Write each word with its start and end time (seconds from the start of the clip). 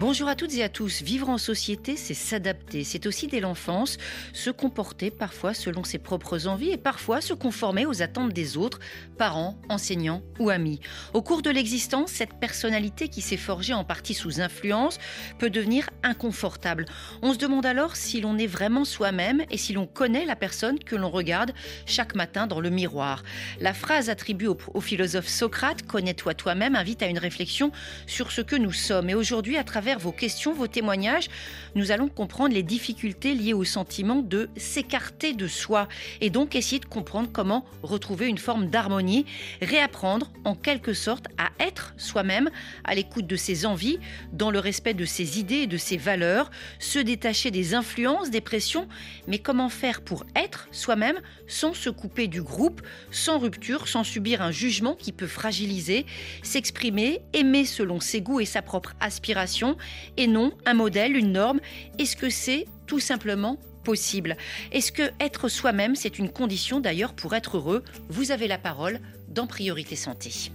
Bonjour 0.00 0.28
à 0.28 0.36
toutes 0.36 0.54
et 0.54 0.62
à 0.62 0.68
tous. 0.68 1.02
Vivre 1.02 1.28
en 1.28 1.38
société, 1.38 1.96
c'est 1.96 2.14
s'adapter. 2.14 2.84
C'est 2.84 3.04
aussi 3.06 3.26
dès 3.26 3.40
l'enfance 3.40 3.98
se 4.32 4.48
comporter 4.48 5.10
parfois 5.10 5.54
selon 5.54 5.82
ses 5.82 5.98
propres 5.98 6.46
envies 6.46 6.70
et 6.70 6.76
parfois 6.76 7.20
se 7.20 7.34
conformer 7.34 7.84
aux 7.84 8.00
attentes 8.00 8.32
des 8.32 8.56
autres, 8.56 8.78
parents, 9.16 9.58
enseignants 9.68 10.22
ou 10.38 10.50
amis. 10.50 10.78
Au 11.14 11.22
cours 11.22 11.42
de 11.42 11.50
l'existence, 11.50 12.12
cette 12.12 12.34
personnalité 12.34 13.08
qui 13.08 13.20
s'est 13.20 13.36
forgée 13.36 13.74
en 13.74 13.82
partie 13.82 14.14
sous 14.14 14.40
influence 14.40 14.98
peut 15.40 15.50
devenir 15.50 15.90
inconfortable. 16.04 16.84
On 17.20 17.32
se 17.32 17.38
demande 17.38 17.66
alors 17.66 17.96
si 17.96 18.20
l'on 18.20 18.38
est 18.38 18.46
vraiment 18.46 18.84
soi-même 18.84 19.42
et 19.50 19.56
si 19.56 19.72
l'on 19.72 19.88
connaît 19.88 20.26
la 20.26 20.36
personne 20.36 20.78
que 20.78 20.94
l'on 20.94 21.10
regarde 21.10 21.50
chaque 21.86 22.14
matin 22.14 22.46
dans 22.46 22.60
le 22.60 22.70
miroir. 22.70 23.24
La 23.60 23.74
phrase 23.74 24.10
attribuée 24.10 24.46
au, 24.46 24.80
philosophe 24.80 25.26
Socrate, 25.26 25.82
connais-toi 25.82 26.34
toi-même, 26.34 26.76
invite 26.76 27.02
à 27.02 27.06
une 27.06 27.18
réflexion 27.18 27.72
sur 28.06 28.30
ce 28.30 28.42
que 28.42 28.54
nous 28.54 28.72
sommes. 28.72 29.10
Et 29.10 29.16
aujourd'hui, 29.16 29.56
à 29.56 29.64
travers 29.64 29.87
vos 29.96 30.12
questions, 30.12 30.52
vos 30.52 30.66
témoignages, 30.66 31.28
nous 31.74 31.90
allons 31.90 32.08
comprendre 32.08 32.54
les 32.54 32.62
difficultés 32.62 33.34
liées 33.34 33.54
au 33.54 33.64
sentiment 33.64 34.22
de 34.22 34.50
s'écarter 34.56 35.32
de 35.32 35.46
soi 35.46 35.88
et 36.20 36.30
donc 36.30 36.54
essayer 36.54 36.80
de 36.80 36.86
comprendre 36.86 37.30
comment 37.32 37.64
retrouver 37.82 38.26
une 38.26 38.38
forme 38.38 38.66
d'harmonie, 38.66 39.24
réapprendre 39.62 40.30
en 40.44 40.54
quelque 40.54 40.92
sorte 40.92 41.26
à 41.38 41.50
être 41.64 41.94
soi-même, 41.96 42.50
à 42.84 42.94
l'écoute 42.94 43.26
de 43.26 43.36
ses 43.36 43.64
envies, 43.64 43.98
dans 44.32 44.50
le 44.50 44.58
respect 44.58 44.94
de 44.94 45.04
ses 45.04 45.38
idées 45.38 45.62
et 45.62 45.66
de 45.66 45.76
ses 45.76 45.96
valeurs, 45.96 46.50
se 46.78 46.98
détacher 46.98 47.50
des 47.50 47.74
influences, 47.74 48.30
des 48.30 48.40
pressions, 48.40 48.88
mais 49.26 49.38
comment 49.38 49.68
faire 49.68 50.02
pour 50.02 50.24
être 50.36 50.68
soi-même 50.72 51.18
sans 51.46 51.74
se 51.74 51.90
couper 51.90 52.26
du 52.26 52.42
groupe, 52.42 52.82
sans 53.10 53.38
rupture, 53.38 53.88
sans 53.88 54.04
subir 54.04 54.42
un 54.42 54.50
jugement 54.50 54.94
qui 54.94 55.12
peut 55.12 55.26
fragiliser, 55.26 56.04
s'exprimer, 56.42 57.20
aimer 57.32 57.64
selon 57.64 58.00
ses 58.00 58.20
goûts 58.20 58.40
et 58.40 58.44
sa 58.44 58.62
propre 58.62 58.94
aspiration, 59.00 59.76
et 60.16 60.26
non 60.26 60.52
un 60.66 60.74
modèle, 60.74 61.16
une 61.16 61.32
norme 61.32 61.60
Est-ce 61.98 62.16
que 62.16 62.30
c'est 62.30 62.66
tout 62.86 63.00
simplement 63.00 63.58
possible? 63.84 64.36
Est-ce 64.72 64.92
que 64.92 65.10
être 65.20 65.48
soi-même, 65.48 65.96
c'est 65.96 66.18
une 66.18 66.30
condition 66.30 66.80
d'ailleurs 66.80 67.14
pour 67.14 67.34
être 67.34 67.56
heureux? 67.56 67.82
Vous 68.08 68.30
avez 68.32 68.48
la 68.48 68.58
parole 68.58 69.00
dans 69.28 69.46
Priorité 69.46 69.96
Santé 69.96 70.50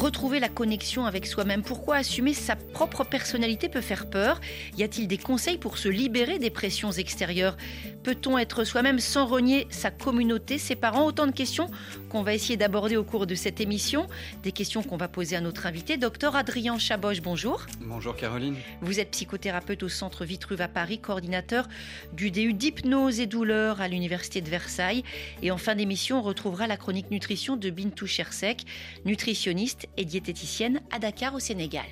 retrouver 0.00 0.40
la 0.40 0.48
connexion 0.48 1.04
avec 1.04 1.26
soi-même 1.26 1.62
Pourquoi 1.62 1.96
assumer 1.96 2.32
sa 2.32 2.56
propre 2.56 3.04
personnalité 3.04 3.68
peut 3.68 3.82
faire 3.82 4.08
peur? 4.08 4.40
Y 4.78 4.82
a-t-il 4.82 5.06
des 5.06 5.18
conseils 5.18 5.58
pour 5.58 5.76
se 5.76 5.88
libérer 5.88 6.38
des 6.38 6.48
pressions 6.50 6.90
extérieures? 6.90 7.56
Peut-on 8.02 8.38
être 8.38 8.64
soi-même 8.64 8.98
sans 8.98 9.26
renier 9.26 9.66
sa 9.68 9.90
communauté, 9.90 10.56
ses 10.56 10.74
parents? 10.74 11.04
Autant 11.04 11.26
de 11.26 11.32
questions 11.32 11.70
qu'on 12.08 12.22
va 12.22 12.34
essayer 12.34 12.56
d'aborder 12.56 12.96
au 12.96 13.04
cours 13.04 13.26
de 13.26 13.34
cette 13.34 13.60
émission. 13.60 14.06
Des 14.42 14.52
questions 14.52 14.82
qu'on 14.82 14.96
va 14.96 15.06
poser 15.06 15.36
à 15.36 15.42
notre 15.42 15.66
invité, 15.66 15.98
docteur 15.98 16.34
Adrien 16.34 16.78
Chaboche. 16.78 17.20
Bonjour. 17.20 17.66
Bonjour 17.80 18.16
Caroline. 18.16 18.56
Vous 18.80 19.00
êtes 19.00 19.10
psychothérapeute 19.10 19.82
au 19.82 19.90
Centre 19.90 20.24
Vitruve 20.24 20.62
à 20.62 20.68
Paris, 20.68 20.98
coordinateur 20.98 21.68
du 22.14 22.30
DU 22.30 22.54
d'hypnose 22.54 23.20
et 23.20 23.26
douleur 23.26 23.82
à 23.82 23.88
l'Université 23.88 24.40
de 24.40 24.48
Versailles. 24.48 25.04
Et 25.42 25.50
en 25.50 25.58
fin 25.58 25.74
d'émission, 25.74 26.20
on 26.20 26.22
retrouvera 26.22 26.66
la 26.66 26.78
chronique 26.78 27.10
nutrition 27.10 27.56
de 27.56 27.68
Bintou 27.68 28.06
Chersek, 28.06 28.64
nutritionniste 29.04 29.88
et 29.96 30.04
diététicienne 30.04 30.80
à 30.90 30.98
Dakar 30.98 31.34
au 31.34 31.38
Sénégal. 31.38 31.86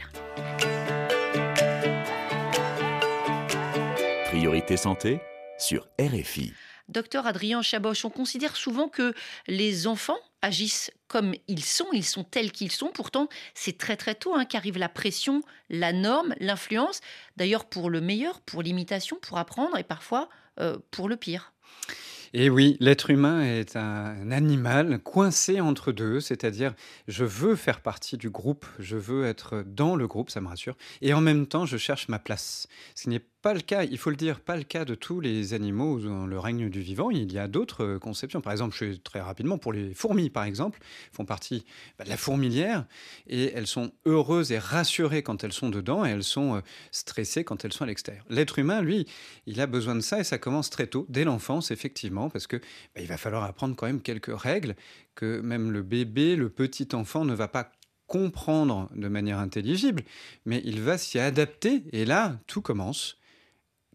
Priorité 4.27 4.77
santé 4.77 5.21
sur 5.59 5.89
RFI. 6.01 6.53
Docteur 6.89 7.27
Adrien 7.27 7.61
Chaboche, 7.61 8.05
on 8.05 8.11
considère 8.11 8.57
souvent 8.57 8.89
que 8.89 9.13
les 9.47 9.87
enfants 9.87 10.19
agissent 10.41 10.91
comme 11.07 11.35
ils 11.47 11.65
sont, 11.65 11.89
ils 11.93 12.05
sont 12.05 12.25
tels 12.25 12.51
qu'ils 12.51 12.73
sont. 12.73 12.89
Pourtant, 12.89 13.29
c'est 13.55 13.77
très 13.77 13.97
très 13.97 14.15
tôt 14.15 14.35
hein, 14.35 14.47
qu'arrive 14.47 14.79
la 14.79 14.89
pression, 14.89 15.43
la 15.69 15.93
norme, 15.93 16.35
l'influence. 16.41 17.01
D'ailleurs, 17.37 17.67
pour 17.67 17.91
le 17.91 18.01
meilleur, 18.01 18.41
pour 18.41 18.63
l'imitation, 18.63 19.19
pour 19.21 19.39
apprendre 19.39 19.77
et 19.77 19.85
parfois 19.85 20.29
euh, 20.61 20.79
pour 20.91 21.09
le 21.09 21.17
pire. 21.17 21.53
Et 22.35 22.51
oui, 22.51 22.77
l'être 22.81 23.11
humain 23.11 23.43
est 23.43 23.77
un 23.77 24.31
animal 24.31 24.99
coincé 24.99 25.61
entre 25.61 25.93
deux, 25.93 26.21
c'est-à-dire 26.21 26.75
je 27.07 27.25
veux 27.25 27.57
faire 27.57 27.81
partie 27.81 28.17
du 28.17 28.31
groupe, 28.31 28.67
je 28.79 28.97
veux 28.97 29.25
être 29.25 29.65
dans 29.67 29.97
le 29.97 30.07
groupe, 30.07 30.31
ça 30.31 30.41
me 30.41 30.49
rassure, 30.49 30.77
et 31.01 31.15
en 31.15 31.21
même 31.21 31.47
temps 31.47 31.65
je 31.65 31.77
cherche 31.77 32.09
ma 32.09 32.19
place. 32.19 32.69
Ce 32.95 33.09
pas 33.41 33.55
le 33.55 33.61
cas, 33.61 33.85
il 33.85 33.99
faut 33.99 34.11
le 34.11 34.17
dire, 34.17 34.41
pas 34.41 34.57
le 34.57 34.65
cas 34.65 34.85
de 34.85 34.97
tous 34.97 35.21
les 35.21 35.55
animaux 35.55 36.01
dans 36.01 36.27
le 36.27 36.39
règne 36.39 36.69
du 36.69 36.81
vivant. 36.81 37.11
Il 37.11 37.33
y 37.33 37.39
a 37.39 37.47
d'autres 37.47 37.85
euh, 37.85 37.99
conceptions. 37.99 38.41
Par 38.41 38.53
exemple, 38.53 38.77
je 38.77 38.97
très 38.97 39.21
rapidement 39.21 39.59
pour 39.59 39.73
les 39.73 39.95
fourmis, 39.95 40.29
par 40.29 40.45
exemple, 40.45 40.81
font 41.13 41.25
partie 41.25 41.65
bah, 41.99 42.05
de 42.05 42.11
la 42.11 42.17
fourmilière 42.17 42.85
et 43.29 43.53
elles 43.55 43.69
sont 43.69 43.93
heureuses 44.07 44.51
et 44.51 44.59
rassurées 44.59 45.23
quand 45.23 45.45
elles 45.45 45.53
sont 45.53 45.71
dedans 45.71 46.05
et 46.05 46.11
elles 46.11 46.25
sont 46.25 46.57
euh, 46.57 46.61
stressées 46.91 47.45
quand 47.45 47.65
elles 47.65 47.73
sont 47.73 47.85
à 47.85 47.87
l'extérieur. 47.87 48.25
L'être 48.29 48.59
humain, 48.59 48.83
lui, 48.83 49.07
il 49.47 49.61
a 49.61 49.67
besoin 49.67 49.95
de 49.95 50.01
ça 50.01 50.19
et 50.19 50.25
ça 50.25 50.39
commence 50.39 50.69
très 50.69 50.89
tôt, 50.89 51.07
dès 51.09 51.23
l'enfance, 51.23 51.71
effectivement, 51.71 52.31
parce 52.31 52.49
que 52.49 52.57
bah, 52.57 53.01
il 53.01 53.07
va 53.07 53.19
falloir 53.19 53.45
apprendre 53.45 53.77
quand 53.77 53.87
même 53.87 54.03
quelques 54.03 54.37
règles 54.37 54.75
que 55.15 55.41
même 55.41 55.71
le 55.71 55.83
bébé, 55.83 56.35
le 56.35 56.51
petit 56.51 56.89
enfant 56.93 57.25
ne 57.25 57.35
va 57.35 57.47
pas 57.47 57.71
comprendre 58.09 58.89
de 58.97 59.07
manière 59.07 59.39
intelligible, 59.39 60.03
mais 60.45 60.61
il 60.65 60.81
va 60.81 60.99
s'y 60.99 61.21
adapter 61.21 61.85
et 61.93 62.05
là, 62.05 62.41
tout 62.47 62.63
commence 62.63 63.19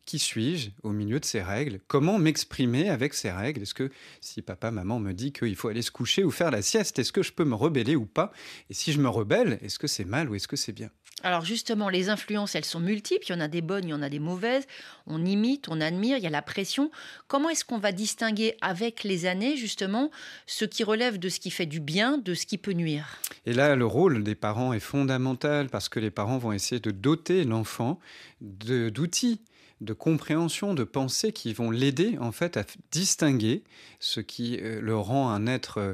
qui 0.05 0.19
suis-je 0.19 0.69
au 0.83 0.91
milieu 0.91 1.19
de 1.19 1.25
ces 1.25 1.41
règles? 1.41 1.79
Comment 1.87 2.17
m'exprimer 2.17 2.89
avec 2.89 3.13
ces 3.13 3.31
règles? 3.31 3.61
Est-ce 3.61 3.73
que 3.73 3.89
si 4.21 4.41
papa, 4.41 4.71
maman 4.71 4.99
me 4.99 5.13
dit 5.13 5.31
qu'il 5.31 5.55
faut 5.55 5.69
aller 5.69 5.81
se 5.81 5.91
coucher 5.91 6.23
ou 6.23 6.31
faire 6.31 6.51
la 6.51 6.61
sieste, 6.61 6.99
est-ce 6.99 7.11
que 7.11 7.23
je 7.23 7.31
peux 7.31 7.45
me 7.45 7.55
rebeller 7.55 7.95
ou 7.95 8.05
pas? 8.05 8.31
Et 8.69 8.73
si 8.73 8.91
je 8.91 8.99
me 8.99 9.09
rebelle, 9.09 9.59
est-ce 9.61 9.79
que 9.79 9.87
c'est 9.87 10.05
mal 10.05 10.29
ou 10.29 10.35
est-ce 10.35 10.47
que 10.47 10.55
c'est 10.55 10.73
bien? 10.73 10.89
Alors 11.21 11.45
justement, 11.45 11.87
les 11.87 12.09
influences, 12.09 12.55
elles 12.55 12.65
sont 12.65 12.81
multiples. 12.81 13.25
Il 13.29 13.31
y 13.31 13.35
en 13.35 13.39
a 13.39 13.47
des 13.47 13.61
bonnes, 13.61 13.85
il 13.85 13.91
y 13.91 13.93
en 13.93 14.01
a 14.01 14.09
des 14.09 14.19
mauvaises. 14.19 14.65
On 15.07 15.23
imite, 15.23 15.69
on 15.69 15.79
admire, 15.79 16.17
il 16.17 16.23
y 16.23 16.27
a 16.27 16.31
la 16.31 16.41
pression. 16.41 16.91
Comment 17.27 17.49
est-ce 17.49 17.63
qu'on 17.63 17.77
va 17.77 17.93
distinguer 17.93 18.57
avec 18.61 19.03
les 19.03 19.25
années, 19.25 19.55
justement, 19.55 20.11
ce 20.47 20.65
qui 20.65 20.83
relève 20.83 21.19
de 21.19 21.29
ce 21.29 21.39
qui 21.39 21.51
fait 21.51 21.65
du 21.65 21.79
bien, 21.79 22.17
de 22.17 22.33
ce 22.33 22.45
qui 22.45 22.57
peut 22.57 22.73
nuire? 22.73 23.19
Et 23.45 23.53
là, 23.53 23.75
le 23.75 23.85
rôle 23.85 24.23
des 24.23 24.35
parents 24.35 24.73
est 24.73 24.81
fondamental 24.81 25.69
parce 25.69 25.87
que 25.87 25.99
les 25.99 26.11
parents 26.11 26.37
vont 26.37 26.51
essayer 26.51 26.81
de 26.81 26.91
doter 26.91 27.45
l'enfant 27.45 27.99
d'outils 28.41 29.39
de 29.83 29.93
compréhension, 29.93 30.73
de 30.73 30.83
pensée 30.83 31.31
qui 31.31 31.53
vont 31.53 31.71
l'aider 31.71 32.17
en 32.19 32.31
fait 32.31 32.57
à 32.57 32.65
distinguer 32.91 33.63
ce 33.99 34.19
qui 34.19 34.57
euh, 34.61 34.81
le 34.81 34.95
rend 34.95 35.29
un 35.29 35.47
être 35.47 35.77
euh, 35.77 35.93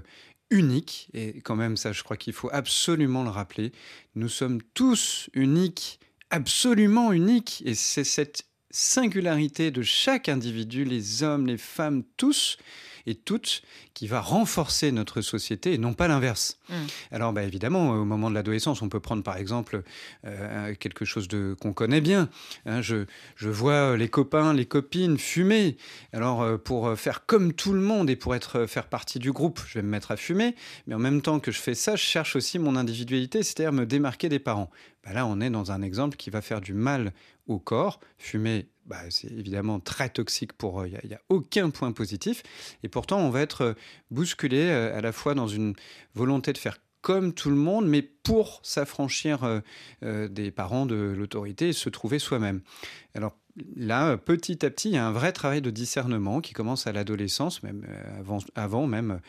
unique. 0.49 1.09
Et 1.13 1.41
quand 1.41 1.55
même, 1.55 1.77
ça, 1.77 1.91
je 1.91 2.03
crois 2.03 2.17
qu'il 2.17 2.33
faut 2.33 2.49
absolument 2.51 3.23
le 3.23 3.29
rappeler. 3.29 3.71
Nous 4.15 4.29
sommes 4.29 4.61
tous 4.73 5.29
uniques, 5.33 5.99
absolument 6.29 7.11
uniques. 7.11 7.61
Et 7.65 7.75
c'est 7.75 8.03
cette 8.03 8.43
singularité 8.71 9.71
de 9.71 9.81
chaque 9.81 10.29
individu, 10.29 10.85
les 10.85 11.23
hommes, 11.23 11.47
les 11.47 11.57
femmes, 11.57 12.03
tous, 12.17 12.57
et 13.09 13.15
toutes 13.15 13.63
qui 13.93 14.07
va 14.07 14.21
renforcer 14.21 14.91
notre 14.91 15.21
société 15.21 15.73
et 15.73 15.77
non 15.77 15.93
pas 15.93 16.07
l'inverse. 16.07 16.59
Mm. 16.69 16.73
Alors 17.11 17.33
bah, 17.33 17.43
évidemment, 17.43 17.89
au 17.89 18.05
moment 18.05 18.29
de 18.29 18.35
l'adolescence, 18.35 18.81
on 18.81 18.89
peut 18.89 18.99
prendre 18.99 19.23
par 19.23 19.37
exemple 19.37 19.83
euh, 20.25 20.75
quelque 20.75 21.05
chose 21.05 21.27
de 21.27 21.55
qu'on 21.59 21.73
connaît 21.73 22.01
bien. 22.01 22.29
Hein, 22.65 22.81
je, 22.81 23.05
je, 23.35 23.49
vois 23.49 23.97
les 23.97 24.07
copains, 24.07 24.53
les 24.53 24.65
copines 24.65 25.17
fumer. 25.17 25.77
Alors 26.13 26.41
euh, 26.41 26.57
pour 26.57 26.97
faire 26.97 27.25
comme 27.25 27.53
tout 27.53 27.73
le 27.73 27.81
monde 27.81 28.09
et 28.09 28.15
pour 28.15 28.35
être 28.35 28.67
faire 28.67 28.87
partie 28.87 29.19
du 29.19 29.31
groupe, 29.31 29.59
je 29.67 29.79
vais 29.79 29.83
me 29.83 29.89
mettre 29.89 30.11
à 30.11 30.17
fumer. 30.17 30.55
Mais 30.87 30.95
en 30.95 30.99
même 30.99 31.21
temps 31.21 31.39
que 31.39 31.51
je 31.51 31.59
fais 31.59 31.75
ça, 31.75 31.95
je 31.95 32.03
cherche 32.03 32.35
aussi 32.35 32.59
mon 32.59 32.75
individualité, 32.75 33.43
c'est-à-dire 33.43 33.73
me 33.73 33.85
démarquer 33.85 34.29
des 34.29 34.39
parents. 34.39 34.69
Bah, 35.03 35.13
là, 35.13 35.25
on 35.25 35.41
est 35.41 35.49
dans 35.49 35.71
un 35.71 35.81
exemple 35.81 36.17
qui 36.17 36.29
va 36.29 36.41
faire 36.41 36.61
du 36.61 36.73
mal 36.73 37.13
au 37.47 37.59
corps. 37.59 37.99
Fumer 38.17 38.67
bah, 38.89 39.03
c'est 39.09 39.31
évidemment 39.31 39.79
très 39.79 40.09
toxique 40.09 40.53
pour 40.53 40.83
il 40.85 40.99
n'y 41.07 41.13
a, 41.13 41.21
aucun 41.29 41.69
point 41.69 41.91
positif. 41.91 42.41
Et 42.83 42.89
pourtant, 42.89 43.19
on 43.19 43.29
va 43.29 43.41
être 43.41 43.61
euh, 43.61 43.73
bousculé 44.09 44.61
euh, 44.61 44.97
à 44.97 45.01
la 45.01 45.11
fois 45.11 45.35
dans 45.35 45.47
une 45.47 45.75
volonté 46.15 46.51
de 46.53 46.57
faire 46.57 46.79
comme 47.01 47.33
tout 47.33 47.51
le 47.51 47.55
monde, 47.55 47.87
mais 47.87 48.01
pour 48.01 48.59
s'affranchir 48.63 49.61
euh, 50.03 50.27
des 50.27 50.51
parents 50.51 50.85
de 50.85 51.13
l'autorité 51.15 51.69
et 51.69 51.73
se 51.73 51.87
trouver 51.87 52.19
soi-même. 52.19 52.61
Alors 53.13 53.37
là, 53.77 54.17
petit 54.17 54.65
à 54.65 54.71
petit, 54.71 54.89
il 54.89 54.95
y 54.95 54.97
a 54.97 55.07
un 55.07 55.11
vrai 55.11 55.31
travail 55.31 55.61
de 55.61 55.69
discernement 55.69 56.41
qui 56.41 56.53
commence 56.53 56.87
à 56.87 56.91
l'adolescence, 56.91 57.63
même 57.63 57.87
avant, 58.55 58.85
même 58.85 59.21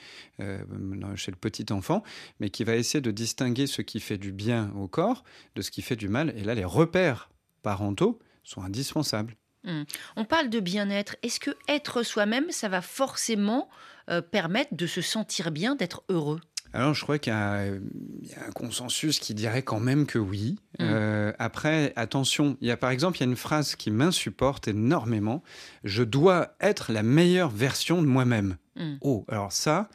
chez 1.15 1.31
le 1.31 1.37
petit 1.37 1.73
enfant, 1.73 2.03
mais 2.41 2.51
qui 2.51 2.65
va 2.65 2.75
essayer 2.75 3.01
de 3.01 3.13
distinguer 3.13 3.69
ce 3.69 3.83
qui 3.83 4.01
fait 4.01 4.19
du 4.19 4.33
bien 4.33 4.73
au 4.75 4.89
corps 4.89 5.23
de 5.55 5.63
ce 5.63 5.71
qui 5.71 5.83
fait 5.83 5.97
du 5.97 6.09
mal. 6.09 6.35
Et 6.37 6.43
là, 6.43 6.57
les 6.57 6.65
repères 6.65 7.31
parentaux 7.63 8.19
sont 8.43 8.63
indispensables. 8.63 9.37
Hmm. 9.65 9.83
On 10.17 10.25
parle 10.25 10.49
de 10.49 10.61
bien-être. 10.61 11.17
Est-ce 11.23 11.41
que 11.41 11.51
être 11.69 12.03
soi-même, 12.03 12.51
ça 12.51 12.69
va 12.69 12.81
forcément 12.81 13.69
euh, 14.09 14.23
permettre 14.23 14.75
de 14.75 14.87
se 14.87 15.01
sentir 15.01 15.51
bien, 15.51 15.75
d'être 15.75 16.03
heureux? 16.09 16.41
Alors, 16.73 16.95
je 16.95 17.03
crois 17.03 17.19
qu'il 17.19 17.33
y, 17.33 17.37
a 17.37 17.63
un 17.65 18.53
consensus 18.55 19.19
qui 19.19 19.35
dirait 19.35 19.63
quand 19.63 19.81
même 19.81 20.07
que 20.07 20.19
oui. 20.19 20.57
Mm. 20.79 20.83
Euh, 20.83 21.33
après, 21.39 21.93
attention, 21.97 22.57
il 22.61 22.69
y 22.69 22.71
a 22.71 22.77
par 22.77 22.91
exemple, 22.91 23.19
il 23.19 23.21
y 23.21 23.25
a 23.25 23.31
une 23.31 23.37
phrase 23.37 23.75
qui 23.75 23.91
m'insupporte 23.91 24.69
énormément. 24.69 25.43
Je 25.83 26.05
dois 26.05 26.55
être 26.61 26.93
la 26.93 27.03
meilleure 27.03 27.51
version 27.51 28.01
de 28.03 28.07
moi-même. 28.07 28.57
Mm. 28.77 28.95
Oh, 29.01 29.25
alors 29.29 29.51
ça, 29.51 29.89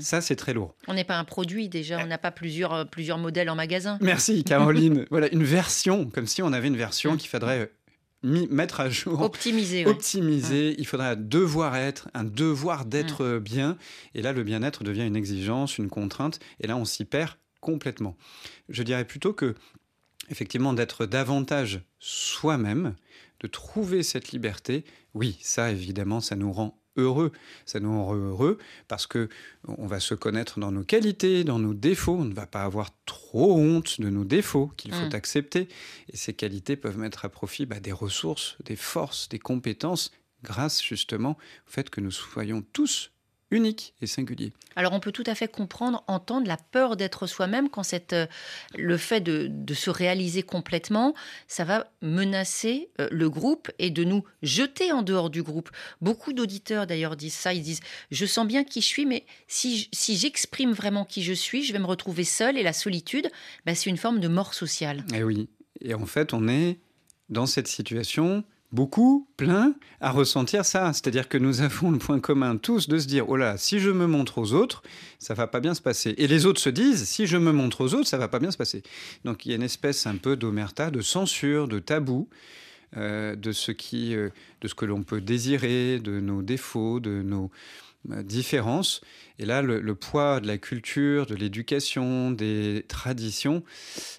ça 0.00 0.22
c'est 0.22 0.36
très 0.36 0.54
lourd. 0.54 0.74
On 0.88 0.94
n'est 0.94 1.04
pas 1.04 1.18
un 1.18 1.24
produit 1.24 1.68
déjà, 1.68 1.98
on 1.98 2.06
n'a 2.06 2.18
pas 2.18 2.30
plusieurs, 2.30 2.72
euh, 2.72 2.84
plusieurs 2.84 3.18
modèles 3.18 3.50
en 3.50 3.54
magasin. 3.54 3.98
Merci 4.00 4.42
Caroline. 4.42 5.04
voilà, 5.10 5.30
une 5.32 5.44
version, 5.44 6.08
comme 6.08 6.26
si 6.26 6.42
on 6.42 6.52
avait 6.54 6.68
une 6.68 6.78
version 6.78 7.18
qu'il 7.18 7.28
faudrait 7.28 7.70
mettre 8.22 8.80
à 8.80 8.90
jour. 8.90 9.20
Optimiser. 9.20 9.86
Optimiser. 9.86 10.74
Il 10.78 10.86
faudrait 10.86 11.08
un 11.08 11.16
devoir 11.16 11.76
être, 11.76 12.08
un 12.14 12.24
devoir 12.24 12.84
d'être 12.84 13.38
bien. 13.38 13.76
Et 14.14 14.22
là, 14.22 14.32
le 14.32 14.44
bien-être 14.44 14.84
devient 14.84 15.06
une 15.06 15.16
exigence, 15.16 15.78
une 15.78 15.88
contrainte. 15.88 16.38
Et 16.60 16.66
là, 16.66 16.76
on 16.76 16.84
s'y 16.84 17.04
perd 17.04 17.34
complètement. 17.60 18.16
Je 18.68 18.82
dirais 18.82 19.04
plutôt 19.04 19.32
que, 19.32 19.54
effectivement, 20.30 20.72
d'être 20.72 21.06
davantage 21.06 21.82
soi-même, 21.98 22.94
de 23.40 23.46
trouver 23.48 24.02
cette 24.02 24.32
liberté, 24.32 24.84
oui, 25.14 25.38
ça, 25.42 25.70
évidemment, 25.70 26.20
ça 26.20 26.36
nous 26.36 26.52
rend 26.52 26.81
heureux. 26.96 27.32
Ça 27.66 27.80
nous 27.80 28.04
rend 28.04 28.14
heureux 28.14 28.58
parce 28.88 29.06
que 29.06 29.28
on 29.66 29.86
va 29.86 30.00
se 30.00 30.14
connaître 30.14 30.58
dans 30.60 30.72
nos 30.72 30.84
qualités, 30.84 31.44
dans 31.44 31.58
nos 31.58 31.74
défauts. 31.74 32.16
On 32.16 32.24
ne 32.24 32.34
va 32.34 32.46
pas 32.46 32.62
avoir 32.62 32.90
trop 33.06 33.56
honte 33.56 34.00
de 34.00 34.08
nos 34.08 34.24
défauts 34.24 34.72
qu'il 34.76 34.92
faut 34.92 35.06
mm. 35.06 35.14
accepter. 35.14 35.68
Et 36.12 36.16
ces 36.16 36.34
qualités 36.34 36.76
peuvent 36.76 36.98
mettre 36.98 37.24
à 37.24 37.28
profit 37.28 37.66
bah, 37.66 37.80
des 37.80 37.92
ressources, 37.92 38.56
des 38.64 38.76
forces, 38.76 39.28
des 39.28 39.38
compétences 39.38 40.12
grâce 40.42 40.82
justement 40.82 41.32
au 41.68 41.70
fait 41.70 41.88
que 41.88 42.00
nous 42.00 42.10
soyons 42.10 42.62
tous 42.72 43.12
unique 43.52 43.94
et 44.00 44.06
singulier. 44.06 44.52
Alors 44.74 44.92
on 44.94 45.00
peut 45.00 45.12
tout 45.12 45.24
à 45.26 45.34
fait 45.34 45.46
comprendre, 45.46 46.02
entendre 46.08 46.48
la 46.48 46.56
peur 46.56 46.96
d'être 46.96 47.26
soi-même 47.26 47.68
quand 47.68 47.82
cette, 47.82 48.14
euh, 48.14 48.26
le 48.76 48.96
fait 48.96 49.20
de, 49.20 49.74
se 49.74 49.90
réaliser 49.90 50.42
complètement, 50.42 51.14
ça 51.46 51.64
va 51.64 51.86
menacer 52.00 52.88
euh, 53.00 53.08
le 53.10 53.30
groupe 53.30 53.70
et 53.78 53.90
de 53.90 54.04
nous 54.04 54.24
jeter 54.42 54.92
en 54.92 55.02
dehors 55.02 55.30
du 55.30 55.42
groupe. 55.42 55.70
Beaucoup 56.00 56.32
d'auditeurs 56.32 56.86
d'ailleurs 56.86 57.16
disent 57.16 57.34
ça, 57.34 57.52
ils 57.52 57.62
disent 57.62 57.80
je 58.10 58.26
sens 58.26 58.46
bien 58.46 58.64
qui 58.64 58.80
je 58.80 58.86
suis, 58.86 59.06
mais 59.06 59.24
si, 59.46 59.88
si 59.92 60.16
j'exprime 60.16 60.72
vraiment 60.72 61.04
qui 61.04 61.22
je 61.22 61.32
suis, 61.32 61.62
je 61.62 61.72
vais 61.72 61.78
me 61.78 61.86
retrouver 61.86 62.24
seul 62.24 62.56
et 62.58 62.62
la 62.62 62.72
solitude, 62.72 63.30
bah, 63.66 63.74
c'est 63.74 63.90
une 63.90 63.96
forme 63.96 64.20
de 64.20 64.28
mort 64.28 64.54
sociale. 64.54 65.04
Et 65.12 65.18
eh 65.18 65.22
oui, 65.22 65.48
et 65.80 65.94
en 65.94 66.06
fait 66.06 66.32
on 66.32 66.48
est 66.48 66.78
dans 67.28 67.46
cette 67.46 67.68
situation 67.68 68.44
beaucoup, 68.72 69.28
plein, 69.36 69.74
à 70.00 70.10
ressentir 70.10 70.64
ça. 70.64 70.92
C'est-à-dire 70.92 71.28
que 71.28 71.38
nous 71.38 71.60
avons 71.62 71.90
le 71.90 71.98
point 71.98 72.20
commun 72.20 72.56
tous 72.56 72.88
de 72.88 72.98
se 72.98 73.06
dire, 73.06 73.28
oh 73.28 73.36
là, 73.36 73.56
si 73.56 73.78
je 73.78 73.90
me 73.90 74.06
montre 74.06 74.38
aux 74.38 74.52
autres, 74.52 74.82
ça 75.18 75.34
va 75.34 75.46
pas 75.46 75.60
bien 75.60 75.74
se 75.74 75.82
passer. 75.82 76.14
Et 76.18 76.26
les 76.26 76.46
autres 76.46 76.60
se 76.60 76.70
disent, 76.70 77.04
si 77.04 77.26
je 77.26 77.36
me 77.36 77.52
montre 77.52 77.82
aux 77.82 77.94
autres, 77.94 78.08
ça 78.08 78.18
va 78.18 78.28
pas 78.28 78.38
bien 78.38 78.50
se 78.50 78.56
passer. 78.58 78.82
Donc 79.24 79.46
il 79.46 79.50
y 79.50 79.52
a 79.52 79.56
une 79.56 79.62
espèce 79.62 80.06
un 80.06 80.16
peu 80.16 80.36
d'omerta, 80.36 80.90
de 80.90 81.00
censure, 81.00 81.68
de 81.68 81.78
tabou. 81.78 82.28
Euh, 82.98 83.36
de 83.36 83.52
ce 83.52 83.72
qui, 83.72 84.14
euh, 84.14 84.28
de 84.60 84.68
ce 84.68 84.74
que 84.74 84.84
l'on 84.84 85.02
peut 85.02 85.22
désirer, 85.22 85.98
de 85.98 86.20
nos 86.20 86.42
défauts, 86.42 87.00
de 87.00 87.22
nos, 87.22 87.50
différence. 88.04 89.00
Et 89.38 89.44
là, 89.44 89.62
le, 89.62 89.94
poids 89.94 90.40
de 90.40 90.46
la 90.46 90.58
culture, 90.58 91.26
de 91.26 91.34
l'éducation, 91.34 92.30
des 92.30 92.84
traditions 92.88 93.62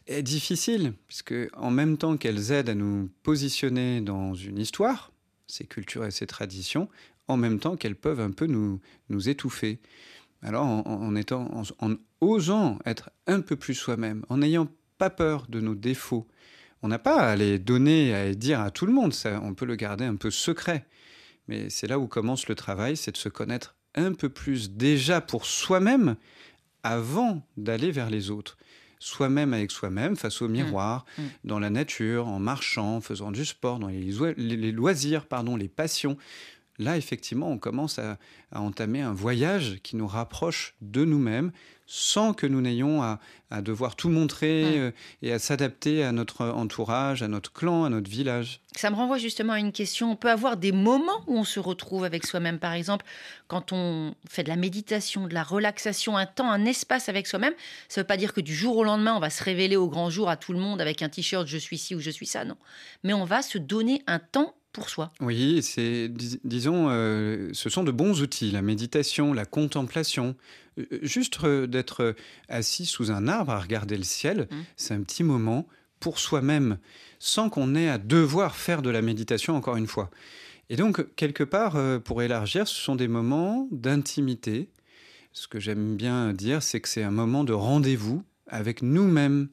est 0.07 0.23
difficile, 0.23 0.93
puisque 1.07 1.35
en 1.55 1.71
même 1.71 1.97
temps 1.97 2.17
qu'elles 2.17 2.51
aident 2.51 2.69
à 2.69 2.75
nous 2.75 3.09
positionner 3.23 4.01
dans 4.01 4.33
une 4.33 4.57
histoire, 4.57 5.11
ces 5.47 5.65
cultures 5.65 6.05
et 6.05 6.11
ces 6.11 6.27
traditions, 6.27 6.89
en 7.27 7.37
même 7.37 7.59
temps 7.59 7.75
qu'elles 7.75 7.95
peuvent 7.95 8.19
un 8.19 8.31
peu 8.31 8.47
nous, 8.47 8.79
nous 9.09 9.29
étouffer. 9.29 9.79
Alors, 10.41 10.65
en, 10.65 11.15
étant, 11.15 11.49
en, 11.79 11.95
osant 12.19 12.79
être 12.85 13.11
un 13.27 13.39
peu 13.39 13.55
plus 13.55 13.75
soi-même, 13.75 14.25
en 14.29 14.37
n'ayant 14.37 14.67
pas 14.97 15.09
peur 15.09 15.45
de 15.47 15.61
nos 15.61 15.75
défauts, 15.75 16.27
on 16.81 16.89
n'a 16.89 16.99
pas 16.99 17.15
à 17.15 17.35
les 17.37 17.59
donner, 17.59 18.13
à 18.13 18.25
les 18.25 18.35
dire 18.35 18.59
à 18.59 18.69
tout 18.69 18.85
le 18.85 18.91
monde, 18.91 19.13
ça, 19.13 19.39
on 19.41 19.53
peut 19.53 19.65
le 19.65 19.75
garder 19.75 20.03
un 20.03 20.17
peu 20.17 20.29
secret. 20.31 20.85
Mais 21.47 21.69
c'est 21.69 21.87
là 21.87 21.99
où 21.99 22.07
commence 22.07 22.47
le 22.47 22.55
travail, 22.55 22.97
c'est 22.97 23.11
de 23.11 23.17
se 23.17 23.29
connaître 23.29 23.75
un 23.95 24.13
peu 24.13 24.29
plus 24.29 24.71
déjà 24.71 25.21
pour 25.21 25.45
soi-même 25.45 26.15
avant 26.83 27.45
d'aller 27.57 27.91
vers 27.91 28.09
les 28.09 28.29
autres. 28.29 28.57
Soi-même 28.99 29.53
avec 29.53 29.71
soi-même, 29.71 30.15
face 30.15 30.41
au 30.41 30.47
mmh. 30.47 30.51
miroir, 30.51 31.05
mmh. 31.17 31.21
dans 31.43 31.59
la 31.59 31.69
nature, 31.69 32.27
en 32.27 32.39
marchant, 32.39 32.97
en 32.97 33.01
faisant 33.01 33.31
du 33.31 33.43
sport, 33.43 33.79
dans 33.79 33.89
les, 33.89 34.71
loisirs, 34.71 35.25
pardon, 35.25 35.57
les 35.57 35.67
passions. 35.67 36.17
Là, 36.79 36.97
effectivement, 36.97 37.49
on 37.49 37.57
commence 37.57 37.99
à 37.99 38.17
entamer 38.51 39.01
un 39.01 39.13
voyage 39.13 39.79
qui 39.83 39.95
nous 39.95 40.07
rapproche 40.07 40.73
de 40.81 41.05
nous-mêmes, 41.05 41.51
sans 41.85 42.33
que 42.33 42.47
nous 42.47 42.61
n'ayons 42.61 43.03
à, 43.03 43.19
devoir 43.61 43.95
tout 43.95 44.09
montrer 44.09 44.63
mmh. 44.63 44.79
euh, 44.79 44.91
et 45.21 45.31
à 45.31 45.37
s'adapter 45.37 46.03
à 46.03 46.11
notre 46.11 46.47
entourage, 46.47 47.21
à 47.21 47.27
notre 47.27 47.53
clan, 47.53 47.83
à 47.83 47.89
notre 47.89 48.09
village. 48.09 48.61
Ça 48.75 48.89
me 48.89 48.95
renvoie 48.95 49.19
justement 49.19 49.53
à 49.53 49.59
une 49.59 49.71
question. 49.71 50.11
On 50.11 50.15
peut 50.15 50.31
avoir 50.31 50.57
des 50.57 50.71
moments 50.71 51.21
où 51.27 51.37
on 51.37 51.43
se 51.43 51.59
retrouve 51.59 52.03
avec 52.03 52.25
soi-même, 52.25 52.57
par 52.57 52.73
exemple, 52.73 53.05
quand 53.47 53.71
on 53.71 54.15
fait 54.27 54.41
de 54.41 54.49
la 54.49 54.55
méditation, 54.55 55.27
de 55.27 55.35
la 55.35 55.43
relaxation, 55.43 56.17
un 56.17 56.25
temps, 56.25 56.49
un 56.49 56.65
espace 56.65 57.09
avec 57.09 57.27
soi-même. 57.27 57.53
Ça 57.89 58.01
ne 58.01 58.03
veut 58.03 58.07
pas 58.07 58.17
dire 58.17 58.33
que 58.33 58.41
du 58.41 58.55
jour 58.55 58.77
au 58.77 58.83
lendemain, 58.83 59.15
on 59.15 59.19
va 59.19 59.29
se 59.29 59.43
révéler 59.43 59.75
au 59.75 59.87
grand 59.87 60.09
jour 60.09 60.29
à 60.29 60.35
tout 60.35 60.53
le 60.53 60.59
monde 60.59 60.81
avec 60.81 61.03
un 61.03 61.09
t-shirt 61.09 61.45
je 61.45 61.57
suis 61.57 61.77
ci 61.77 61.93
ou 61.93 61.99
je 61.99 62.09
suis 62.09 62.25
ça, 62.25 62.45
non. 62.45 62.57
Mais 63.03 63.13
on 63.13 63.25
va 63.25 63.43
se 63.43 63.59
donner 63.59 64.01
un 64.07 64.17
temps 64.17 64.55
pour 64.73 64.89
soi. 64.89 65.11
Oui, 65.21 65.61
c'est, 65.61 66.11
disons, 66.43 66.87
euh, 66.89 67.49
ce 67.53 67.69
sont 67.69 67.83
de 67.83 67.91
bons 67.91 68.21
outils, 68.21 68.51
la 68.51 68.61
méditation, 68.61 69.31
la 69.31 69.45
contemplation. 69.45 70.35
Euh, 70.79 70.85
juste 71.03 71.37
euh, 71.43 71.67
d'être 71.67 72.15
assis 72.49 72.85
sous 72.85 73.11
un 73.11 73.27
arbre 73.27 73.51
à 73.51 73.59
regarder 73.59 73.95
le 73.95 74.03
ciel, 74.03 74.47
mmh. 74.49 74.55
c'est 74.75 74.93
un 74.95 75.01
petit 75.01 75.23
moment 75.23 75.67
pour 75.99 76.19
soi-même, 76.19 76.79
sans 77.19 77.49
qu'on 77.49 77.75
ait 77.75 77.87
à 77.87 77.97
devoir 77.97 78.55
faire 78.55 78.81
de 78.81 78.89
la 78.89 79.01
méditation 79.01 79.55
encore 79.55 79.77
une 79.77 79.87
fois. 79.87 80.09
Et 80.69 80.75
donc, 80.75 81.05
quelque 81.15 81.43
part, 81.43 81.77
pour 82.03 82.23
élargir, 82.23 82.67
ce 82.67 82.75
sont 82.75 82.95
des 82.95 83.07
moments 83.07 83.67
d'intimité. 83.71 84.69
Ce 85.31 85.47
que 85.47 85.59
j'aime 85.59 85.95
bien 85.95 86.33
dire, 86.33 86.63
c'est 86.63 86.81
que 86.81 86.89
c'est 86.89 87.03
un 87.03 87.11
moment 87.11 87.43
de 87.43 87.53
rendez-vous 87.53 88.23
avec 88.47 88.81
nous-mêmes. 88.81 89.49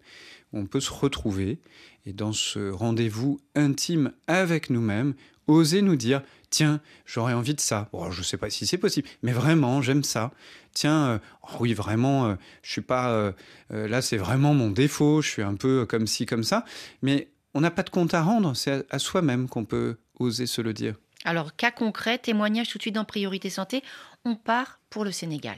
On 0.53 0.67
peut 0.67 0.81
se 0.81 0.93
retrouver 0.93 1.59
et 2.07 2.13
dans 2.13 2.33
ce 2.33 2.71
rendez-vous 2.71 3.41
intime 3.55 4.13
avec 4.27 4.71
nous-mêmes, 4.71 5.15
oser 5.47 5.83
nous 5.83 5.97
dire 5.97 6.23
tiens, 6.51 6.81
j'aurais 7.07 7.33
envie 7.33 7.55
de 7.55 7.61
ça. 7.61 7.89
Bon, 7.93 8.11
je 8.11 8.21
ne 8.21 8.25
sais 8.25 8.37
pas 8.37 8.51
si 8.51 8.67
c'est 8.67 8.79
possible, 8.79 9.09
mais 9.23 9.33
vraiment, 9.33 9.83
j'aime 9.83 10.03
ça. 10.03 10.33
Tiens, 10.73 11.07
euh, 11.07 11.19
oh 11.43 11.57
oui, 11.61 11.75
vraiment, 11.75 12.27
euh, 12.27 12.35
je 12.63 12.73
suis 12.73 12.81
pas 12.81 13.11
euh, 13.11 13.33
là, 13.71 14.03
c'est 14.03 14.17
vraiment 14.17 14.55
mon 14.55 14.71
défaut. 14.71 15.23
Je 15.23 15.29
suis 15.29 15.43
un 15.43 15.55
peu 15.55 15.87
comme 15.87 16.07
ci, 16.07 16.27
comme 16.27 16.45
ça. 16.45 16.65
Mais 17.03 17.29
on 17.55 17.61
n'a 17.61 17.71
pas 17.71 17.83
de 17.83 17.91
compte 17.91 18.15
à 18.15 18.23
rendre. 18.23 18.55
C'est 18.55 18.73
à, 18.73 18.83
à 18.91 18.99
soi-même 18.99 19.49
qu'on 19.49 19.65
peut 19.65 19.97
oser 20.19 20.47
se 20.47 20.61
le 20.61 20.73
dire. 20.73 20.95
Alors, 21.25 21.55
cas 21.55 21.71
concret, 21.71 22.19
témoignage 22.19 22.69
tout 22.69 22.79
de 22.79 22.83
suite 22.83 22.95
dans 22.95 23.05
Priorité 23.05 23.51
Santé. 23.51 23.83
On 24.25 24.37
part 24.37 24.81
pour 24.91 25.05
le 25.05 25.13
Sénégal. 25.13 25.57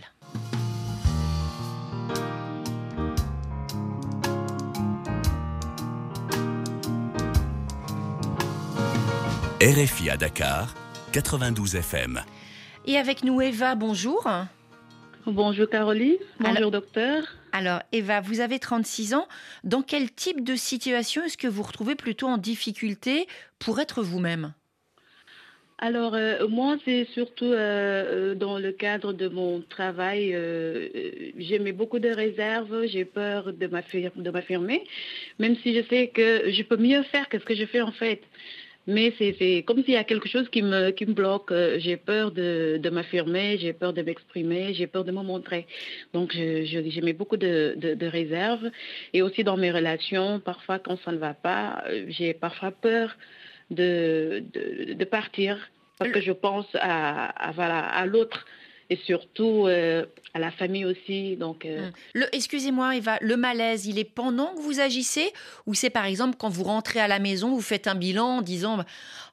RFI 9.63 10.11
à 10.11 10.17
Dakar, 10.17 10.75
92 11.13 11.77
FM. 11.77 12.21
Et 12.85 12.97
avec 12.97 13.23
nous 13.23 13.41
Eva, 13.41 13.77
bonjour. 13.77 14.29
Bonjour 15.25 15.69
Caroline, 15.69 16.17
bonjour 16.41 16.73
docteur. 16.73 17.23
Alors 17.53 17.81
Eva, 17.93 18.21
vous 18.21 18.41
avez 18.41 18.59
36 18.59 19.15
ans. 19.15 19.29
Dans 19.63 19.83
quel 19.83 20.11
type 20.11 20.43
de 20.43 20.57
situation 20.57 21.23
est-ce 21.23 21.39
que 21.39 21.47
vous 21.47 21.63
retrouvez 21.63 21.95
plutôt 21.95 22.27
en 22.27 22.39
difficulté 22.39 23.29
pour 23.61 23.79
être 23.79 24.03
vous-même? 24.03 24.53
Alors 25.79 26.15
euh, 26.15 26.49
moi, 26.49 26.77
c'est 26.85 27.07
surtout 27.13 27.45
euh, 27.45 28.33
euh, 28.33 28.35
dans 28.35 28.59
le 28.59 28.73
cadre 28.73 29.13
de 29.13 29.29
mon 29.29 29.61
travail, 29.61 30.31
j'ai 31.39 31.61
mis 31.61 31.73
beaucoup 31.73 32.01
de 32.01 32.09
réserves, 32.09 32.87
j'ai 32.87 33.05
peur 33.05 33.53
de 33.53 33.67
m'affirmer, 33.69 34.83
même 35.39 35.57
si 35.63 35.73
je 35.73 35.85
sais 35.89 36.09
que 36.09 36.51
je 36.51 36.63
peux 36.65 36.77
mieux 36.77 37.05
faire 37.05 37.29
que 37.29 37.39
ce 37.39 37.45
que 37.45 37.55
je 37.55 37.67
fais 37.67 37.81
en 37.81 37.93
fait. 37.93 38.23
Mais 38.87 39.15
c'est 39.19 39.63
comme 39.67 39.85
s'il 39.85 39.95
y 39.95 39.97
a 39.97 40.05
quelque 40.05 40.29
chose 40.29 40.49
qui 40.49 40.63
me, 40.63 40.91
bloque. 41.13 41.53
Euh, 41.53 41.79
j'ai 41.79 41.97
peur 41.97 42.33
de, 42.33 42.91
m'affirmer, 42.91 43.59
j'ai 43.59 43.73
peur 43.73 43.93
de 43.93 44.03
m'exprimer, 44.03 44.75
j'ai 44.75 44.87
peur 44.87 45.05
de 45.05 45.13
me 45.13 45.23
montrer. 45.23 45.67
Donc, 46.13 46.33
je, 46.33 47.01
mets 47.01 47.13
beaucoup 47.13 47.37
de, 47.37 48.07
réserves. 48.07 48.71
Et 49.13 49.23
aussi 49.23 49.45
dans 49.45 49.57
mes 49.57 49.71
relations, 49.71 50.41
parfois, 50.41 50.79
quand 50.79 50.97
ça 51.05 51.13
ne 51.13 51.19
va 51.19 51.35
pas, 51.35 51.85
euh, 51.89 52.07
j'ai 52.09 52.35
parfois 52.35 52.73
peur 52.73 53.17
de, 53.71 54.43
partir 55.11 55.71
parce 55.99 56.11
que 56.11 56.21
je 56.21 56.33
pense 56.33 56.67
à 56.75 58.05
l'autre 58.07 58.45
et 58.93 58.99
surtout 59.07 59.67
euh, 59.67 60.05
à 60.35 60.39
la 60.39 60.51
famille 60.51 60.85
aussi. 60.85 61.37
Donc, 61.37 61.65
euh. 61.65 61.91
mmh. 62.15 62.25
excusez-moi, 62.33 62.97
Eva, 62.97 63.17
le 63.23 63.39
malaise, 63.39 63.87
il 63.87 63.99
est 63.99 64.05
pendant 64.05 64.55
que 64.55 64.61
vous 64.61 64.81
agissez 64.81 65.33
ou 65.67 65.73
c'est 65.73 65.89
par 65.89 66.05
exemple 66.05 66.37
quand 66.39 66.51
vous 66.51 66.65
rentrez 66.65 67.01
à 67.01 67.09
la 67.09 67.19
maison, 67.19 67.55
vous 67.55 67.63
faites 67.63 67.87
un 67.87 67.95
bilan 67.95 68.39
en 68.39 68.43
disant, 68.43 68.85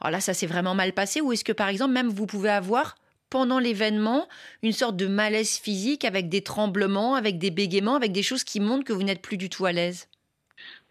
oh 0.05 0.09
là, 0.09 0.21
ça 0.21 0.33
s'est 0.33 0.47
vraiment 0.47 0.75
mal 0.75 0.93
passé, 0.93 1.19
ou 1.19 1.33
est-ce 1.33 1.43
que 1.43 1.51
par 1.51 1.67
exemple 1.67 1.91
même 1.91 2.07
vous 2.07 2.25
pouvez 2.25 2.49
avoir 2.49 2.95
pendant 3.29 3.59
l'événement 3.59 4.27
une 4.63 4.71
sorte 4.71 4.95
de 4.95 5.07
malaise 5.07 5.57
physique 5.57 6.05
avec 6.05 6.29
des 6.29 6.41
tremblements, 6.41 7.15
avec 7.15 7.37
des 7.37 7.51
bégaiements, 7.51 7.95
avec 7.95 8.13
des 8.13 8.23
choses 8.23 8.45
qui 8.45 8.61
montrent 8.61 8.85
que 8.85 8.93
vous 8.93 9.03
n'êtes 9.03 9.21
plus 9.21 9.37
du 9.37 9.49
tout 9.49 9.65
à 9.65 9.73
l'aise? 9.73 10.07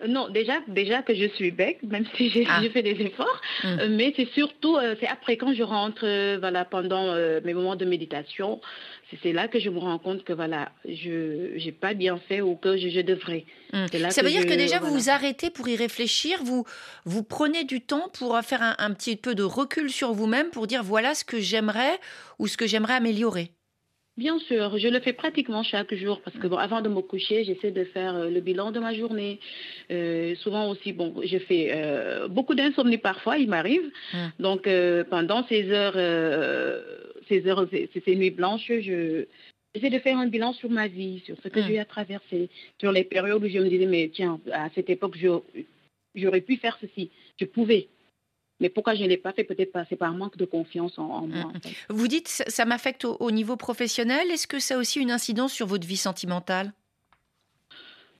Non, 0.06 0.28
déjà, 0.28 0.60
déjà 0.68 1.02
que 1.02 1.12
je 1.12 1.26
suis 1.34 1.50
bec, 1.50 1.82
même 1.82 2.04
si 2.16 2.30
j'ai 2.30 2.46
ah. 2.48 2.62
fait 2.72 2.82
des 2.82 3.02
efforts, 3.02 3.40
hum. 3.64 3.78
euh, 3.80 3.88
mais 3.90 4.12
c'est 4.16 4.28
surtout, 4.32 4.76
euh, 4.76 4.94
c'est 5.00 5.08
après 5.08 5.36
quand 5.36 5.52
je 5.52 5.64
rentre, 5.64 6.02
euh, 6.04 6.36
voilà, 6.38 6.64
pendant 6.64 7.14
mes 7.44 7.52
moments 7.52 7.74
de 7.74 7.84
méditation, 7.84 8.60
c'est 9.22 9.32
là 9.32 9.48
que 9.48 9.58
je 9.58 9.70
me 9.70 9.78
rends 9.78 9.98
compte 9.98 10.22
que 10.22 10.32
voilà, 10.32 10.70
je 10.84 11.64
n'ai 11.64 11.72
pas 11.72 11.94
bien 11.94 12.18
fait 12.28 12.40
ou 12.40 12.54
que 12.54 12.76
je, 12.76 13.00
devrais. 13.00 13.44
Hum. 13.72 13.86
Ça 14.10 14.22
veut 14.22 14.30
dire 14.30 14.46
que 14.46 14.54
déjà 14.54 14.78
vous 14.78 14.92
vous 14.92 15.10
arrêtez 15.10 15.50
pour 15.50 15.68
y 15.68 15.74
réfléchir, 15.74 16.38
vous 16.44 16.64
vous 17.04 17.24
prenez 17.24 17.64
du 17.64 17.80
temps 17.80 18.08
pour 18.16 18.38
faire 18.40 18.62
un, 18.62 18.76
un 18.78 18.92
petit 18.92 19.16
peu 19.16 19.34
de 19.34 19.42
recul 19.42 19.90
sur 19.90 20.12
vous-même 20.12 20.50
pour 20.50 20.68
dire 20.68 20.84
voilà 20.84 21.14
ce 21.14 21.24
que 21.24 21.40
j'aimerais 21.40 21.98
ou 22.38 22.46
ce 22.46 22.56
que 22.56 22.66
j'aimerais 22.66 22.94
améliorer. 22.94 23.50
Bien 24.18 24.40
sûr, 24.40 24.76
je 24.78 24.88
le 24.88 24.98
fais 24.98 25.12
pratiquement 25.12 25.62
chaque 25.62 25.94
jour 25.94 26.20
parce 26.22 26.36
que 26.36 26.48
bon, 26.48 26.56
avant 26.56 26.80
de 26.80 26.88
me 26.88 27.02
coucher, 27.02 27.44
j'essaie 27.44 27.70
de 27.70 27.84
faire 27.84 28.16
euh, 28.16 28.30
le 28.30 28.40
bilan 28.40 28.72
de 28.72 28.80
ma 28.80 28.92
journée. 28.92 29.38
Euh, 29.92 30.34
souvent 30.34 30.68
aussi, 30.70 30.92
bon, 30.92 31.14
je 31.24 31.38
fais 31.38 31.68
euh, 31.70 32.26
beaucoup 32.26 32.56
d'insomnie 32.56 32.98
parfois, 32.98 33.38
il 33.38 33.48
m'arrive. 33.48 33.88
Hum. 34.12 34.32
Donc 34.40 34.68
pendant 35.08 35.46
ces 35.46 35.70
heures, 35.70 35.94
ces 37.28 37.46
heures, 37.46 37.68
ces, 37.70 38.16
nuits 38.16 38.32
blanches, 38.32 38.66
je 38.66 39.26
j'essaie 39.72 39.90
de 39.90 40.00
faire 40.00 40.18
un 40.18 40.26
bilan 40.26 40.52
sur 40.52 40.68
ma 40.68 40.88
vie, 40.88 41.20
sur 41.24 41.36
ce 41.40 41.46
que 41.46 41.60
hum. 41.60 41.66
j'ai 41.68 41.78
à 41.78 41.84
traverser, 41.84 42.50
sur 42.80 42.90
les 42.90 43.04
périodes 43.04 43.44
où 43.44 43.48
je 43.48 43.58
me 43.60 43.68
disais 43.68 43.86
mais 43.86 44.10
tiens, 44.12 44.40
à 44.52 44.68
cette 44.74 44.90
époque, 44.90 45.16
j'aurais 46.16 46.40
pu 46.40 46.56
faire 46.56 46.76
ceci, 46.80 47.12
je 47.40 47.44
pouvais. 47.44 47.86
Mais 48.60 48.68
pourquoi 48.68 48.94
je 48.94 49.02
ne 49.02 49.08
l'ai 49.08 49.16
pas 49.16 49.32
fait? 49.32 49.44
Peut-être 49.44 49.72
pas. 49.72 49.84
C'est 49.88 49.96
par 49.96 50.12
manque 50.12 50.36
de 50.36 50.44
confiance 50.44 50.98
en, 50.98 51.26
moi. 51.26 51.28
Mm, 51.28 51.52
mm. 51.52 51.60
Vous 51.90 52.08
dites 52.08 52.28
ça 52.28 52.64
m'affecte 52.64 53.04
au, 53.04 53.30
niveau 53.30 53.56
professionnel. 53.56 54.30
Est-ce 54.30 54.46
que 54.46 54.58
ça 54.58 54.74
a 54.74 54.78
aussi 54.78 55.00
une 55.00 55.10
incidence 55.10 55.52
sur 55.52 55.66
votre 55.66 55.86
vie 55.86 55.96
sentimentale? 55.96 56.72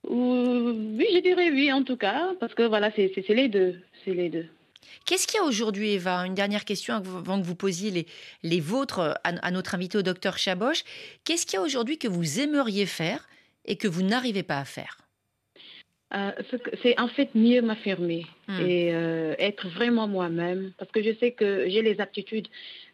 Oui, 0.07 1.05
je 1.13 1.19
dirais 1.19 1.51
oui, 1.51 1.71
en 1.73 1.83
tout 1.83 1.97
cas, 1.97 2.31
parce 2.39 2.53
que 2.53 2.63
voilà, 2.63 2.89
c'est 2.95 3.11
les 3.29 3.49
deux. 3.49 3.81
C'est 4.05 4.13
les 4.13 4.29
deux. 4.29 4.45
Qu'est-ce 5.05 5.27
qu'il 5.27 5.39
y 5.39 5.43
a 5.43 5.45
aujourd'hui, 5.45 5.91
Eva? 5.91 6.25
Une 6.25 6.35
dernière 6.35 6.63
question 6.63 6.95
avant 6.95 7.39
que 7.39 7.45
vous 7.45 7.55
posiez 7.55 7.91
les, 7.91 8.07
les 8.43 8.59
vôtres 8.61 8.99
à, 8.99 9.29
à 9.29 9.51
notre 9.51 9.75
invité 9.75 9.97
au 9.97 10.01
docteur 10.01 10.37
Chaboche. 10.37 10.83
Qu'est-ce 11.25 11.45
qu'il 11.45 11.55
y 11.55 11.61
a 11.61 11.63
aujourd'hui 11.63 11.97
que 11.97 12.07
vous 12.07 12.39
aimeriez 12.39 12.85
faire 12.85 13.27
et 13.65 13.75
que 13.75 13.87
vous 13.87 14.03
n'arrivez 14.03 14.43
pas 14.43 14.59
à 14.59 14.65
faire? 14.65 15.08
Euh, 16.15 16.31
c'est 16.81 16.99
en 16.99 17.07
fait 17.07 17.35
mieux 17.35 17.61
m'affirmer 17.61 18.25
hmm. 18.47 18.59
et 18.61 18.89
euh, 18.93 19.35
être 19.37 19.67
vraiment 19.69 20.07
moi-même 20.07 20.71
parce 20.79 20.89
que 20.91 21.03
je 21.03 21.11
sais 21.19 21.31
que 21.31 21.69
j'ai 21.69 21.83
les 21.83 22.01
aptitudes, 22.01 22.47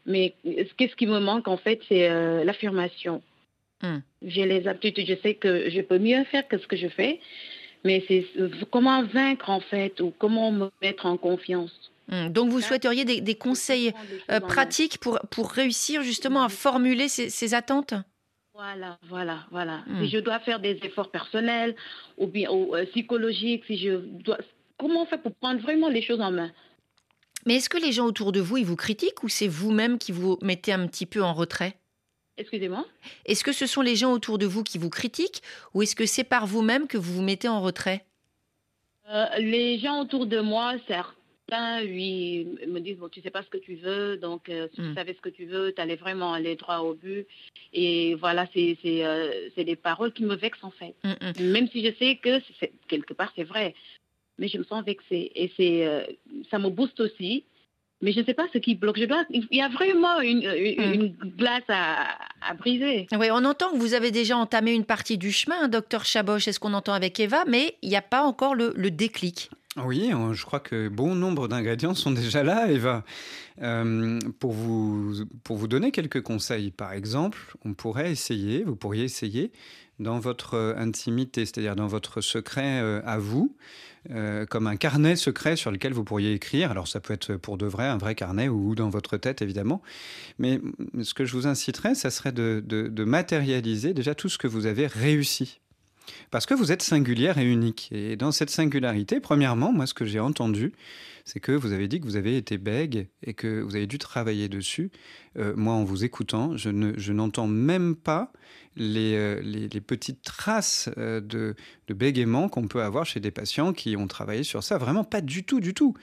mais 0.06 0.34
qu'est-ce 0.44 0.96
qui 0.98 1.08
me 1.08 1.20
manque 1.20 1.48
en 1.48 1.56
fait, 1.56 1.80
c'est 1.88 2.10
euh, 2.10 2.44
l'affirmation. 2.44 3.22
Hmm. 3.82 4.00
J'ai 4.22 4.46
les 4.46 4.68
aptitudes, 4.68 5.08
je 5.08 5.16
sais 5.24 5.36
que 5.36 5.70
je 5.70 5.80
peux 5.80 5.98
mieux 5.98 6.26
faire 6.26 6.46
que 6.46 6.58
ce 6.58 6.68
que 6.68 6.76
je 6.76 6.90
fais, 6.90 7.22
mais 7.86 8.04
c'est 8.10 8.26
comment 8.70 9.06
vaincre 9.06 9.50
en 9.50 9.62
fait 9.62 10.02
ou 10.02 10.14
comment 10.18 10.52
me 10.52 10.70
mettre 10.82 11.06
en 11.06 11.16
confiance. 11.16 11.92
Hmm. 12.10 12.28
Donc 12.28 12.50
vous 12.50 12.60
souhaiteriez 12.60 13.06
des, 13.06 13.36
conseils 13.36 13.94
pratiques 14.28 14.98
pour, 14.98 15.20
pour 15.32 15.52
réussir 15.52 16.04
justement 16.04 16.44
à 16.44 16.50
formuler 16.50 17.08
ces 17.08 17.54
attentes? 17.54 17.94
Voilà, 18.56 18.98
voilà, 19.04 19.40
voilà. 19.52 19.84
Si 19.86 19.92
hmm. 19.92 20.06
je 20.06 20.18
dois 20.20 20.40
faire 20.40 20.62
des 20.62 20.80
efforts 20.82 21.12
personnels 21.12 21.76
ou 22.18 22.28
bien 22.28 22.50
euh, 22.50 22.86
psychologiques, 22.86 23.66
si 23.68 23.78
je 23.78 23.98
dois, 23.98 24.38
comment 24.78 25.02
on 25.02 25.06
fait 25.06 25.18
pour 25.18 25.36
prendre 25.36 25.60
vraiment 25.60 25.90
les 25.90 26.02
choses 26.02 26.22
en 26.22 26.32
main? 26.32 26.52
Mais 27.46 27.56
est-ce 27.56 27.68
que 27.68 27.78
les 27.78 27.92
gens 27.92 28.06
autour 28.06 28.32
de 28.32 28.40
vous, 28.40 28.56
ils 28.56 28.66
vous 28.66 28.78
critiquent 28.78 29.24
ou 29.24 29.30
c'est 29.30 29.50
vous-même 29.50 29.98
qui 29.98 30.14
vous 30.14 30.40
mettez 30.42 30.72
un 30.72 30.88
petit 30.88 31.06
peu 31.06 31.22
en 31.22 31.34
retrait? 31.34 31.76
Excusez-moi? 32.38 32.86
Est-ce 33.26 33.44
que 33.44 33.52
ce 33.52 33.68
sont 33.68 33.82
les 33.82 33.98
gens 33.98 34.14
autour 34.14 34.38
de 34.38 34.46
vous 34.46 34.64
qui 34.64 34.78
vous 34.78 34.90
critiquent 34.90 35.42
ou 35.74 35.82
est-ce 35.82 35.96
que 35.96 36.06
c'est 36.06 36.24
par 36.24 36.48
vous-même 36.48 36.88
que 36.88 36.98
vous 36.98 37.14
vous 37.16 37.22
mettez 37.24 37.50
en 37.50 37.62
retrait? 37.62 38.06
Euh, 39.10 39.26
Les 39.38 39.80
gens 39.80 40.02
autour 40.02 40.28
de 40.28 40.40
moi, 40.40 40.76
certes 40.88 41.16
oui, 41.52 42.58
me 42.68 42.80
disent, 42.80 42.98
bon, 42.98 43.10
tu 43.10 43.22
sais 43.22 43.30
pas 43.30 43.44
ce 43.44 43.50
que 43.50 43.58
tu 43.58 43.76
veux, 43.76 44.18
donc 44.18 44.50
euh, 44.50 44.68
si 44.70 44.78
tu 44.78 44.82
hmm. 44.82 44.96
savais 44.96 45.14
ce 45.14 45.22
que 45.22 45.30
tu 45.30 45.46
veux, 45.46 45.74
tu 45.74 45.82
allais 45.82 45.96
vraiment 45.96 46.34
aller 46.34 46.56
droit 46.56 46.80
au 46.80 46.96
but. 46.96 47.28
Et 47.74 48.16
voilà, 48.16 48.48
c'est 48.54 48.78
euh, 48.86 49.50
des 49.56 49.76
paroles 49.76 50.14
qui 50.14 50.24
me 50.24 50.36
vexent 50.36 50.64
en 50.64 50.72
fait. 50.72 50.96
Hmm, 51.04 51.14
hmm. 51.22 51.52
Même 51.52 51.68
si 51.68 51.86
je 51.86 51.94
sais 51.96 52.18
que 52.18 52.40
quelque 52.88 53.14
part 53.14 53.32
c'est 53.36 53.44
vrai, 53.44 53.76
mais 54.40 54.48
je 54.48 54.58
me 54.58 54.64
sens 54.64 54.84
vexée. 54.84 55.32
Et 55.36 55.52
c'est 55.56 55.86
euh, 55.86 56.06
ça 56.50 56.58
me 56.60 56.70
booste 56.70 57.00
aussi. 57.00 57.46
Mais 58.02 58.12
je 58.12 58.20
ne 58.20 58.26
sais 58.26 58.34
pas 58.34 58.46
ce 58.52 58.58
qui 58.58 58.76
bloque. 58.76 59.00
Je 59.00 59.06
dois, 59.06 59.24
il 59.30 59.48
y 59.52 59.62
a 59.62 59.70
vraiment 59.70 60.20
une, 60.20 60.44
une, 60.44 61.16
glace 61.38 61.64
à, 61.70 62.08
à, 62.42 62.54
briser. 62.54 63.08
Oui, 63.18 63.28
on 63.32 63.46
entend 63.46 63.72
que 63.72 63.78
vous 63.78 63.94
avez 63.94 64.12
déjà 64.12 64.38
entamé 64.38 64.74
une 64.74 64.86
partie 64.86 65.18
du 65.18 65.32
chemin, 65.32 65.68
docteur 65.68 66.06
Chaboch, 66.06 66.42
c'est 66.42 66.52
ce 66.52 66.60
qu'on 66.60 66.74
entend 66.74 66.94
avec 66.94 67.20
Eva, 67.20 67.46
mais 67.48 67.78
il 67.82 67.90
n'y 67.90 67.96
a 67.96 68.02
pas 68.02 68.24
encore 68.24 68.54
le, 68.54 68.74
le 68.76 68.92
déclic. 68.92 69.50
Oui, 69.84 70.12
je 70.32 70.46
crois 70.46 70.62
que 70.62 70.88
bon 70.88 71.16
nombre 71.16 71.48
d'ingrédients 71.48 71.96
sont 71.96 72.12
déjà 72.12 72.44
là, 72.44 72.70
Eva. 72.72 73.04
Euh, 73.62 74.20
pour, 74.40 74.52
vous, 74.52 75.26
pour 75.44 75.58
vous 75.58 75.68
donner 75.68 75.92
quelques 75.92 76.22
conseils, 76.22 76.72
par 76.72 76.94
exemple, 76.94 77.40
on 77.66 77.74
pourrait 77.74 78.12
essayer, 78.12 78.64
vous 78.64 78.76
pourriez 78.76 79.04
essayer 79.04 79.52
dans 80.00 80.20
votre 80.20 80.76
intimité, 80.78 81.46
c'est-à-dire 81.46 81.76
dans 81.76 81.88
votre 81.88 82.20
secret 82.20 82.82
euh, 82.82 83.02
à 83.06 83.18
vous, 83.18 83.56
euh, 84.12 84.46
comme 84.46 84.68
un 84.68 84.76
carnet 84.76 85.16
secret 85.16 85.56
sur 85.56 85.72
lequel 85.72 85.94
vous 85.94 86.04
pourriez 86.04 86.34
écrire. 86.34 86.72
Alors 86.72 86.88
ça 86.88 87.00
peut 87.00 87.14
être 87.14 87.36
pour 87.36 87.58
de 87.58 87.66
vrai, 87.66 87.86
un 87.86 87.98
vrai 87.98 88.16
carnet 88.16 88.50
ou 88.50 88.76
dans 88.76 88.90
votre 88.90 89.18
tête 89.18 89.42
évidemment. 89.42 89.82
Mais 90.40 90.60
ce 91.02 91.14
que 91.14 91.26
je 91.26 91.34
vous 91.34 91.48
inciterais, 91.48 91.96
ça 91.96 92.10
serait 92.10 92.32
de, 92.32 92.64
de 92.66 93.04
matérialiser 93.04 93.94
déjà 93.94 94.16
tout 94.16 94.30
ce 94.30 94.38
que 94.38 94.48
vous 94.48 94.66
avez 94.66 94.88
réussi 94.88 95.60
parce 96.32 96.46
que 96.46 96.54
vous 96.54 96.72
êtes 96.72 96.82
singulière 96.82 97.38
et 97.38 97.46
unique. 97.46 97.90
Et 97.92 98.16
dans 98.16 98.32
cette 98.32 98.50
singularité, 98.50 99.20
premièrement, 99.20 99.72
moi, 99.72 99.88
ce 99.88 99.94
que 99.94 100.06
j'ai 100.06 100.20
entendu, 100.20 100.74
c'est 101.24 101.40
que 101.40 101.52
vous 101.52 101.72
avez 101.72 101.88
dit 101.88 102.00
que 102.00 102.06
vous 102.06 102.18
avez 102.18 102.38
été 102.38 102.58
bègue 102.58 103.08
et 103.24 103.34
que 103.34 103.62
vous 103.62 103.76
avez 103.76 103.88
dû 103.88 103.98
travailler 103.98 104.48
dessus. 104.48 104.92
Euh, 105.38 105.54
moi, 105.56 105.74
en 105.74 105.84
vous 105.84 106.04
écoutant, 106.04 106.56
je, 106.56 106.70
je 106.98 107.14
n'entends 107.14 107.48
même 107.48 107.96
pas 107.96 108.32
euh, 108.78 109.42
les, 109.42 109.70
les, 109.70 109.82
petites 109.82 110.22
traces 110.22 110.90
euh, 110.98 111.22
de, 111.22 111.56
de 111.88 111.94
bégaiement 111.94 112.50
qu'on 112.50 112.68
peut 112.68 112.82
avoir 112.82 113.06
chez 113.06 113.22
des 113.22 113.32
patients 113.32 113.72
qui 113.72 113.96
ont 113.96 114.08
travaillé 114.08 114.44
sur 114.44 114.64
ça. 114.64 114.78
Vraiment 114.78 115.04
pas 115.06 115.22
du 115.22 115.44
tout, 115.44 115.62
du 115.62 115.74
tout. 115.74 115.94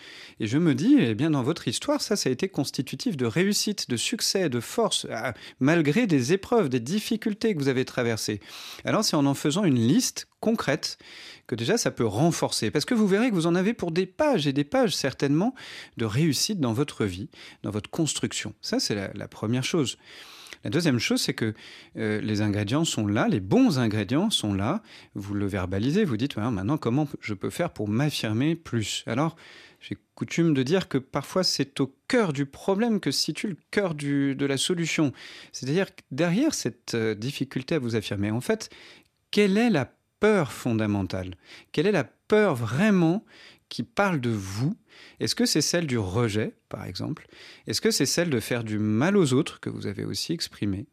Et 0.41 0.47
je 0.47 0.57
me 0.57 0.75
dis, 0.75 0.97
eh 0.99 1.15
bien, 1.15 1.31
dans 1.31 1.43
votre 1.43 1.69
histoire, 1.69 2.01
ça, 2.01 2.17
ça 2.17 2.31
a 2.31 2.33
été 2.33 2.49
constitutif 2.49 3.17
de 3.17 3.27
réussite, 3.27 3.91
de 3.91 3.97
succès, 3.97 4.49
de 4.49 4.61
force, 4.61 5.07
malgré 5.61 6.07
des 6.07 6.33
épreuves, 6.33 6.69
des 6.69 6.81
difficultés 6.81 7.55
que 7.55 7.59
vous 7.59 7.69
avez 7.69 7.85
traversées. 7.85 8.41
Alors, 8.85 9.05
c'est 9.05 9.17
en 9.17 9.27
en 9.27 9.35
faisant 9.35 9.65
une 9.65 9.79
liste 9.79 10.29
concrète 10.41 10.99
que 11.47 11.55
déjà 11.55 11.77
ça 11.77 11.91
peut 11.91 12.07
renforcer. 12.07 12.71
Parce 12.71 12.85
que 12.85 12.95
vous 12.95 13.07
verrez 13.07 13.31
que 13.31 13.35
vous 13.35 13.47
en 13.47 13.55
avez 13.55 13.75
pour 13.75 13.91
des 13.91 14.07
pages 14.07 14.47
et 14.47 14.53
des 14.53 14.65
pages 14.65 14.95
certainement 14.95 15.55
de 15.97 16.05
réussite 16.05 16.61
dans 16.61 16.73
votre 16.73 17.05
vie, 17.05 17.29
dans 17.63 17.71
votre 17.71 17.91
construction. 17.91 18.55
Ça, 18.61 18.81
c'est 18.81 18.95
la, 18.95 19.22
la 19.23 19.29
première 19.29 19.65
chose. 19.65 19.97
La 20.65 20.71
deuxième 20.71 20.99
chose, 20.99 21.21
c'est 21.21 21.35
que 21.35 21.55
euh, 21.97 22.21
les 22.21 22.41
ingrédients 22.41 22.85
sont 22.85 23.07
là, 23.07 23.29
les 23.29 23.41
bons 23.41 23.79
ingrédients 23.79 24.31
sont 24.31 24.55
là. 24.55 24.83
Vous 25.15 25.35
le 25.35 25.47
verbalisez, 25.47 26.05
vous 26.05 26.17
dites 26.17 26.37
maintenant 26.37 26.77
comment 26.77 27.09
je 27.21 27.35
peux 27.35 27.51
faire 27.51 27.71
pour 27.71 27.89
m'affirmer 27.89 28.55
plus? 28.55 29.03
Alors, 29.07 29.37
j'ai 29.81 29.97
coutume 30.15 30.55
de 30.55 30.63
dire 30.63 30.89
que 30.89 30.99
parfois 30.99 31.43
c'est 31.43 31.81
au 31.81 31.93
cœur 32.07 32.33
du 32.33 32.47
problème 32.47 33.01
que 33.01 33.11
se 33.11 33.21
situe 33.21 33.49
le 33.49 33.57
cœur 33.73 33.95
de 33.95 34.47
la 34.47 34.57
solution. 34.57 35.13
C'est-à-dire 35.51 35.87
derrière 36.13 36.55
cette 36.55 36.95
euh, 36.95 37.15
difficulté 37.15 37.77
à 37.77 37.79
vous 37.81 37.97
affirmer, 37.97 38.31
en 38.31 38.41
fait, 38.41 38.71
quelle 39.33 39.59
est 39.59 39.71
la 39.71 39.93
peur 40.21 40.53
fondamentale? 40.53 41.35
Quelle 41.73 41.89
est 41.89 41.93
la 41.93 42.05
peur 42.05 42.55
vraiment 42.55 43.25
qui 43.73 43.85
parle 43.85 44.21
de 44.21 44.29
vous. 44.29 44.77
Est-ce 45.19 45.35
que 45.35 45.47
c'est 45.47 45.63
celle 45.63 45.87
du 45.87 45.97
rejet, 45.97 46.53
par 46.69 46.85
exemple? 46.85 47.27
Est-ce 47.67 47.81
que 47.81 47.91
c'est 47.91 48.05
celle 48.05 48.29
de 48.29 48.39
faire 48.39 48.65
du 48.65 48.79
mal 48.79 49.17
aux 49.17 49.33
autres 49.33 49.61
que 49.61 49.71
vous 49.71 49.87
avez 49.87 50.05
aussi 50.05 50.35
exprimé? 50.35 50.85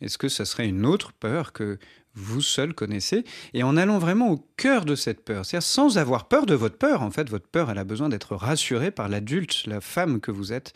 Est-ce 0.00 0.18
que 0.18 0.28
ce 0.28 0.44
serait 0.44 0.66
une 0.66 0.84
autre 0.84 1.12
peur 1.12 1.52
que 1.52 1.78
vous 2.14 2.40
seul 2.40 2.74
connaissez? 2.74 3.22
Et 3.54 3.62
en 3.62 3.76
allant 3.76 3.98
vraiment 3.98 4.32
au 4.32 4.44
cœur 4.56 4.84
de 4.84 4.96
cette 4.96 5.24
peur, 5.24 5.46
c'est-à-dire 5.46 5.68
sans 5.68 5.96
avoir 5.96 6.26
peur 6.26 6.44
de 6.44 6.56
votre 6.56 6.76
peur, 6.76 7.02
en 7.02 7.12
fait, 7.12 7.30
votre 7.30 7.46
peur, 7.46 7.70
elle 7.70 7.78
a 7.78 7.84
besoin 7.84 8.08
d'être 8.08 8.34
rassurée 8.34 8.90
par 8.90 9.08
l'adulte, 9.08 9.64
la 9.68 9.80
femme 9.80 10.20
que 10.20 10.32
vous 10.32 10.52
êtes, 10.52 10.72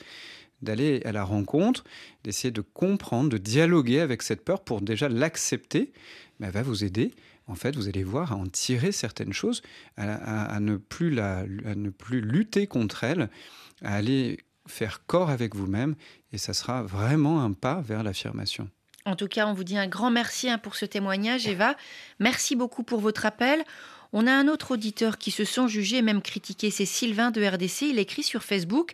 d'aller 0.61 1.03
à 1.05 1.11
la 1.11 1.25
rencontre, 1.25 1.83
d'essayer 2.23 2.53
de 2.53 2.61
comprendre, 2.61 3.31
de 3.31 3.39
dialoguer 3.39 3.99
avec 3.99 4.23
cette 4.23 4.45
peur 4.45 4.63
pour 4.63 4.81
déjà 4.81 5.09
l'accepter, 5.09 5.93
elle 6.41 6.51
va 6.51 6.63
vous 6.63 6.85
aider 6.85 7.13
en 7.47 7.55
fait, 7.55 7.77
vous 7.77 7.89
allez 7.89 8.05
voir 8.05 8.33
à 8.33 8.37
en 8.37 8.47
tirer 8.47 8.93
certaines 8.93 9.33
choses, 9.33 9.63
à, 9.97 10.59
ne, 10.61 10.77
plus 10.77 11.11
la, 11.11 11.45
ne 11.47 11.91
plus 11.91 12.21
lutter 12.21 12.67
contre 12.67 13.05
elle, 13.05 13.31
à 13.83 13.95
aller 13.97 14.39
faire 14.67 15.05
corps 15.07 15.31
avec 15.31 15.55
vous-même, 15.55 15.97
et 16.33 16.39
ça 16.39 16.55
sera 16.55 16.83
vraiment 16.83 17.43
un 17.43 17.53
pas 17.53 17.81
vers 17.81 18.03
l'affirmation. 18.03 18.71
En 19.05 19.17
tout 19.17 19.27
cas, 19.27 19.47
on 19.47 19.55
vous 19.55 19.65
dit 19.65 19.77
un 19.77 19.89
grand 19.89 20.11
merci 20.11 20.49
hein, 20.49 20.59
pour 20.59 20.77
ce 20.77 20.87
témoignage, 20.87 21.49
Eva. 21.49 21.75
Merci 22.21 22.55
beaucoup 22.55 22.85
pour 22.85 23.01
votre 23.01 23.27
appel. 23.27 23.65
On 24.13 24.27
a 24.27 24.33
un 24.33 24.47
autre 24.47 24.73
auditeur 24.73 25.19
qui 25.19 25.31
se 25.31 25.45
sent 25.45 25.69
jugé 25.69 25.97
et 25.97 26.03
même 26.03 26.23
critiqué, 26.23 26.71
c'est 26.71 26.87
Sylvain 26.87 27.31
de 27.31 27.45
RDC. 27.45 27.83
Il 27.83 27.99
écrit 27.99 28.23
sur 28.23 28.45
Facebook 28.45 28.93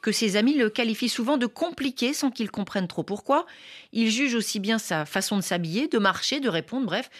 que 0.00 0.12
ses 0.12 0.36
amis 0.36 0.54
le 0.54 0.70
qualifient 0.70 1.08
souvent 1.08 1.36
de 1.36 1.46
compliqué 1.46 2.14
sans 2.14 2.30
qu'ils 2.30 2.50
comprennent 2.50 2.88
trop 2.88 3.02
pourquoi. 3.02 3.46
Il 3.92 4.10
juge 4.10 4.34
aussi 4.34 4.60
bien 4.60 4.78
sa 4.78 5.04
façon 5.04 5.36
de 5.36 5.42
s'habiller, 5.42 5.88
de 5.88 5.98
marcher, 5.98 6.40
de 6.40 6.48
répondre, 6.48 6.86
bref. 6.86 7.10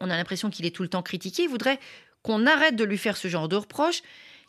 On 0.00 0.10
a 0.10 0.16
l'impression 0.16 0.50
qu'il 0.50 0.66
est 0.66 0.74
tout 0.74 0.82
le 0.82 0.88
temps 0.88 1.02
critiqué. 1.02 1.44
Il 1.44 1.48
voudrait 1.48 1.78
qu'on 2.22 2.46
arrête 2.46 2.76
de 2.76 2.84
lui 2.84 2.98
faire 2.98 3.16
ce 3.16 3.28
genre 3.28 3.48
de 3.48 3.56
reproches. 3.56 4.02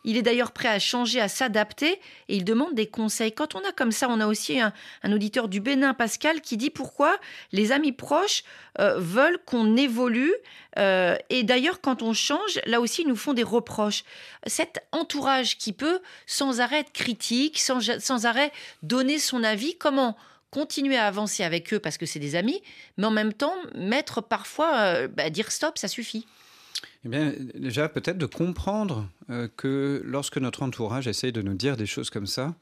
Il 0.06 0.16
est 0.16 0.22
d'ailleurs 0.22 0.52
prêt 0.52 0.68
à 0.68 0.78
changer, 0.78 1.20
à 1.20 1.26
s'adapter 1.26 2.00
et 2.28 2.36
il 2.36 2.44
demande 2.44 2.74
des 2.74 2.86
conseils. 2.86 3.32
Quand 3.32 3.56
on 3.56 3.58
a 3.68 3.72
comme 3.72 3.90
ça, 3.90 4.08
on 4.08 4.20
a 4.20 4.28
aussi 4.28 4.60
un, 4.60 4.72
auditeur 5.04 5.48
du 5.48 5.60
Bénin, 5.60 5.94
Pascal, 5.94 6.40
qui 6.40 6.56
dit 6.56 6.70
pourquoi 6.70 7.18
les 7.50 7.72
amis 7.72 7.90
proches 7.90 8.44
euh, 8.78 9.00
veulent 9.00 9.38
qu'on 9.44 9.76
évolue. 9.76 10.32
Euh, 10.78 11.16
et 11.28 11.42
d'ailleurs, 11.42 11.80
quand 11.80 12.02
on 12.02 12.12
change, 12.12 12.60
là 12.66 12.80
aussi, 12.80 13.02
ils 13.02 13.08
nous 13.08 13.16
font 13.16 13.32
des 13.32 13.42
reproches. 13.42 14.04
Cet 14.46 14.78
entourage 14.92 15.58
qui 15.58 15.72
peut 15.72 16.00
sans 16.26 16.60
arrêt 16.60 16.80
être 16.80 16.92
critique, 16.92 17.58
sans, 17.58 17.80
sans 18.00 18.26
arrêt 18.26 18.52
donner 18.84 19.18
son 19.18 19.42
avis, 19.42 19.76
comment 19.76 20.16
continuer 20.50 20.96
à 20.96 21.06
avancer 21.06 21.42
avec 21.42 21.72
eux 21.74 21.78
parce 21.78 21.98
que 21.98 22.06
c'est 22.06 22.18
des 22.18 22.34
amis, 22.34 22.60
mais 22.96 23.06
en 23.06 23.10
même 23.10 23.32
temps 23.32 23.54
mettre 23.74 24.22
parfois, 24.22 24.76
euh, 24.78 25.08
bah, 25.08 25.30
dire 25.30 25.50
stop, 25.50 25.78
ça 25.78 25.88
suffit. 25.88 26.26
Eh 27.04 27.08
bien, 27.08 27.32
déjà, 27.54 27.88
peut-être 27.88 28.18
de 28.18 28.26
comprendre 28.26 29.08
euh, 29.30 29.48
que 29.56 30.02
lorsque 30.04 30.38
notre 30.38 30.62
entourage 30.62 31.06
essaye 31.06 31.32
de 31.32 31.42
nous 31.42 31.54
dire 31.54 31.76
des 31.76 31.86
choses 31.86 32.10
comme 32.10 32.26
ça, 32.26 32.54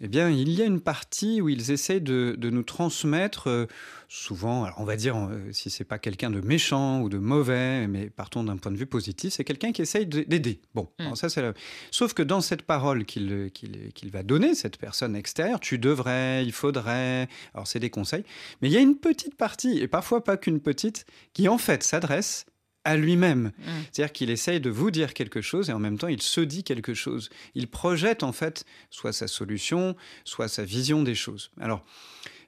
eh 0.00 0.08
bien, 0.08 0.28
il 0.28 0.50
y 0.50 0.62
a 0.62 0.66
une 0.66 0.80
partie 0.80 1.40
où 1.40 1.48
ils 1.48 1.70
essayent 1.70 2.00
de, 2.00 2.36
nous 2.42 2.62
transmettre, 2.62 3.48
euh, 3.48 3.66
souvent, 4.08 4.64
alors 4.64 4.80
on 4.80 4.84
va 4.84 4.96
dire, 4.96 5.16
euh, 5.16 5.50
si 5.52 5.70
c'est 5.70 5.84
pas 5.84 5.98
quelqu'un 5.98 6.30
de 6.30 6.40
méchant 6.40 7.00
ou 7.00 7.08
de 7.08 7.18
mauvais, 7.18 7.86
mais 7.86 8.10
partons 8.10 8.44
d'un 8.44 8.56
point 8.56 8.70
de 8.72 8.76
vue 8.76 8.86
positif, 8.86 9.32
c'est 9.32 9.44
quelqu'un 9.44 9.72
qui 9.72 9.82
essaye 9.82 10.06
d'aider. 10.06 10.60
Bon, 10.74 10.88
mm. 10.98 11.14
ça 11.14 11.28
c'est 11.28 11.42
Sauf 11.90 12.12
que 12.12 12.22
dans 12.22 12.40
cette 12.40 12.62
parole 12.62 13.04
qu'il 13.04 13.50
qu'il 13.52 14.10
va 14.10 14.22
donner, 14.22 14.54
cette 14.54 14.76
personne 14.76 15.16
extérieure, 15.16 15.60
tu 15.60 15.78
devrais, 15.78 16.44
il 16.44 16.52
faudrait, 16.52 17.28
alors 17.54 17.66
c'est 17.66 17.80
des 17.80 17.90
conseils, 17.90 18.24
mais 18.60 18.68
il 18.68 18.72
y 18.72 18.76
a 18.76 18.80
une 18.80 18.96
petite 18.96 19.34
partie, 19.34 19.78
et 19.78 19.88
parfois 19.88 20.22
pas 20.22 20.36
qu'une 20.36 20.60
petite, 20.60 21.06
qui 21.32 21.48
en 21.48 21.58
fait 21.58 21.82
s'adresse 21.82 22.46
à 22.86 22.96
lui-même. 22.96 23.52
Mm. 23.58 23.70
C'est-à-dire 23.90 24.12
qu'il 24.12 24.30
essaye 24.30 24.60
de 24.60 24.70
vous 24.70 24.92
dire 24.92 25.12
quelque 25.12 25.40
chose 25.40 25.68
et 25.68 25.72
en 25.72 25.80
même 25.80 25.98
temps 25.98 26.06
il 26.06 26.22
se 26.22 26.40
dit 26.40 26.62
quelque 26.62 26.94
chose. 26.94 27.28
Il 27.54 27.66
projette 27.66 28.22
en 28.22 28.32
fait 28.32 28.64
soit 28.90 29.12
sa 29.12 29.26
solution, 29.26 29.96
soit 30.24 30.48
sa 30.48 30.64
vision 30.64 31.02
des 31.02 31.16
choses. 31.16 31.50
Alors, 31.60 31.84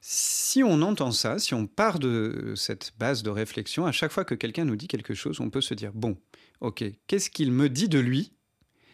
si 0.00 0.62
on 0.62 0.80
entend 0.82 1.10
ça, 1.10 1.40
si 1.40 1.54
on 1.54 1.66
part 1.66 1.98
de 1.98 2.54
cette 2.56 2.92
base 2.98 3.24
de 3.24 3.30
réflexion, 3.30 3.84
à 3.84 3.90
chaque 3.90 4.12
fois 4.12 4.24
que 4.24 4.36
quelqu'un 4.36 4.64
nous 4.64 4.76
dit 4.76 4.86
quelque 4.86 5.12
chose, 5.12 5.40
on 5.40 5.50
peut 5.50 5.60
se 5.60 5.74
dire, 5.74 5.92
bon, 5.92 6.16
ok, 6.60 6.84
qu'est-ce 7.08 7.30
qu'il 7.30 7.50
me 7.50 7.68
dit 7.68 7.88
de 7.88 7.98
lui? 7.98 8.32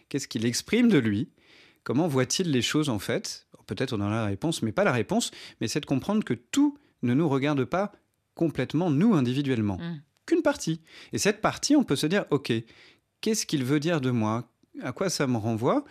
Qu'est-ce 0.08 0.26
qu'il 0.26 0.46
exprime 0.46 0.88
de 0.88 0.98
lui? 0.98 1.28
Comment 1.82 2.08
voit-il 2.08 2.50
les 2.50 2.62
choses 2.62 2.88
en 2.88 2.98
fait? 2.98 3.46
Peut-être 3.66 3.92
on 3.92 4.00
a 4.00 4.08
la 4.08 4.24
réponse, 4.24 4.62
mais 4.62 4.72
pas 4.72 4.84
la 4.84 4.92
réponse, 4.92 5.30
mais 5.60 5.68
c'est 5.68 5.80
de 5.80 5.86
comprendre 5.86 6.24
que 6.24 6.34
tout 6.34 6.78
ne 7.02 7.12
nous 7.12 7.28
regarde 7.28 7.64
pas 7.64 7.92
complètement, 8.34 8.90
nous 8.90 9.14
individuellement. 9.14 9.76
Mm 9.76 10.00
qu'une 10.26 10.42
partie. 10.42 10.80
Et 11.12 11.18
cette 11.18 11.40
partie, 11.40 11.76
on 11.76 11.84
peut 11.84 11.96
se 11.96 12.06
dire, 12.06 12.24
OK, 12.30 12.52
qu'est-ce 13.20 13.46
qu'il 13.46 13.64
veut 13.64 13.80
dire 13.80 14.00
de 14.00 14.10
moi? 14.10 14.50
À 14.82 14.92
quoi 14.92 15.08
ça 15.08 15.26
me 15.26 15.36
renvoie? 15.36 15.84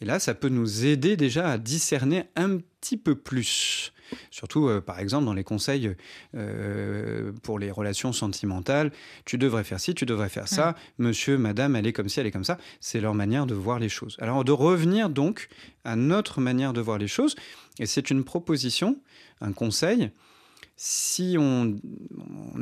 Et 0.00 0.04
là, 0.04 0.18
ça 0.20 0.34
peut 0.34 0.48
nous 0.48 0.86
aider 0.86 1.16
déjà 1.16 1.50
à 1.50 1.58
discerner 1.58 2.24
un 2.36 2.58
petit 2.58 2.96
peu 2.96 3.16
plus. 3.16 3.92
Surtout, 4.30 4.68
euh, 4.68 4.80
par 4.80 5.00
exemple, 5.00 5.26
dans 5.26 5.34
les 5.34 5.44
conseils 5.44 5.94
euh, 6.34 7.32
pour 7.42 7.58
les 7.58 7.70
relations 7.70 8.12
sentimentales, 8.12 8.92
tu 9.24 9.38
devrais 9.38 9.64
faire 9.64 9.80
ci, 9.80 9.94
tu 9.94 10.06
devrais 10.06 10.28
faire 10.28 10.48
ça, 10.48 10.74
monsieur, 10.98 11.36
madame, 11.36 11.76
elle 11.76 11.86
est 11.86 11.92
comme 11.92 12.08
ci, 12.08 12.20
elle 12.20 12.26
est 12.26 12.30
comme 12.30 12.44
ça. 12.44 12.58
C'est 12.80 13.00
leur 13.00 13.14
manière 13.14 13.46
de 13.46 13.54
voir 13.54 13.78
les 13.78 13.88
choses. 13.88 14.16
Alors, 14.20 14.44
de 14.44 14.52
revenir 14.52 15.10
donc 15.10 15.48
à 15.84 15.96
notre 15.96 16.40
manière 16.40 16.72
de 16.72 16.80
voir 16.80 16.98
les 16.98 17.08
choses, 17.08 17.34
et 17.78 17.86
c'est 17.86 18.10
une 18.10 18.24
proposition, 18.24 19.00
un 19.40 19.52
conseil, 19.52 20.10
si 20.78 21.36
on, 21.38 21.76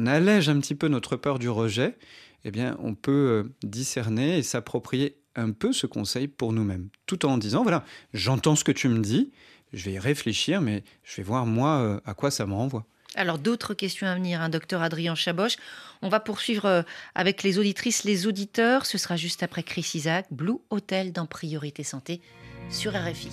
allège 0.07 0.49
un 0.49 0.59
petit 0.59 0.75
peu 0.75 0.89
notre 0.89 1.17
peur 1.17 1.39
du 1.39 1.51
rejet, 1.51 1.97
eh 2.45 2.51
bien, 2.51 2.77
on 2.83 2.95
peut 2.95 3.13
euh, 3.13 3.55
discerner 3.63 4.39
et 4.39 4.43
s'approprier 4.43 5.19
un 5.37 5.53
peu 5.53 5.73
ce 5.75 5.87
conseil 5.87 6.27
pour 6.27 6.55
nous-mêmes, 6.55 6.89
tout 7.05 7.27
en 7.27 7.37
disant 7.37 7.63
voilà, 7.63 7.85
j'entends 8.15 8.57
ce 8.57 8.65
que 8.65 8.73
tu 8.73 8.89
me 8.89 9.01
dis, 9.01 9.33
je 9.75 9.85
vais 9.85 9.93
y 9.93 9.99
réfléchir, 9.99 10.63
mais 10.63 10.83
je 11.05 11.17
vais 11.17 11.23
voir 11.23 11.45
moi 11.45 11.77
euh, 11.81 12.01
à 12.07 12.15
quoi 12.15 12.31
ça 12.31 12.47
me 12.47 12.55
renvoie. 12.55 12.87
Alors 13.17 13.39
d'autres 13.39 13.75
questions 13.75 14.07
à 14.07 14.15
venir, 14.15 14.41
hein, 14.41 14.49
docteur 14.49 14.81
Adrien 14.81 15.15
Chaboche. 15.15 15.57
On 16.01 16.09
va 16.09 16.19
poursuivre 16.21 16.65
euh, 16.65 16.83
avec 17.15 17.43
les 17.43 17.59
auditrices, 17.59 18.05
les 18.05 18.27
auditeurs. 18.27 18.87
Ce 18.87 18.97
sera 18.97 19.17
juste 19.17 19.43
après 19.43 19.63
Chris 19.63 19.91
Isaac, 19.95 20.27
Blue 20.31 20.59
Hotel 20.71 21.13
dans 21.13 21.27
Priorité 21.27 21.83
Santé 21.83 22.23
sur 22.71 22.93
RFI. 22.93 23.31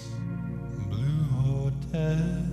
Blue 0.90 1.68
Hotel. 1.68 2.53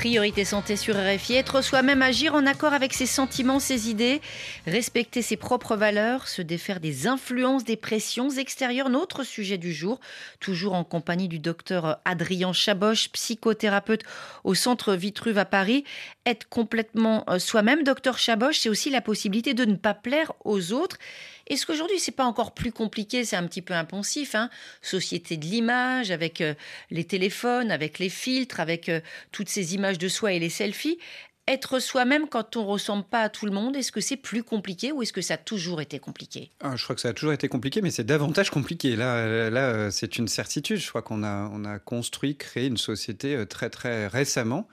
Priorité 0.00 0.46
santé 0.46 0.76
sur 0.76 0.96
RFI, 0.96 1.34
être 1.34 1.60
soi-même, 1.60 2.00
agir 2.00 2.34
en 2.34 2.46
accord 2.46 2.72
avec 2.72 2.94
ses 2.94 3.04
sentiments, 3.04 3.60
ses 3.60 3.90
idées, 3.90 4.22
respecter 4.66 5.20
ses 5.20 5.36
propres 5.36 5.76
valeurs, 5.76 6.26
se 6.26 6.40
défaire 6.40 6.80
des 6.80 7.06
influences, 7.06 7.64
des 7.64 7.76
pressions 7.76 8.30
extérieures, 8.30 8.88
notre 8.88 9.24
sujet 9.24 9.58
du 9.58 9.74
jour, 9.74 10.00
toujours 10.40 10.72
en 10.72 10.84
compagnie 10.84 11.28
du 11.28 11.38
docteur 11.38 12.00
Adrien 12.06 12.54
Chaboche, 12.54 13.12
psychothérapeute 13.12 14.04
au 14.42 14.54
centre 14.54 14.94
Vitruve 14.94 15.36
à 15.36 15.44
Paris. 15.44 15.84
Être 16.24 16.48
complètement 16.48 17.24
euh, 17.28 17.38
soi-même, 17.38 17.84
docteur 17.84 18.16
Chaboche, 18.16 18.60
c'est 18.60 18.70
aussi 18.70 18.88
la 18.88 19.02
possibilité 19.02 19.52
de 19.52 19.66
ne 19.66 19.76
pas 19.76 19.92
plaire 19.92 20.32
aux 20.46 20.72
autres. 20.72 20.96
Est-ce 21.50 21.66
qu'aujourd'hui, 21.66 21.98
c'est 21.98 22.12
pas 22.12 22.24
encore 22.24 22.54
plus 22.54 22.70
compliqué 22.70 23.24
C'est 23.24 23.34
un 23.34 23.46
petit 23.46 23.60
peu 23.60 23.74
impensif. 23.74 24.36
Hein 24.36 24.50
Société 24.82 25.36
de 25.36 25.44
l'image, 25.44 26.12
avec 26.12 26.40
euh, 26.40 26.54
les 26.92 27.04
téléphones, 27.04 27.72
avec 27.72 27.98
les 27.98 28.08
filtres, 28.08 28.60
avec 28.60 28.88
euh, 28.88 29.00
toutes 29.32 29.48
ces 29.48 29.74
images 29.74 29.98
de 29.98 30.08
soi 30.08 30.32
et 30.32 30.38
les 30.38 30.48
selfies. 30.48 30.98
Être 31.48 31.80
soi-même 31.80 32.28
quand 32.28 32.56
on 32.56 32.64
ressemble 32.64 33.02
pas 33.02 33.22
à 33.22 33.28
tout 33.28 33.46
le 33.46 33.50
monde, 33.50 33.74
est-ce 33.74 33.90
que 33.90 34.00
c'est 34.00 34.16
plus 34.16 34.44
compliqué 34.44 34.92
ou 34.92 35.02
est-ce 35.02 35.12
que 35.12 35.22
ça 35.22 35.34
a 35.34 35.38
toujours 35.38 35.80
été 35.80 35.98
compliqué? 35.98 36.52
Ah, 36.60 36.76
Je 36.76 36.84
crois 36.84 36.94
que 36.94 37.00
ça 37.02 37.08
a 37.08 37.12
toujours 37.12 37.32
été 37.32 37.48
compliqué, 37.48 37.82
mais 37.82 37.90
c'est 37.90 38.04
davantage 38.04 38.50
compliqué. 38.50 38.94
Là, 38.94 39.50
là 39.50 39.70
euh, 39.70 39.90
c'est 39.90 40.18
une 40.18 40.28
certitude. 40.28 40.76
Je 40.76 40.88
crois 40.88 41.02
qu'on 41.02 41.24
a, 41.24 41.50
on 41.52 41.64
a 41.64 41.80
construit, 41.80 42.36
créé 42.36 42.68
une 42.68 42.76
société 42.76 43.44
très, 43.48 43.70
très 43.70 44.06
récemment 44.06 44.68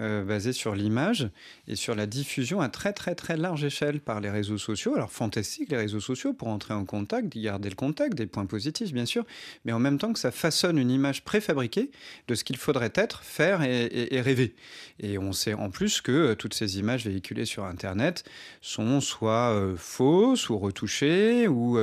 euh, 0.00 0.24
basé 0.24 0.52
sur 0.52 0.74
l'image 0.74 1.30
et 1.68 1.76
sur 1.76 1.94
la 1.94 2.06
diffusion 2.06 2.60
à 2.60 2.68
très 2.68 2.92
très 2.92 3.14
très 3.14 3.36
large 3.36 3.62
échelle 3.62 4.00
par 4.00 4.20
les 4.20 4.28
réseaux 4.28 4.58
sociaux. 4.58 4.94
Alors 4.96 5.12
fantastique 5.12 5.70
les 5.70 5.76
réseaux 5.76 6.00
sociaux 6.00 6.32
pour 6.32 6.48
entrer 6.48 6.74
en 6.74 6.84
contact, 6.84 7.36
garder 7.38 7.68
le 7.68 7.76
contact, 7.76 8.14
des 8.14 8.26
points 8.26 8.46
positifs 8.46 8.92
bien 8.92 9.06
sûr, 9.06 9.24
mais 9.64 9.72
en 9.72 9.78
même 9.78 9.98
temps 9.98 10.12
que 10.12 10.18
ça 10.18 10.32
façonne 10.32 10.78
une 10.78 10.90
image 10.90 11.22
préfabriquée 11.22 11.92
de 12.26 12.34
ce 12.34 12.42
qu'il 12.42 12.56
faudrait 12.56 12.92
être, 12.96 13.22
faire 13.22 13.62
et, 13.62 14.20
rêver. 14.20 14.56
Et 14.98 15.16
on 15.16 15.32
sait 15.32 15.54
en 15.54 15.70
plus 15.70 16.00
que 16.00 16.10
euh, 16.10 16.34
toutes 16.34 16.54
ces 16.54 16.78
images 16.78 17.06
véhiculées 17.06 17.44
sur 17.44 17.64
Internet 17.64 18.24
sont 18.60 19.00
soit 19.00 19.52
euh, 19.52 19.76
fausses 19.76 20.48
ou 20.48 20.58
retouchées 20.58 21.46
ou 21.46 21.78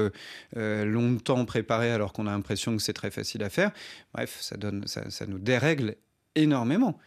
longtemps 0.56 1.46
préparées 1.46 1.92
alors 1.92 2.12
qu'on 2.12 2.28
a 2.28 2.32
l'impression 2.32 2.76
que 2.76 2.82
c'est 2.82 2.94
très 2.94 3.12
facile 3.12 3.44
à 3.44 3.50
faire. 3.50 3.72
Bref, 4.14 4.38
ça 4.42 5.26
nous 5.28 5.40
dérègle 5.40 5.96
énormément. 6.36 7.00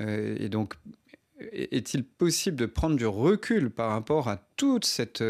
Euh, 0.00 0.36
et 0.38 0.48
donc, 0.48 0.74
est-il 1.52 2.04
possible 2.04 2.56
de 2.56 2.66
prendre 2.66 2.96
du 2.96 3.06
recul 3.06 3.70
par 3.70 3.90
rapport 3.90 4.28
à 4.28 4.38
toute 4.56 4.84
cette, 4.84 5.22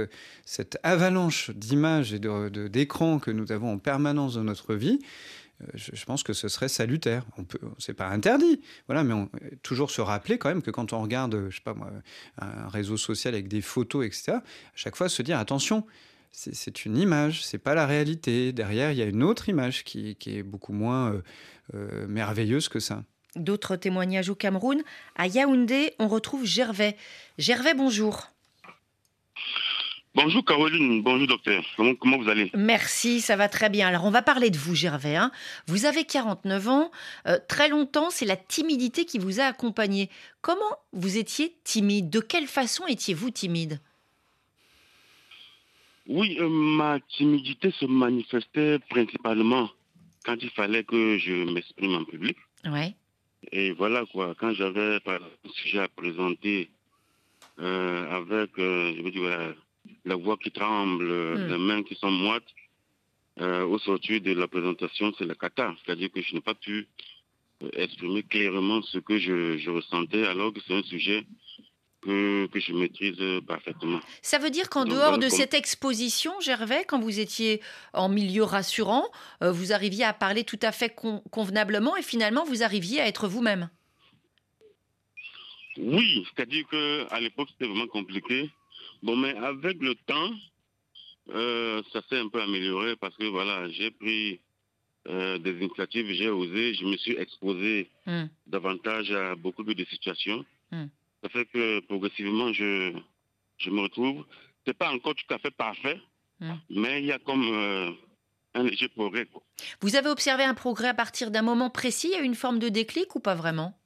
cette 0.45 0.79
avalanche 0.83 1.51
d'images 1.51 2.15
et 2.15 2.19
d'écrans 2.19 3.17
de, 3.17 3.21
que 3.21 3.31
nous 3.31 3.53
avons 3.53 3.73
en 3.73 3.79
permanence 3.79 4.35
dans 4.35 4.45
notre 4.45 4.75
vie? 4.75 4.99
Euh, 5.63 5.67
je, 5.75 6.05
pense 6.05 6.23
que 6.23 6.33
ce 6.33 6.49
serait 6.49 6.69
salutaire. 6.69 7.25
On 7.37 7.45
peut, 7.45 7.59
c'est 7.79 7.95
pas 7.95 8.09
interdit, 8.09 8.61
voilà, 8.87 9.05
mais 9.05 9.15
toujours 9.63 9.91
se 9.91 10.01
rappeler 10.01 10.39
quand 10.39 10.49
même 10.49 10.63
que 10.63 10.71
quand 10.71 10.93
on 10.93 11.03
regarde, 11.03 11.49
je 11.51 11.57
sais 11.57 11.63
pas 11.63 11.75
moi, 11.75 11.91
un 12.39 12.69
réseau 12.69 12.97
social 12.97 13.35
avec 13.35 13.49
des 13.49 13.61
photos, 13.61 14.07
etc. 14.07 14.33
À 14.33 14.43
chaque 14.75 14.97
fois 14.97 15.09
se 15.09 15.23
dire 15.23 15.39
attention, 15.39 15.85
c'est 16.31 16.85
une 16.85 16.97
image, 16.97 17.45
c'est 17.45 17.59
pas 17.59 17.75
la 17.75 17.87
réalité. 17.87 18.53
Derrière, 18.53 18.93
il 18.93 18.99
y 18.99 19.03
a 19.03 19.07
une 19.07 19.23
autre 19.23 19.49
image 19.49 19.83
qui, 19.83 20.17
est 20.27 20.43
beaucoup 20.43 20.73
moins 20.73 21.21
euh, 21.75 22.07
merveilleuse 22.07 22.69
que 22.69 22.81
ça. 22.81 23.03
D'autres 23.39 23.77
témoignages 23.77 24.29
au 24.29 24.35
Cameroun. 24.35 24.83
À 25.17 25.27
Yaoundé, 25.27 25.95
on 25.99 26.09
retrouve 26.09 26.45
Gervais. 26.45 26.97
Gervais, 27.39 27.75
bonjour. 27.75 28.29
Bonjour 30.15 30.45
Caroline, 30.45 31.03
bonjour 31.03 31.29
docteur. 31.29 31.65
Comment, 31.77 32.19
vous 32.19 32.29
allez? 32.29 32.51
Merci, 32.55 33.21
ça 33.21 33.37
va 33.37 33.49
très 33.49 33.71
bien. 33.71 33.87
Alors 33.87 34.05
on 34.05 34.11
va 34.11 34.21
parler 34.21 34.51
de 34.51 34.59
vous 34.59 34.75
Gervais. 34.75 35.15
Hein. 35.15 35.31
Vous 35.69 35.85
avez 35.85 36.05
49 36.05 36.69
ans. 36.69 36.91
Euh, 37.29 37.39
très 37.47 37.69
longtemps, 37.69 38.11
c'est 38.11 38.25
la 38.25 38.37
timidité 38.37 39.05
qui 39.05 39.19
vous 39.19 39.39
a 39.39 39.45
accompagné. 39.45 40.11
Comment 40.41 40.77
vous 40.93 41.19
étiez 41.19 41.55
timide? 41.63 42.11
De 42.11 42.19
quelle 42.19 42.49
façon 42.49 42.87
étiez-vous 42.89 43.31
timide? 43.31 43.81
Oui, 46.09 46.37
euh, 46.41 46.49
ma 46.49 46.99
timidité 47.17 47.71
se 47.79 47.85
manifestait 47.85 48.81
principalement 48.91 49.71
quand 50.25 50.37
il 50.41 50.51
fallait 50.51 50.83
que 50.83 51.19
je 51.19 51.45
m'exprime 51.53 51.95
en 51.95 52.05
public. 52.05 52.37
Ouais. 52.65 52.95
Et 53.53 53.73
voilà 53.73 54.05
quoi, 54.13 54.35
quand 54.39 54.53
j'avais 54.53 55.01
un 55.07 55.51
sujet 55.55 55.81
à 55.81 55.89
présenter 55.89 56.71
euh, 57.61 58.11
avec, 58.11 58.59
euh, 58.59 58.95
je 58.97 59.03
veux 59.03 59.11
dire, 59.11 59.55
la, 60.05 60.17
voix 60.17 60.37
qui 60.37 60.51
tremble, 60.51 61.05
hmm. 61.05 61.49
les 61.49 61.59
mains 61.59 61.83
qui 61.83 61.95
sont 61.95 62.11
moites, 62.11 62.49
euh, 63.41 63.65
au 63.65 63.79
sortir 63.79 64.21
de 64.21 64.33
la 64.33 64.49
présentation, 64.49 65.13
c'est 65.17 65.25
la 65.25 65.35
cata. 65.35 65.75
C'est-à-dire 65.85 66.11
que 66.11 66.21
je 66.21 66.35
n'ai 66.35 66.41
pas 66.41 66.55
pu 66.55 66.87
exprimer 67.75 68.23
clairement 68.23 68.83
ce 68.83 68.99
que 68.99 69.19
je 69.19 69.71
ressentais 69.71 70.25
alors 70.27 70.53
que 70.53 70.61
c'est 70.67 70.75
un 70.75 70.83
sujet 70.83 71.25
que, 72.03 72.49
je 72.55 72.73
maîtrise 72.73 73.21
parfaitement. 73.47 74.01
Ça 74.23 74.39
veut 74.39 74.51
dire 74.51 74.69
qu'en 74.69 74.85
dehors 74.85 75.19
de 75.19 75.29
cette 75.29 75.55
exposition, 75.55 76.33
Gervais, 76.41 76.85
quand 76.87 77.01
vous 77.01 77.21
étiez 77.21 77.61
en 77.93 78.09
milieu 78.09 78.45
rassurant, 78.45 79.07
euh, 79.43 79.53
vous 79.53 79.73
arriviez 79.73 80.05
à 80.05 80.13
parler 80.13 80.45
tout 80.45 80.59
à 80.63 80.73
fait 80.73 80.95
convenablement 81.31 81.97
et 81.97 82.03
finalement 82.03 82.45
vous 82.45 82.63
arriviez 82.63 83.01
à 83.01 83.07
être 83.07 83.29
vous-même 83.29 83.71
Oui, 85.77 86.27
c'est-à-dire 86.35 86.67
qu'à 86.69 87.21
l'époque 87.21 87.49
c'était 87.53 87.67
vraiment 87.67 87.89
compliqué. 87.89 88.51
Bon, 89.03 89.17
mais 89.17 89.37
avec 89.37 89.81
le 89.81 89.95
temps, 89.95 90.31
euh, 91.31 91.83
ça 91.93 92.01
s'est 92.09 92.19
un 92.19 92.29
peu 92.29 92.41
amélioré 92.41 92.97
parce 92.97 93.17
que 93.17 93.25
voilà, 93.25 93.69
j'ai 93.71 93.91
pris 93.91 94.41
euh, 95.09 95.39
des 95.39 95.53
initiatives, 95.53 96.07
j'ai 96.13 96.29
osé, 96.29 96.75
je 96.75 96.85
me 96.85 96.97
suis 96.97 97.17
exposé 97.17 97.91
hmm. 98.07 98.25
davantage 98.47 99.11
à 99.13 99.37
beaucoup 99.37 99.63
de 99.63 99.85
situations. 99.85 100.45
Hmm. 100.71 100.87
Ça 101.23 101.29
fait 101.31 101.47
que 101.47 101.81
progressivement, 101.81 102.53
je, 102.53 102.93
je 103.59 103.71
me 103.71 103.81
retrouve. 103.81 104.25
Ce 104.65 104.71
n'est 104.71 104.75
pas 104.75 104.91
encore 104.91 105.15
tout 105.15 105.35
à 105.35 105.39
fait 105.39 105.51
parfait, 105.51 106.01
hmm. 106.41 106.55
mais 106.71 107.01
il 107.01 107.07
y 107.07 107.13
a 107.13 107.19
comme 107.19 107.45
euh, 107.45 107.91
un 108.55 108.63
léger 108.63 108.89
progrès. 108.89 109.27
Vous 109.81 109.97
avez 109.97 110.09
observé 110.09 110.45
un 110.45 110.55
progrès 110.55 110.89
à 110.89 110.95
partir 110.95 111.31
d'un 111.31 111.43
moment 111.43 111.71
précis? 111.71 112.09
Il 112.13 112.17
y 112.17 112.21
a 112.21 112.23
une 112.23 112.35
forme 112.35 112.59
de 112.59 112.69
déclic 112.69 113.15
ou 113.17 113.21
pas 113.21 113.35
vraiment? 113.35 113.79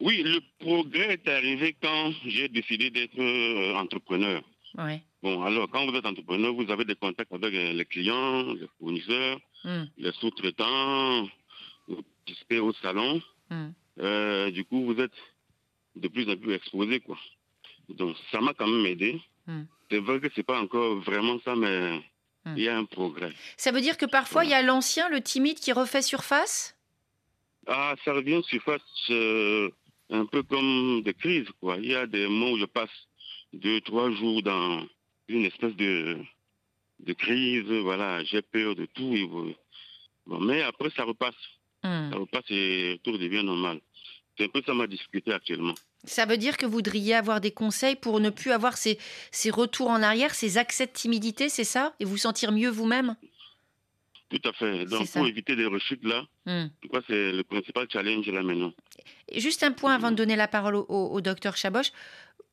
Oui, 0.00 0.22
le 0.22 0.40
progrès 0.58 1.14
est 1.14 1.28
arrivé 1.28 1.76
quand 1.80 2.12
j'ai 2.26 2.48
décidé 2.48 2.90
d'être 2.90 3.18
euh, 3.18 3.74
entrepreneur. 3.74 4.42
Ouais. 4.78 5.02
Bon, 5.22 5.42
alors 5.42 5.68
quand 5.70 5.86
vous 5.86 5.96
êtes 5.96 6.06
entrepreneur, 6.06 6.52
vous 6.54 6.70
avez 6.72 6.84
des 6.84 6.96
contacts 6.96 7.32
avec 7.32 7.54
euh, 7.54 7.72
les 7.72 7.84
clients, 7.84 8.54
les 8.54 8.68
fournisseurs, 8.78 9.38
hmm. 9.64 9.84
les 9.98 10.12
sous-traitants, 10.12 11.28
vous 11.88 12.02
participez 12.24 12.58
au 12.58 12.72
salon. 12.72 13.20
Hmm. 13.50 14.50
du 14.50 14.64
coup, 14.64 14.86
vous 14.86 14.98
êtes 14.98 15.12
de 15.96 16.08
plus 16.08 16.28
en 16.30 16.36
plus 16.36 16.54
exposé, 16.54 17.00
quoi. 17.00 17.18
Donc, 17.88 18.16
ça 18.30 18.40
m'a 18.40 18.54
quand 18.54 18.66
même 18.66 18.86
aidé. 18.86 19.20
Hmm. 19.46 19.64
C'est 19.90 19.98
vrai 19.98 20.20
que 20.20 20.28
c'est 20.34 20.42
pas 20.42 20.60
encore 20.60 20.96
vraiment 21.00 21.38
ça, 21.44 21.54
mais 21.54 21.98
hmm. 22.44 22.54
il 22.56 22.62
y 22.62 22.68
a 22.68 22.76
un 22.76 22.84
progrès. 22.84 23.32
Ça 23.56 23.72
veut 23.72 23.80
dire 23.80 23.96
que 23.96 24.06
parfois, 24.06 24.44
il 24.44 24.50
y 24.50 24.54
a 24.54 24.62
l'ancien, 24.62 25.08
le 25.08 25.20
timide, 25.20 25.58
qui 25.58 25.72
refait 25.72 26.02
surface? 26.02 26.76
Ah, 27.66 27.94
ça 28.04 28.12
revient 28.12 28.42
surface 28.44 28.82
euh, 29.10 29.70
un 30.10 30.26
peu 30.26 30.42
comme 30.42 31.02
des 31.02 31.14
crises, 31.14 31.48
quoi. 31.60 31.76
Il 31.76 31.86
y 31.86 31.94
a 31.94 32.06
des 32.06 32.26
moments 32.26 32.52
où 32.52 32.58
je 32.58 32.64
passe 32.64 32.90
deux, 33.52 33.80
trois 33.82 34.10
jours 34.10 34.42
dans 34.42 34.86
une 35.28 35.44
espèce 35.44 35.74
de, 35.76 36.18
de 37.00 37.12
crise, 37.12 37.70
voilà, 37.82 38.24
j'ai 38.24 38.42
peur 38.42 38.74
de 38.74 38.86
tout. 38.86 39.54
bon, 40.26 40.40
mais 40.40 40.62
après, 40.62 40.90
ça 40.90 41.04
repasse. 41.04 41.34
Hmm. 41.82 42.10
Ça 42.10 42.18
repasse 42.18 42.50
et 42.50 43.00
tout 43.02 43.18
devient 43.18 43.42
normal. 43.42 43.80
C'est 44.38 44.44
un 44.44 44.48
peu 44.48 44.62
ça 44.64 44.74
ma 44.74 44.86
difficulté 44.86 45.32
actuellement. 45.32 45.74
Ça 46.04 46.26
veut 46.26 46.36
dire 46.36 46.56
que 46.56 46.66
vous 46.66 46.72
voudriez 46.72 47.14
avoir 47.14 47.40
des 47.40 47.52
conseils 47.52 47.96
pour 47.96 48.18
ne 48.20 48.30
plus 48.30 48.50
avoir 48.50 48.76
ces, 48.76 48.98
ces 49.30 49.50
retours 49.50 49.88
en 49.88 50.02
arrière, 50.02 50.34
ces 50.34 50.58
accès 50.58 50.86
de 50.86 50.92
timidité, 50.92 51.48
c'est 51.48 51.64
ça? 51.64 51.94
Et 52.00 52.04
vous 52.04 52.16
sentir 52.16 52.50
mieux 52.50 52.70
vous-même? 52.70 53.14
Tout 54.30 54.48
à 54.48 54.52
fait. 54.54 54.86
Donc 54.86 55.10
pour 55.12 55.26
éviter 55.26 55.54
des 55.56 55.66
rechutes 55.66 56.04
là, 56.04 56.24
hmm. 56.46 56.68
c'est 57.06 57.32
le 57.32 57.42
principal 57.42 57.86
challenge 57.92 58.26
là 58.28 58.42
maintenant. 58.42 58.72
juste 59.36 59.62
un 59.62 59.72
point 59.72 59.94
avant 59.94 60.10
de 60.10 60.16
donner 60.16 60.36
la 60.36 60.48
parole 60.48 60.74
au, 60.76 60.86
au 60.88 61.20
docteur 61.20 61.56
Chaboche 61.56 61.92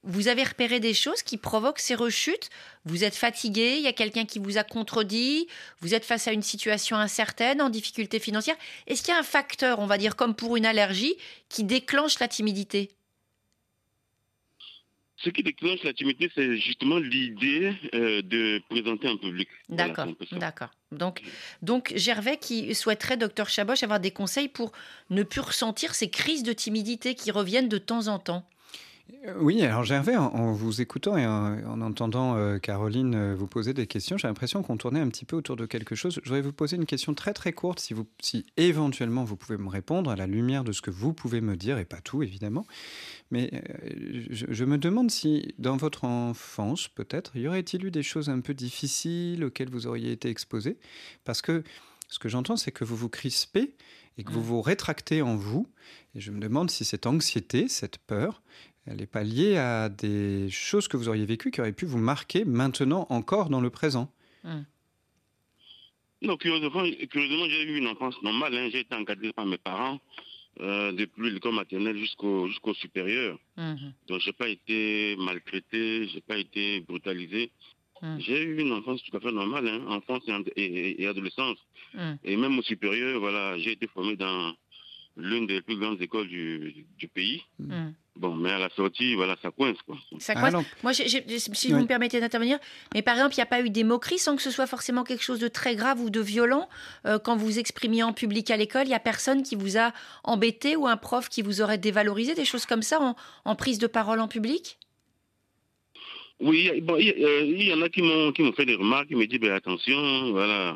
vous 0.04 0.28
avez 0.28 0.44
repéré 0.44 0.80
des 0.80 0.94
choses 0.94 1.24
qui 1.24 1.38
provoquent 1.38 1.80
ces 1.80 1.96
rechutes? 1.96 2.50
Vous 2.86 3.04
êtes 3.04 3.16
fatigué, 3.16 3.76
il 3.78 3.84
y 3.84 3.88
a 3.88 3.94
quelqu'un 3.94 4.26
qui 4.26 4.40
vous 4.40 4.58
a 4.58 4.64
contredit, 4.64 5.48
vous 5.82 5.94
êtes 5.94 6.06
face 6.06 6.28
à 6.28 6.32
une 6.32 6.42
situation 6.42 6.96
incertaine, 6.96 7.62
en 7.62 7.70
difficulté 7.70 8.20
financière. 8.20 8.56
Est-ce 8.88 9.04
qu'il 9.04 9.14
y 9.14 9.18
a 9.18 9.20
un 9.20 9.24
facteur, 9.24 9.80
on 9.80 9.88
va 9.88 9.98
dire 9.98 10.16
comme 10.16 10.36
pour 10.36 10.56
une 10.56 10.66
allergie, 10.66 11.16
qui 11.50 11.64
déclenche 11.64 12.20
la 12.20 12.30
timidité? 12.30 12.90
Ce 15.18 15.30
qui 15.30 15.44
déclenche 15.44 15.84
la 15.84 15.92
timidité, 15.92 16.32
c'est 16.34 16.56
justement 16.56 16.98
l'idée 16.98 17.74
euh, 17.94 18.22
de 18.22 18.62
présenter 18.70 19.10
en 19.10 19.18
public. 19.18 19.50
D'accord, 19.68 20.08
d'accord. 20.32 20.70
Donc, 20.94 21.22
donc 21.62 21.92
Gervais 21.98 22.38
qui 22.38 22.74
souhaiterait, 22.74 23.18
docteur 23.18 23.50
Chaboche, 23.50 23.84
avoir 23.84 24.00
des 24.00 24.12
conseils 24.12 24.48
pour 24.48 24.72
ne 25.10 25.24
plus 25.24 25.42
ressentir 25.42 25.94
ces 25.94 26.10
crises 26.10 26.44
de 26.44 26.54
timidité 26.54 27.16
qui 27.16 27.32
reviennent 27.32 27.68
de 27.68 27.78
temps 27.78 28.08
en 28.08 28.18
temps? 28.18 28.48
Euh, 29.26 29.34
oui, 29.40 29.62
alors 29.62 29.84
Gervais, 29.84 30.16
en, 30.16 30.52
vous 30.52 30.82
écoutant 30.82 31.18
et 31.18 31.26
en, 31.26 31.82
entendant 31.82 32.36
euh, 32.36 32.58
Caroline 32.58 33.16
euh, 33.16 33.36
vous 33.36 33.48
poser 33.48 33.74
des 33.74 33.88
questions, 33.88 34.18
j'ai 34.18 34.28
l'impression 34.28 34.62
qu'on 34.62 34.78
tournait 34.78 35.00
un 35.00 35.10
petit 35.10 35.26
peu 35.26 35.36
autour 35.36 35.56
de 35.56 35.66
quelque 35.66 35.96
chose. 35.96 36.20
Je 36.24 36.30
voudrais 36.30 36.42
vous 36.42 36.54
poser 36.54 36.76
une 36.76 36.86
question 36.86 37.14
très 37.14 37.34
très 37.34 37.52
courte, 37.52 37.80
si, 37.80 37.94
vous, 37.94 38.06
si 38.22 38.46
éventuellement 38.58 39.24
vous 39.24 39.36
pouvez 39.36 39.58
me 39.58 39.70
répondre 39.70 40.12
à 40.12 40.16
la 40.16 40.28
lumière 40.28 40.64
de 40.64 40.72
ce 40.72 40.82
que 40.82 40.92
vous 40.92 41.14
pouvez 41.14 41.42
me 41.42 41.56
dire, 41.56 41.78
et 41.78 41.86
pas 41.86 42.02
tout 42.02 42.24
évidemment. 42.24 42.66
Mais 43.32 43.64
je, 44.30 44.66
me 44.66 44.78
demande 44.78 45.12
si 45.12 45.54
dans 45.58 45.78
votre 45.78 46.06
enfance, 46.06 46.88
peut-être, 46.88 47.36
y 47.36 47.48
aurait-il 47.48 47.86
eu 47.86 47.92
des 47.92 48.04
choses 48.04 48.30
un 48.30 48.40
peu 48.40 48.54
difficiles 48.54 49.44
auxquelles 49.44 49.70
vous 49.70 49.88
auriez 49.88 50.12
été 50.12 50.30
exposé? 50.30 50.78
Parce 51.26 51.42
que 51.42 51.64
ce 52.08 52.20
que 52.20 52.30
j'entends, 52.30 52.58
c'est 52.58 52.72
que 52.72 52.84
vous 52.84 52.96
vous 52.96 53.10
crispez 53.10 53.76
et 54.18 54.24
que 54.24 54.32
vous 54.32 54.40
mmh. 54.40 54.44
vous 54.44 54.62
rétractez 54.62 55.22
en 55.22 55.36
vous. 55.36 55.68
Et 56.16 56.20
je 56.20 56.32
me 56.32 56.40
demande 56.40 56.72
si 56.72 56.84
cette 56.84 57.06
anxiété, 57.06 57.68
cette 57.68 58.00
peur, 58.00 58.42
elle 58.90 58.98
n'est 58.98 59.06
pas 59.06 59.24
liée 59.24 59.56
à 59.56 59.88
des 59.88 60.50
choses 60.50 60.88
que 60.88 60.98
vous 60.98 61.10
auriez 61.10 61.26
vécues 61.26 61.52
qui 61.52 61.62
auraient 61.62 61.74
pu 61.74 61.86
vous 61.86 62.00
marquer 62.00 62.44
maintenant 62.44 63.06
encore 63.10 63.50
dans 63.50 63.62
le 63.62 63.70
présent. 63.70 64.12
Hum. 64.44 64.66
Non, 66.22 66.36
curieusement, 66.38 66.84
j'ai 66.84 67.64
eu 67.64 67.78
une 67.78 67.88
enfance 67.88 68.22
normale. 68.24 68.54
Hein. 68.56 68.70
J'ai 68.72 68.80
été 68.80 68.96
encadré 68.96 69.32
par 69.32 69.46
mes 69.46 69.60
parents 69.60 70.00
euh, 70.60 70.92
depuis 70.92 71.30
l'école 71.30 71.54
maternelle 71.54 71.98
jusqu'au 71.98 72.48
jusqu'au 72.48 72.74
supérieur. 72.74 73.38
Hum. 73.58 73.78
Donc, 74.08 74.22
je 74.22 74.28
n'ai 74.28 74.34
pas 74.34 74.50
été 74.50 75.16
maltraité, 75.18 76.08
je 76.08 76.16
n'ai 76.16 76.22
pas 76.22 76.38
été 76.38 76.82
brutalisé. 76.82 77.52
Hum. 78.02 78.20
J'ai 78.20 78.42
eu 78.42 78.60
une 78.60 78.74
enfance 78.74 79.04
tout 79.04 79.16
à 79.16 79.20
fait 79.20 79.32
normale, 79.32 79.68
hein. 79.68 79.86
enfance 79.88 80.24
et, 80.56 81.06
adolescence. 81.06 81.60
Et 82.24 82.36
même 82.36 82.58
au 82.58 82.64
supérieur, 82.64 83.20
voilà, 83.20 83.58
j'ai 83.60 83.74
été 83.74 83.88
formé 83.88 84.16
dans 84.16 84.54
l'une 85.16 85.48
des 85.48 85.62
plus 85.62 85.78
grandes 85.78 86.02
écoles 86.02 86.28
du, 86.28 86.86
du 86.98 87.08
pays. 87.08 87.44
Bon, 88.20 88.36
mais 88.36 88.52
à 88.52 88.60
la 88.60 88.70
sortie, 88.72 89.16
voilà, 89.16 89.38
ça 89.42 89.50
coince. 89.50 89.78
Quoi. 89.86 89.98
Ça 90.20 90.36
coince. 90.36 90.54
Moi, 90.84 90.92
si 90.94 91.72
vous 91.72 91.80
me 91.80 91.86
permettez 91.86 92.20
d'intervenir, 92.20 92.60
mais 92.94 93.02
par 93.02 93.16
exemple, 93.16 93.36
il 93.36 93.38
n'y 93.38 93.44
a 93.44 93.46
pas 93.46 93.62
eu 93.62 93.70
des 93.70 93.86
moqueries 93.86 94.20
sans 94.20 94.36
que 94.36 94.42
ce 94.42 94.52
soit 94.52 94.68
forcément 94.68 95.06
quelque 95.06 95.24
chose 95.24 95.40
de 95.40 95.48
très 95.48 95.78
grave 95.78 96.02
ou 96.02 96.10
de 96.10 96.20
violent 96.20 96.68
euh, 97.06 97.18
quand 97.18 97.38
vous 97.38 97.60
exprimiez 97.60 98.04
en 98.04 98.12
public 98.12 98.52
à 98.52 98.58
l'école. 98.58 98.84
Il 98.84 98.90
n'y 98.90 98.94
a 98.94 99.00
personne 99.00 99.42
qui 99.42 99.56
vous 99.56 99.78
a 99.78 99.94
embêté 100.26 100.76
ou 100.76 100.86
un 100.86 100.98
prof 100.98 101.30
qui 101.30 101.42
vous 101.42 101.62
aurait 101.62 101.78
dévalorisé, 101.78 102.36
des 102.36 102.44
choses 102.44 102.66
comme 102.66 102.82
ça 102.82 103.16
en, 103.46 103.56
prise 103.56 103.80
de 103.80 103.88
parole 103.88 104.20
en 104.20 104.28
public? 104.28 104.78
Oui, 106.42 106.82
bon, 106.82 106.98
il, 106.98 107.64
y 107.64 107.74
en 107.74 107.82
a 107.82 107.88
qui 107.88 108.02
m'ont 108.02 108.34
fait 108.52 108.66
des 108.66 108.76
remarques, 108.76 109.08
qui 109.08 109.16
m'ont 109.16 109.24
dit 109.24 109.40
ben, 109.40 109.54
attention, 109.54 110.32
voilà, 110.32 110.76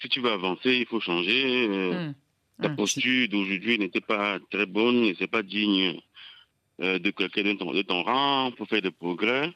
si 0.00 0.08
tu 0.08 0.20
veux 0.20 0.30
avancer, 0.30 0.76
il 0.76 0.86
faut 0.86 1.00
changer. 1.00 1.68
Euh, 1.68 1.90
hum, 1.90 2.14
ta 2.62 2.68
hum. 2.68 2.76
posture 2.76 3.28
d'aujourd'hui 3.28 3.80
n'était 3.80 4.00
pas 4.00 4.38
très 4.48 4.66
bonne 4.66 5.02
et 5.04 5.16
c'est 5.18 5.26
pas 5.26 5.42
digne 5.42 5.98
euh, 6.80 6.98
de 6.98 7.10
quelqu'un 7.10 7.42
de 7.42 7.52
ton, 7.54 7.72
de 7.72 7.82
ton 7.82 8.02
rang 8.02 8.50
pour 8.56 8.68
faire 8.68 8.82
des 8.82 8.90
progrès. 8.90 9.52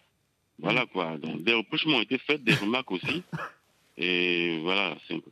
Voilà 0.58 0.86
quoi. 0.86 1.16
Donc 1.18 1.42
des 1.42 1.54
reproches 1.54 1.86
m'ont 1.86 2.00
été 2.00 2.18
faits, 2.18 2.42
des 2.42 2.54
remarques 2.54 2.90
aussi. 2.90 3.22
Et 3.96 4.60
voilà, 4.62 4.96
c'est 5.06 5.14
un 5.14 5.20
peu. 5.20 5.30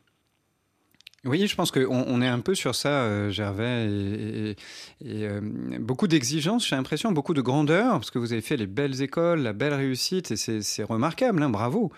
Oui, 1.27 1.49
je 1.49 1.57
pense 1.57 1.73
qu'on 1.73 2.05
on 2.07 2.23
est 2.23 2.29
un 2.29 2.39
peu 2.39 2.55
sur 2.55 2.77
ça, 2.77 2.89
euh, 2.89 3.31
Gervais, 3.31 3.89
et, 3.91 4.57
euh, 5.05 5.41
beaucoup 5.81 6.07
d'exigences, 6.07 6.69
j'ai 6.69 6.77
l'impression, 6.77 7.11
beaucoup 7.11 7.35
de 7.35 7.41
grandeur, 7.41 7.95
parce 7.95 8.13
que 8.13 8.21
vous 8.21 8.33
avez 8.33 8.43
fait 8.43 8.57
les 8.57 8.69
belles 8.69 9.03
écoles, 9.03 9.41
la 9.41 9.53
belle 9.53 9.75
réussite, 9.75 10.31
et 10.31 10.37
c'est 10.37 10.83
remarquable, 10.85 11.43
hein, 11.43 11.51
bravo. 11.51 11.91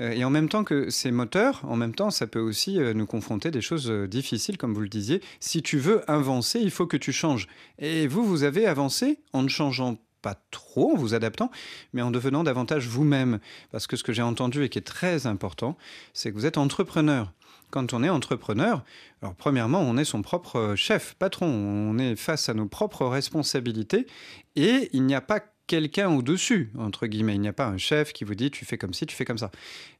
Euh, 0.00 0.10
et 0.10 0.24
en 0.24 0.30
même 0.30 0.48
temps 0.48 0.64
que 0.64 0.90
c'est 0.90 1.12
moteur, 1.12 1.60
en 1.62 1.76
même 1.76 1.94
temps, 1.94 2.10
ça 2.10 2.26
peut 2.26 2.40
aussi 2.40 2.78
nous 2.78 3.06
confronter 3.06 3.52
des 3.52 3.60
choses 3.60 3.88
difficiles, 4.08 4.58
comme 4.58 4.74
vous 4.74 4.80
le 4.80 4.88
disiez. 4.88 5.20
Si 5.38 5.62
tu 5.62 5.78
veux 5.78 6.08
avancer, 6.10 6.58
il 6.58 6.72
faut 6.72 6.86
que 6.86 6.96
tu 6.96 7.12
changes. 7.12 7.46
Et 7.78 8.08
vous, 8.08 8.24
vous 8.24 8.42
avez 8.42 8.66
avancé 8.66 9.20
en 9.32 9.42
ne 9.42 9.48
changeant 9.48 9.96
pas 10.22 10.36
trop 10.50 10.92
en 10.92 10.96
vous 10.96 11.14
adaptant, 11.14 11.50
mais 11.92 12.02
en 12.02 12.10
devenant 12.10 12.42
davantage 12.42 12.88
vous-même. 12.88 13.38
Parce 13.70 13.86
que 13.86 13.96
ce 13.96 14.02
que 14.02 14.12
j'ai 14.12 14.22
entendu 14.22 14.64
et 14.64 14.68
qui 14.68 14.78
est 14.78 14.82
très 14.82 15.26
important, 15.26 15.76
c'est 16.14 16.30
que 16.30 16.36
vous 16.36 16.46
êtes 16.46 16.58
entrepreneur 16.58 17.32
quand 17.72 17.94
on 17.94 18.04
est 18.04 18.08
entrepreneur, 18.08 18.84
alors 19.22 19.34
premièrement, 19.34 19.80
on 19.80 19.96
est 19.96 20.04
son 20.04 20.22
propre 20.22 20.74
chef, 20.76 21.14
patron, 21.14 21.46
on 21.46 21.98
est 21.98 22.14
face 22.14 22.48
à 22.48 22.54
nos 22.54 22.66
propres 22.66 23.06
responsabilités 23.06 24.06
et 24.54 24.90
il 24.92 25.04
n'y 25.04 25.14
a 25.14 25.22
pas 25.22 25.40
quelqu'un 25.66 26.10
au-dessus, 26.10 26.70
entre 26.76 27.06
guillemets. 27.06 27.34
Il 27.34 27.40
n'y 27.40 27.48
a 27.48 27.54
pas 27.54 27.66
un 27.66 27.78
chef 27.78 28.12
qui 28.12 28.24
vous 28.24 28.34
dit 28.34 28.50
tu 28.50 28.66
fais 28.66 28.76
comme 28.76 28.92
ci, 28.92 29.06
tu 29.06 29.16
fais 29.16 29.24
comme 29.24 29.38
ça. 29.38 29.50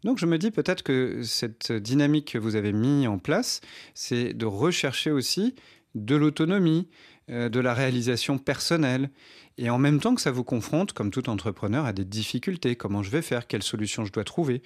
Donc 0.05 0.19
je 0.19 0.27
me 0.27 0.37
dis 0.37 0.51
peut-être 0.51 0.83
que 0.83 1.23
cette 1.23 1.73
dynamique 1.73 2.33
que 2.33 2.39
vous 2.39 2.57
avez 2.57 2.75
mis 2.75 3.07
en 3.07 3.19
place, 3.19 3.63
c'est 3.95 4.35
de 4.35 4.45
rechercher 4.45 5.11
aussi 5.11 5.55
de 5.95 6.15
l'autonomie, 6.15 6.89
euh, 7.31 7.49
de 7.49 7.59
la 7.59 7.73
réalisation 7.73 8.37
personnelle, 8.37 9.11
et 9.57 9.71
en 9.71 9.79
même 9.79 9.99
temps 9.99 10.15
que 10.15 10.21
ça 10.21 10.31
vous 10.31 10.45
confronte, 10.45 10.93
comme 10.93 11.11
tout 11.11 11.31
entrepreneur, 11.31 11.87
à 11.87 11.93
des 11.93 12.05
difficultés. 12.05 12.77
Comment 12.77 13.03
je 13.03 13.11
vais 13.11 13.23
faire? 13.23 13.47
Quelle 13.47 13.63
solution 13.63 14.05
je 14.05 14.13
dois 14.13 14.25
trouver? 14.25 14.63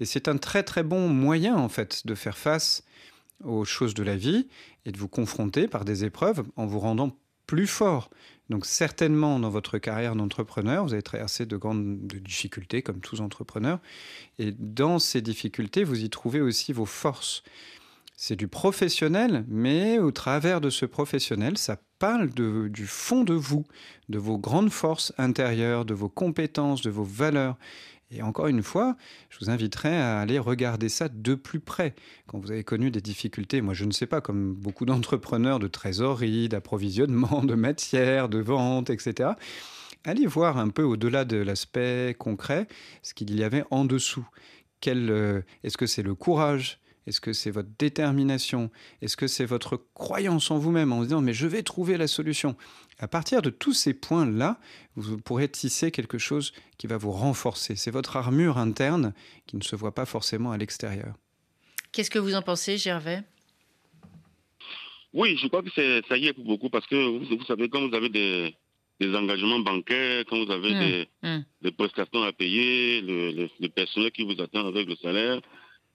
Et 0.00 0.04
c'est 0.04 0.28
un 0.28 0.36
très 0.36 0.62
très 0.62 0.82
bon 0.82 1.08
moyen 1.08 1.56
en 1.56 1.68
fait 1.68 2.06
de 2.06 2.14
faire 2.14 2.38
face 2.38 2.84
aux 3.44 3.64
choses 3.64 3.94
de 3.94 4.02
la 4.02 4.16
vie 4.16 4.48
et 4.84 4.92
de 4.92 4.98
vous 4.98 5.08
confronter 5.08 5.68
par 5.68 5.84
des 5.84 6.04
épreuves 6.04 6.42
en 6.56 6.66
vous 6.66 6.78
rendant 6.78 7.16
plus 7.46 7.66
fort. 7.66 8.10
Donc 8.50 8.66
certainement 8.66 9.38
dans 9.38 9.50
votre 9.50 9.78
carrière 9.78 10.14
d'entrepreneur, 10.16 10.84
vous 10.84 10.92
avez 10.92 11.02
traversé 11.02 11.46
de 11.46 11.56
grandes 11.56 12.06
difficultés 12.06 12.82
comme 12.82 13.00
tous 13.00 13.20
entrepreneurs. 13.20 13.80
Et 14.38 14.52
dans 14.52 14.98
ces 14.98 15.22
difficultés, 15.22 15.84
vous 15.84 16.04
y 16.04 16.10
trouvez 16.10 16.40
aussi 16.40 16.72
vos 16.72 16.86
forces. 16.86 17.42
C'est 18.16 18.36
du 18.36 18.46
professionnel, 18.46 19.44
mais 19.48 19.98
au 19.98 20.12
travers 20.12 20.60
de 20.60 20.70
ce 20.70 20.86
professionnel, 20.86 21.58
ça 21.58 21.78
parle 21.98 22.30
du 22.30 22.86
fond 22.86 23.24
de 23.24 23.34
vous, 23.34 23.64
de 24.08 24.18
vos 24.18 24.38
grandes 24.38 24.70
forces 24.70 25.12
intérieures, 25.18 25.84
de 25.84 25.94
vos 25.94 26.08
compétences, 26.08 26.82
de 26.82 26.90
vos 26.90 27.04
valeurs. 27.04 27.56
Et 28.12 28.22
encore 28.22 28.46
une 28.46 28.62
fois, 28.62 28.96
je 29.30 29.38
vous 29.40 29.50
inviterai 29.50 29.96
à 29.96 30.20
aller 30.20 30.38
regarder 30.38 30.88
ça 30.88 31.08
de 31.08 31.34
plus 31.34 31.60
près. 31.60 31.94
Quand 32.26 32.38
vous 32.38 32.50
avez 32.50 32.64
connu 32.64 32.90
des 32.90 33.00
difficultés, 33.00 33.62
moi 33.62 33.74
je 33.74 33.84
ne 33.84 33.90
sais 33.90 34.06
pas, 34.06 34.20
comme 34.20 34.54
beaucoup 34.54 34.84
d'entrepreneurs 34.84 35.58
de 35.58 35.68
trésorerie, 35.68 36.48
d'approvisionnement, 36.48 37.42
de 37.42 37.54
matière, 37.54 38.28
de 38.28 38.38
vente, 38.38 38.90
etc., 38.90 39.30
allez 40.04 40.26
voir 40.26 40.58
un 40.58 40.68
peu 40.68 40.82
au-delà 40.82 41.24
de 41.24 41.38
l'aspect 41.38 42.14
concret 42.18 42.66
ce 43.02 43.14
qu'il 43.14 43.34
y 43.34 43.44
avait 43.44 43.64
en 43.70 43.84
dessous. 43.84 44.28
Euh, 44.88 45.42
est-ce 45.62 45.76
que 45.76 45.86
c'est 45.86 46.02
le 46.02 46.14
courage 46.14 46.80
est-ce 47.06 47.20
que 47.20 47.32
c'est 47.32 47.50
votre 47.50 47.68
détermination? 47.78 48.70
Est-ce 49.00 49.16
que 49.16 49.26
c'est 49.26 49.44
votre 49.44 49.76
croyance 49.94 50.50
en 50.50 50.58
vous-même 50.58 50.92
en 50.92 50.98
vous 50.98 51.04
disant 51.04 51.20
mais 51.20 51.34
je 51.34 51.46
vais 51.46 51.62
trouver 51.62 51.96
la 51.96 52.06
solution? 52.06 52.56
À 52.98 53.08
partir 53.08 53.42
de 53.42 53.50
tous 53.50 53.72
ces 53.72 53.94
points-là, 53.94 54.60
vous 54.94 55.18
pourrez 55.18 55.48
tisser 55.48 55.90
quelque 55.90 56.18
chose 56.18 56.52
qui 56.78 56.86
va 56.86 56.96
vous 56.96 57.10
renforcer. 57.10 57.74
C'est 57.74 57.90
votre 57.90 58.16
armure 58.16 58.58
interne 58.58 59.12
qui 59.46 59.56
ne 59.56 59.62
se 59.62 59.74
voit 59.74 59.94
pas 59.94 60.06
forcément 60.06 60.52
à 60.52 60.58
l'extérieur. 60.58 61.14
Qu'est-ce 61.90 62.10
que 62.10 62.20
vous 62.20 62.34
en 62.34 62.42
pensez, 62.42 62.78
Gervais? 62.78 63.22
Oui, 65.12 65.36
je 65.36 65.46
crois 65.48 65.62
que 65.62 65.70
ça 66.08 66.16
y 66.16 66.26
est 66.26 66.32
pour 66.32 66.44
beaucoup 66.44 66.70
parce 66.70 66.86
que 66.86 66.96
vous, 66.96 67.44
savez, 67.44 67.68
quand 67.68 67.86
vous 67.86 67.94
avez 67.94 68.08
des, 68.08 68.54
engagements 69.14 69.58
bancaires, 69.58 70.24
quand 70.26 70.42
vous 70.42 70.50
avez 70.52 71.06
mmh, 71.22 71.28
mmh. 71.28 71.44
des, 71.62 71.72
prestations 71.72 72.22
à 72.22 72.32
payer, 72.32 73.00
le, 73.00 73.48
le 73.60 73.68
personnel 73.68 74.12
qui 74.12 74.22
vous 74.22 74.40
attend 74.40 74.66
avec 74.66 74.88
le 74.88 74.94
salaire, 74.96 75.40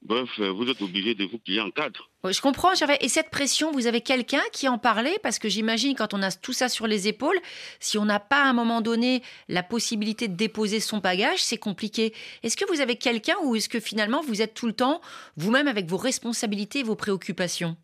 Bref, 0.03 0.29
euh, 0.39 0.51
vous 0.51 0.69
êtes 0.69 0.81
obligé 0.81 1.15
de 1.15 1.25
vous 1.25 1.39
plier 1.39 1.59
en 1.59 1.71
cadre. 1.71 2.09
je 2.23 2.39
comprends, 2.39 2.71
Et 3.01 3.09
cette 3.09 3.29
pression, 3.29 3.71
vous 3.71 3.87
avez 3.87 4.01
quelqu'un 4.01 4.41
qui 4.53 4.67
en 4.67 4.77
parlait? 4.77 5.17
Parce 5.23 5.39
que 5.39 5.49
j'imagine, 5.49 5.95
quand 5.95 6.13
on 6.13 6.21
a 6.21 6.31
tout 6.31 6.53
ça 6.53 6.69
sur 6.69 6.87
les 6.87 7.07
épaules, 7.07 7.37
si 7.79 7.97
on 7.97 8.05
n'a 8.05 8.19
pas 8.19 8.43
à 8.43 8.49
un 8.49 8.53
moment 8.53 8.81
donné 8.81 9.21
la 9.47 9.63
possibilité 9.63 10.27
de 10.27 10.35
déposer 10.35 10.79
son 10.79 10.99
bagage, 10.99 11.39
c'est 11.39 11.57
compliqué. 11.57 12.13
Est-ce 12.43 12.55
que 12.55 12.65
vous 12.71 12.79
avez 12.79 12.95
quelqu'un 12.95 13.35
ou 13.43 13.55
est-ce 13.55 13.69
que 13.69 13.79
finalement 13.79 14.21
vous 14.21 14.41
êtes 14.41 14.53
tout 14.53 14.67
le 14.67 14.73
temps 14.73 15.01
vous-même 15.35 15.67
avec 15.67 15.87
vos 15.87 15.97
responsabilités 15.97 16.79
et 16.79 16.83
vos 16.83 16.95
préoccupations? 16.95 17.75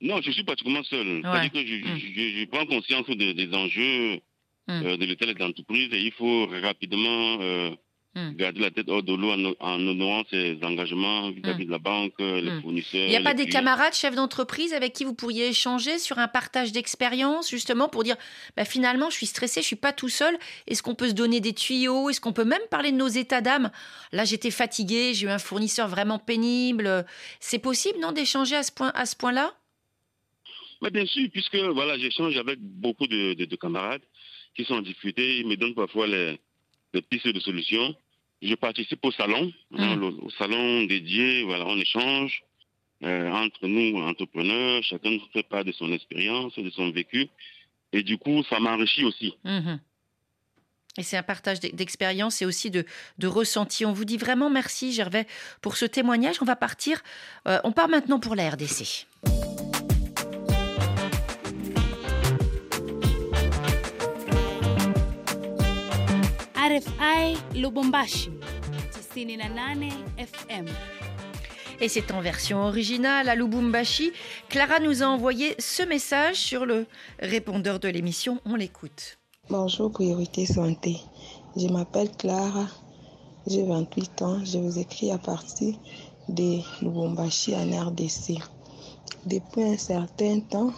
Non, 0.00 0.20
je 0.20 0.30
suis 0.30 0.44
pratiquement 0.44 0.82
seul. 0.84 1.22
C'est-à-dire 1.22 1.52
que 1.52 1.58
hmm. 1.58 1.98
je, 1.98 2.44
prends 2.46 2.66
conscience 2.66 3.06
des 3.08 3.48
enjeux 3.54 4.20
hmm. 4.68 4.82
euh, 4.84 4.96
de 4.98 5.04
l'état 5.06 5.24
de 5.24 5.38
l'entreprise 5.38 5.92
et 5.92 6.00
il 6.00 6.12
faut 6.12 6.46
rapidement. 6.46 7.40
Euh, 7.40 7.70
Hmm. 8.16 8.30
garder 8.36 8.60
la 8.60 8.70
tête 8.70 8.88
hors 8.88 9.02
de 9.02 9.12
l'eau 9.12 9.32
en, 9.32 9.80
honorant 9.88 10.22
ses 10.30 10.56
engagements 10.62 11.32
vis-à-vis 11.32 11.64
hmm. 11.64 11.66
de 11.66 11.70
la 11.72 11.78
banque, 11.80 12.12
les 12.20 12.48
hmm. 12.48 12.62
fournisseurs. 12.62 13.06
Il 13.06 13.08
n'y 13.08 13.16
a 13.16 13.22
pas 13.22 13.34
des 13.34 13.46
camarades 13.46 13.92
chefs 13.92 14.14
d'entreprise 14.14 14.72
avec 14.72 14.92
qui 14.92 15.02
vous 15.02 15.14
pourriez 15.14 15.48
échanger 15.48 15.98
sur 15.98 16.20
un 16.20 16.28
partage 16.28 16.70
d'expérience, 16.70 17.50
justement, 17.50 17.88
pour 17.88 18.04
dire 18.04 18.14
bah, 18.56 18.64
finalement, 18.64 19.10
je 19.10 19.16
suis 19.16 19.26
stressé, 19.26 19.62
je 19.62 19.66
suis 19.66 19.74
pas 19.74 19.92
tout 19.92 20.08
seul. 20.08 20.38
Est-ce 20.68 20.80
qu'on 20.80 20.94
peut 20.94 21.08
se 21.08 21.14
donner 21.14 21.40
des 21.40 21.54
tuyaux? 21.54 22.08
Est-ce 22.08 22.20
qu'on 22.20 22.32
peut 22.32 22.44
même 22.44 22.62
parler 22.70 22.92
de 22.92 22.96
nos 22.96 23.08
états 23.08 23.40
d'âme? 23.40 23.72
Là, 24.12 24.24
j'étais 24.24 24.52
fatigué, 24.52 25.12
j'ai 25.12 25.26
eu 25.26 25.30
un 25.30 25.40
fournisseur 25.40 25.88
vraiment 25.88 26.20
pénible. 26.20 27.04
C'est 27.40 27.58
possible, 27.58 27.98
non, 27.98 28.12
d'échanger 28.12 28.54
à 28.54 28.62
ce 28.62 28.70
point, 28.70 28.92
à 28.94 29.06
ce 29.06 29.16
point-là? 29.16 29.54
Mais 30.82 30.90
bien 30.90 31.06
sûr, 31.06 31.28
puisque 31.32 31.56
voilà, 31.56 31.98
j'échange 31.98 32.36
avec 32.36 32.60
beaucoup 32.60 33.08
de, 33.08 33.56
camarades 33.56 34.02
qui 34.54 34.64
sont 34.64 34.74
en 34.74 34.82
difficulté, 34.82 35.38
ils 35.38 35.48
me 35.48 35.56
donnent 35.56 35.74
parfois 35.74 36.06
les, 36.06 36.38
les 36.92 37.02
pistes 37.02 37.26
de 37.26 37.40
solutions. 37.40 37.96
Je 38.44 38.54
participe 38.54 39.04
au 39.04 39.10
salon, 39.10 39.52
hein, 39.76 39.96
mm. 39.96 40.02
au 40.22 40.30
salon 40.30 40.84
dédié, 40.84 41.44
voilà, 41.44 41.66
on 41.66 41.78
échange 41.78 42.44
euh, 43.02 43.30
entre 43.30 43.66
nous, 43.66 43.98
entrepreneurs, 44.00 44.82
chacun 44.82 45.18
fait 45.32 45.42
part 45.42 45.64
de 45.64 45.72
son 45.72 45.92
expérience, 45.92 46.54
de 46.58 46.70
son 46.70 46.90
vécu. 46.90 47.28
Et 47.92 48.02
du 48.02 48.18
coup, 48.18 48.42
ça 48.48 48.58
m'enrichit 48.58 49.04
aussi. 49.04 49.34
Mhm. 49.44 49.80
Et 50.96 51.02
c'est 51.02 51.16
un 51.16 51.22
partage 51.22 51.58
d'expérience 51.60 52.40
et 52.40 52.46
aussi 52.46 52.70
de, 52.70 52.84
de 53.18 53.26
ressenti. 53.26 53.84
On 53.84 53.92
vous 53.92 54.04
dit 54.04 54.16
vraiment 54.16 54.48
merci, 54.48 54.92
Gervais, 54.92 55.26
pour 55.60 55.76
ce 55.76 55.86
témoignage. 55.86 56.36
On 56.40 56.44
va 56.44 56.56
partir. 56.56 57.02
Euh, 57.48 57.58
on 57.64 57.72
part 57.72 57.88
maintenant 57.88 58.20
pour 58.20 58.36
la 58.36 58.48
RDC. 58.50 59.06
RFI 66.74 67.60
Lubumbashi 67.60 68.30
98 69.14 69.92
FM. 70.18 70.66
Et 71.80 71.88
c'est 71.88 72.10
en 72.10 72.20
version 72.20 72.64
originale 72.64 73.28
à 73.28 73.36
Lubumbashi. 73.36 74.10
Clara 74.48 74.80
nous 74.80 75.04
a 75.04 75.06
envoyé 75.06 75.54
ce 75.60 75.84
message 75.84 76.34
sur 76.34 76.66
le 76.66 76.86
répondeur 77.20 77.78
de 77.78 77.86
l'émission. 77.86 78.40
On 78.44 78.56
l'écoute. 78.56 79.18
Bonjour 79.48 79.92
Priorité 79.92 80.46
Santé. 80.46 80.96
Je 81.56 81.68
m'appelle 81.68 82.10
Clara. 82.18 82.66
J'ai 83.46 83.62
28 83.62 84.22
ans. 84.22 84.44
Je 84.44 84.58
vous 84.58 84.76
écris 84.76 85.12
à 85.12 85.18
partir 85.18 85.76
de 86.28 86.58
Lubumbashi 86.82 87.54
en 87.54 87.70
RDC. 87.70 88.34
Depuis 89.26 89.62
un 89.62 89.78
certain 89.78 90.40
temps, 90.40 90.72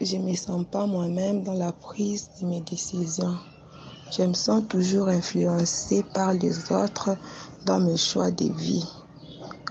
je 0.00 0.16
ne 0.18 0.30
me 0.30 0.36
sens 0.36 0.64
pas 0.70 0.86
moi-même 0.86 1.42
dans 1.42 1.54
la 1.54 1.72
prise 1.72 2.30
de 2.40 2.46
mes 2.46 2.60
décisions. 2.60 3.38
Je 4.14 4.24
me 4.24 4.34
sens 4.34 4.62
toujours 4.68 5.08
influencée 5.08 6.04
par 6.12 6.34
les 6.34 6.70
autres 6.70 7.16
dans 7.64 7.80
mes 7.80 7.96
choix 7.96 8.30
de 8.30 8.44
vie. 8.44 8.84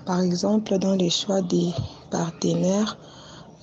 Par 0.04 0.20
exemple, 0.20 0.78
dans 0.78 0.96
les 0.96 1.10
choix 1.10 1.42
des 1.42 1.70
partenaires, 2.10 2.98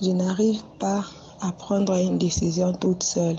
je 0.00 0.08
n'arrive 0.08 0.62
pas 0.78 1.04
à 1.42 1.52
prendre 1.52 1.92
une 1.96 2.16
décision 2.16 2.72
toute 2.72 3.02
seule. 3.02 3.36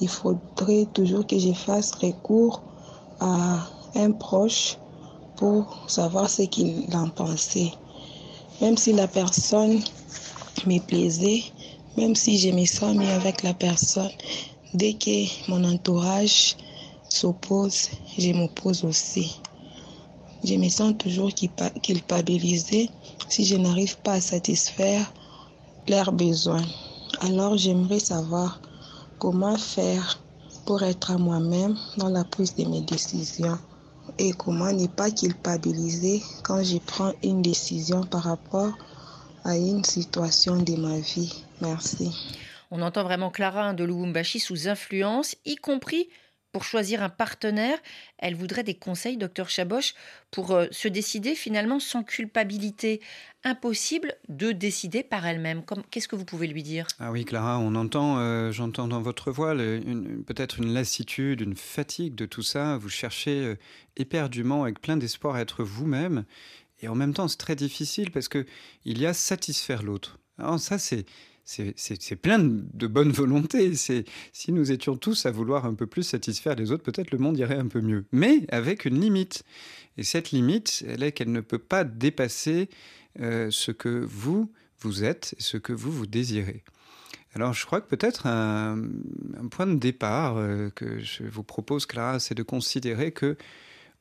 Il 0.00 0.08
faudrait 0.08 0.86
toujours 0.92 1.26
que 1.26 1.38
je 1.38 1.54
fasse 1.54 1.92
recours 1.92 2.62
à 3.18 3.66
un 3.94 4.12
proche 4.12 4.76
pour 5.36 5.84
savoir 5.86 6.28
ce 6.28 6.42
qu'il 6.42 6.84
en 6.94 7.08
pensait. 7.08 7.72
Même 8.60 8.76
si 8.76 8.92
la 8.92 9.08
personne 9.08 9.80
me 10.66 10.78
plaisait, 10.80 11.44
même 11.96 12.14
si 12.14 12.36
je 12.36 12.50
me 12.50 12.66
sens 12.66 12.94
mieux 12.94 13.08
avec 13.08 13.42
la 13.42 13.54
personne, 13.54 14.10
dès 14.74 14.94
que 14.94 15.50
mon 15.50 15.64
entourage 15.64 16.56
s'oppose, 17.08 17.88
je 18.16 18.32
m'oppose 18.32 18.84
aussi. 18.84 19.40
Je 20.44 20.54
me 20.54 20.68
sens 20.68 20.94
toujours 20.98 21.30
culpabilisée 21.82 22.90
si 23.28 23.44
je 23.44 23.56
n'arrive 23.56 23.98
pas 23.98 24.14
à 24.14 24.20
satisfaire 24.20 25.12
leurs 25.88 26.12
besoins. 26.12 26.64
Alors 27.20 27.56
j'aimerais 27.56 27.98
savoir 27.98 28.60
comment 29.18 29.56
faire 29.56 30.22
pour 30.64 30.82
être 30.82 31.10
à 31.10 31.18
moi-même 31.18 31.76
dans 31.96 32.08
la 32.10 32.24
prise 32.24 32.54
de 32.54 32.64
mes 32.64 32.82
décisions 32.82 33.58
et 34.18 34.32
comment 34.32 34.72
ne 34.72 34.86
pas 34.86 35.10
culpabiliser 35.10 36.22
quand 36.42 36.62
je 36.62 36.78
prends 36.78 37.12
une 37.22 37.42
décision 37.42 38.02
par 38.02 38.22
rapport 38.22 38.72
à 39.44 39.56
une 39.56 39.84
situation 39.84 40.56
de 40.62 40.76
ma 40.76 40.98
vie. 40.98 41.32
Merci. 41.60 42.12
On 42.70 42.82
entend 42.82 43.02
vraiment 43.02 43.30
Clara 43.30 43.72
de 43.74 43.84
Lubumbashi 43.84 44.40
sous 44.40 44.68
influence, 44.68 45.36
y 45.44 45.56
compris 45.56 46.08
pour 46.52 46.64
choisir 46.64 47.02
un 47.02 47.10
partenaire, 47.10 47.78
elle 48.16 48.34
voudrait 48.34 48.62
des 48.62 48.74
conseils, 48.74 49.18
docteur 49.18 49.50
Chaboch, 49.50 49.94
pour 50.30 50.52
euh, 50.52 50.66
se 50.70 50.88
décider 50.88 51.34
finalement 51.34 51.78
sans 51.78 52.02
culpabilité. 52.02 53.00
Impossible 53.44 54.14
de 54.28 54.52
décider 54.52 55.02
par 55.02 55.26
elle-même. 55.26 55.62
Qu'est-ce 55.90 56.08
que 56.08 56.16
vous 56.16 56.24
pouvez 56.24 56.46
lui 56.46 56.62
dire? 56.62 56.86
Ah 56.98 57.12
oui, 57.12 57.24
Clara, 57.24 57.58
on 57.58 57.74
entend, 57.74 58.18
euh, 58.18 58.50
j'entends 58.50 58.88
dans 58.88 59.02
votre 59.02 59.30
voix 59.30 59.54
peut-être 59.54 60.58
une 60.58 60.72
lassitude, 60.72 61.42
une 61.42 61.54
fatigue 61.54 62.14
de 62.14 62.24
tout 62.24 62.42
ça. 62.42 62.78
Vous 62.78 62.88
cherchez 62.88 63.44
euh, 63.44 63.56
éperdument, 63.96 64.62
avec 64.62 64.80
plein 64.80 64.96
d'espoir, 64.96 65.34
à 65.34 65.42
être 65.42 65.62
vous-même. 65.62 66.24
Et 66.80 66.88
en 66.88 66.94
même 66.94 67.12
temps, 67.12 67.28
c'est 67.28 67.36
très 67.36 67.56
difficile 67.56 68.10
parce 68.10 68.28
que 68.28 68.46
il 68.84 68.98
y 68.98 69.06
a 69.06 69.12
satisfaire 69.12 69.82
l'autre. 69.82 70.18
Ça, 70.58 70.78
c'est 70.78 71.04
c'est 71.48 72.16
plein 72.16 72.38
de 72.38 72.86
bonne 72.86 73.10
volonté. 73.12 73.74
Si 73.74 74.52
nous 74.52 74.70
étions 74.70 74.96
tous 74.96 75.24
à 75.24 75.30
vouloir 75.30 75.64
un 75.64 75.74
peu 75.74 75.86
plus 75.86 76.02
satisfaire 76.02 76.54
les 76.54 76.72
autres, 76.72 76.82
peut-être 76.82 77.10
le 77.10 77.18
monde 77.18 77.38
irait 77.38 77.56
un 77.56 77.68
peu 77.68 77.80
mieux. 77.80 78.04
Mais 78.12 78.44
avec 78.50 78.84
une 78.84 79.00
limite. 79.00 79.44
Et 79.96 80.02
cette 80.02 80.30
limite, 80.30 80.84
elle 80.86 81.02
est 81.02 81.12
qu'elle 81.12 81.32
ne 81.32 81.40
peut 81.40 81.58
pas 81.58 81.84
dépasser 81.84 82.68
euh, 83.20 83.48
ce 83.50 83.72
que 83.72 83.88
vous, 83.88 84.52
vous 84.80 85.04
êtes 85.04 85.34
ce 85.38 85.56
que 85.56 85.72
vous, 85.72 85.90
vous 85.90 86.06
désirez. 86.06 86.62
Alors 87.34 87.54
je 87.54 87.64
crois 87.64 87.80
que 87.80 87.88
peut-être 87.88 88.26
un, 88.26 88.82
point 89.50 89.66
de 89.66 89.76
départ 89.76 90.36
euh, 90.36 90.70
que 90.70 90.98
je 90.98 91.24
vous 91.24 91.44
propose, 91.44 91.86
Clara, 91.86 92.20
c'est 92.20 92.34
de 92.34 92.42
considérer 92.42 93.12
que 93.12 93.36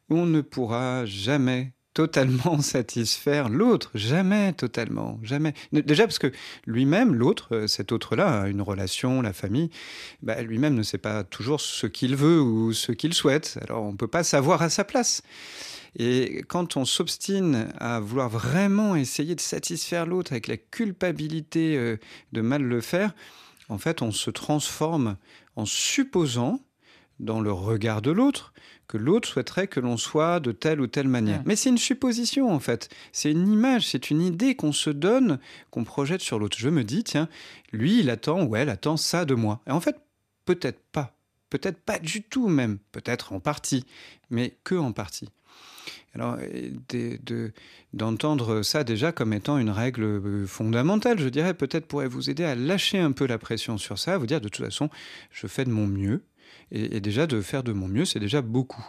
on 0.10 0.26
ne 0.26 0.42
pourra 0.42 1.06
jamais 1.06 1.74
totalement 1.98 2.62
satisfaire 2.62 3.50
l'autre, 3.50 3.90
jamais 3.96 4.54
totalement, 4.54 5.20
jamais. 5.24 5.56
Déjà 5.72 6.06
parce 6.06 6.20
que 6.20 6.32
lui-même, 6.68 7.16
l'autre, 7.16 7.56
euh, 7.56 7.66
cet 7.66 7.92
autre-là, 7.92 8.46
une 8.46 8.62
relation, 8.62 9.24
la 9.24 9.34
famille, 9.34 9.72
bah, 10.22 10.44
lui-même 10.44 10.76
ne 10.76 10.84
sait 10.84 11.00
pas 11.00 11.24
toujours 11.24 11.60
ce 11.60 11.88
qu'il 11.88 12.16
veut 12.16 12.40
ou 12.40 12.72
ce 12.72 12.92
qu'il 12.92 13.16
souhaite. 13.16 13.58
Alors 13.64 13.82
on 13.82 13.94
ne 13.94 13.98
peut 13.98 14.08
pas 14.08 14.24
savoir 14.24 14.62
à 14.62 14.70
sa 14.70 14.84
place. 14.84 15.24
Et 15.98 16.44
quand 16.48 16.78
on 16.78 16.86
s'obstine 16.86 17.70
à 17.80 18.00
vouloir 18.00 18.30
vraiment 18.30 18.96
essayer 18.96 19.34
de 19.34 19.42
satisfaire 19.42 20.06
l'autre 20.06 20.34
avec 20.34 20.46
la 20.46 20.58
culpabilité 20.58 21.76
euh, 21.78 21.98
de 22.32 22.42
mal 22.42 22.62
le 22.62 22.80
faire, 22.80 23.16
en 23.70 23.80
fait, 23.80 24.04
on 24.04 24.12
se 24.12 24.30
transforme 24.30 25.18
en 25.56 25.66
supposant 25.66 26.60
dans 27.20 27.42
le 27.42 27.52
regard 27.52 28.04
de 28.04 28.12
l'autre 28.12 28.54
que 28.88 28.98
l'autre 28.98 29.28
souhaiterait 29.28 29.68
que 29.68 29.80
l'on 29.80 29.98
soit 29.98 30.40
de 30.40 30.52
telle 30.52 30.80
ou 30.80 30.88
telle 30.88 31.08
manière. 31.08 31.42
Mais 31.46 31.56
c'est 31.56 31.70
une 31.70 31.78
supposition 31.78 32.52
en 32.52 32.60
fait, 32.60 32.90
c'est 33.12 33.32
une 33.32 33.48
image, 33.48 33.88
c'est 33.88 34.10
une 34.10 34.22
idée 34.22 34.56
qu'on 34.56 34.72
se 34.72 34.90
donne, 34.90 35.40
qu'on 35.72 35.84
projette 35.84 36.22
sur 36.22 36.40
l'autre. 36.40 36.58
Je 36.58 36.70
me 36.70 36.84
dis, 36.84 37.04
tiens, 37.04 37.28
lui, 37.72 38.00
il 38.00 38.10
attend 38.10 38.44
ou 38.44 38.56
elle 38.56 38.70
attend 38.70 38.98
ça 38.98 39.26
de 39.26 39.36
moi. 39.36 39.62
Et 39.68 39.72
en 39.72 39.82
fait, 39.82 39.98
peut-être 40.46 40.80
pas, 40.92 41.18
peut-être 41.50 41.80
pas 41.80 42.00
du 42.00 42.24
tout 42.24 42.48
même, 42.48 42.80
peut-être 42.92 43.34
en 43.34 43.40
partie, 43.40 43.86
mais 44.30 44.58
que 44.64 44.76
en 44.76 44.94
partie. 44.94 45.30
Alors, 46.16 46.38
d'entendre 47.94 48.64
ça 48.64 48.84
déjà 48.84 49.12
comme 49.12 49.34
étant 49.34 49.60
une 49.60 49.70
règle 49.70 50.04
euh, 50.04 50.48
fondamentale, 50.48 51.20
je 51.20 51.30
dirais, 51.30 51.54
peut-être 51.54 51.86
pourrait 51.86 52.08
vous 52.08 52.32
aider 52.32 52.44
à 52.44 52.56
lâcher 52.56 52.98
un 52.98 53.12
peu 53.12 53.28
la 53.28 53.38
pression 53.38 53.78
sur 53.78 54.00
ça, 54.00 54.16
à 54.16 54.18
vous 54.18 54.26
dire 54.26 54.42
de 54.42 54.50
toute 54.50 54.66
façon, 54.66 54.90
je 55.32 55.46
fais 55.46 55.64
de 55.64 55.70
mon 55.70 55.86
mieux, 55.86 56.24
et, 56.72 57.00
déjà 57.00 57.28
de 57.28 57.42
faire 57.42 57.64
de 57.64 57.72
mon 57.72 57.88
mieux, 57.88 58.06
c'est 58.06 58.20
déjà 58.20 58.42
beaucoup. 58.42 58.86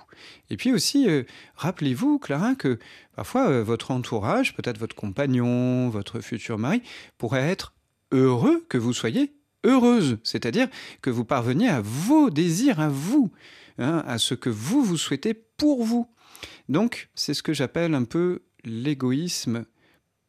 Et 0.50 0.56
puis 0.56 0.72
aussi, 0.72 1.08
euh, 1.08 1.22
rappelez-vous, 1.56 2.18
Clara, 2.18 2.54
que 2.54 2.78
parfois 3.14 3.48
euh, 3.48 3.62
votre 3.62 3.90
entourage, 3.90 4.54
peut-être 4.54 4.78
votre 4.78 4.96
compagnon, 4.96 5.88
votre 5.88 6.20
futur 6.20 6.58
mari, 6.58 6.82
pourrait 7.18 7.48
être 7.48 7.74
heureux 8.12 8.64
que 8.68 8.78
vous 8.78 8.92
soyez 8.92 9.32
heureuse, 9.64 10.18
c'est-à-dire 10.22 10.68
que 11.02 11.10
vous 11.10 11.24
parveniez 11.24 11.68
à 11.68 11.80
vos 11.80 12.30
désirs, 12.30 12.80
à 12.80 12.88
vous, 12.88 13.30
hein, 13.78 14.02
à 14.06 14.18
ce 14.18 14.34
que 14.34 14.50
vous 14.50 14.82
vous 14.82 14.96
souhaitez 14.96 15.34
pour 15.34 15.84
vous. 15.84 16.08
Donc, 16.68 17.10
c'est 17.14 17.34
ce 17.34 17.42
que 17.42 17.52
j'appelle 17.52 17.94
un 17.94 18.04
peu 18.04 18.42
l'égoïsme 18.64 19.64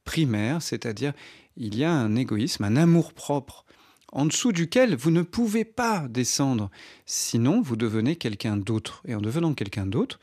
primaire, 0.04 0.62
c'est-à-dire 0.62 1.14
il 1.58 1.78
y 1.78 1.84
a 1.84 1.92
un 1.92 2.16
égoïsme, 2.16 2.64
un 2.64 2.76
amour 2.76 3.14
propre 3.14 3.66
en 4.12 4.26
dessous 4.26 4.52
duquel 4.52 4.96
vous 4.96 5.12
ne 5.12 5.22
pouvez 5.22 5.66
pas 5.66 6.08
descendre. 6.10 6.70
Sinon, 7.06 7.62
vous 7.62 7.76
devenez 7.76 8.16
quelqu'un 8.16 8.58
d'autre. 8.58 9.02
Et 9.08 9.16
en 9.16 9.22
devenant 9.22 9.54
quelqu'un 9.54 9.86
d'autre, 9.86 10.20